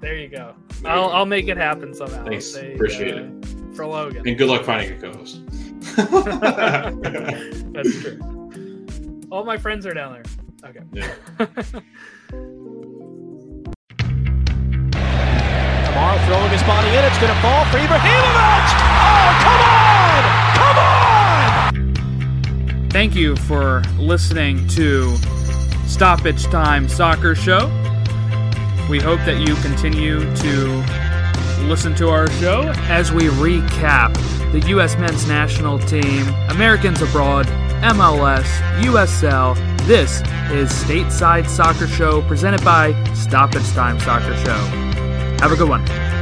There 0.00 0.16
you 0.16 0.28
go. 0.28 0.54
I'll. 0.84 1.10
I'll 1.10 1.26
make 1.26 1.48
it 1.48 1.56
happen 1.56 1.92
somehow. 1.94 2.24
Thanks. 2.24 2.46
Say, 2.46 2.74
Appreciate 2.74 3.14
uh, 3.14 3.28
For 3.74 3.86
Logan. 3.86 4.26
And 4.26 4.36
good 4.38 4.48
luck 4.48 4.64
finding 4.64 4.96
a 4.96 5.00
co-host. 5.00 5.40
That's 7.72 8.00
true. 8.00 8.18
All 9.30 9.44
my 9.44 9.56
friends 9.58 9.86
are 9.86 9.94
down 9.94 10.12
there. 10.14 10.22
Okay. 10.70 10.80
yeah. 10.92 11.14
Tomorrow 15.86 16.18
throwing 16.26 16.50
his 16.50 16.62
body 16.62 16.88
in. 16.88 17.04
It's 17.04 17.18
going 17.18 17.34
to 17.34 17.40
fall 17.40 17.64
for 17.66 17.78
Ibrahimovic. 17.78 18.90
Oh, 18.92 19.40
come 19.42 19.60
on! 19.68 20.22
Come 20.56 20.78
on! 20.78 22.90
Thank 22.90 23.14
you 23.14 23.36
for 23.36 23.82
listening 23.98 24.66
to 24.68 25.14
Stoppage 25.86 26.44
Time 26.44 26.88
Soccer 26.88 27.34
Show. 27.34 27.68
We 28.90 28.98
hope 28.98 29.20
that 29.20 29.38
you 29.38 29.54
continue 29.62 30.18
to 30.18 31.64
listen 31.68 31.94
to 31.94 32.08
our 32.08 32.28
show 32.32 32.72
as 32.88 33.12
we 33.12 33.26
recap 33.26 34.12
the 34.50 34.58
U.S. 34.70 34.96
men's 34.96 35.28
national 35.28 35.78
team, 35.78 36.26
Americans 36.48 37.00
abroad, 37.00 37.46
MLS, 37.82 38.46
USL. 38.82 39.56
This 39.86 40.22
is 40.50 40.72
Stateside 40.72 41.48
Soccer 41.48 41.86
Show 41.86 42.22
presented 42.22 42.64
by 42.64 42.92
Stop 43.14 43.52
Stoppage 43.52 43.70
Time 43.74 44.00
Soccer 44.00 44.36
Show. 44.38 44.58
Have 45.38 45.52
a 45.52 45.56
good 45.56 45.68
one. 45.68 46.19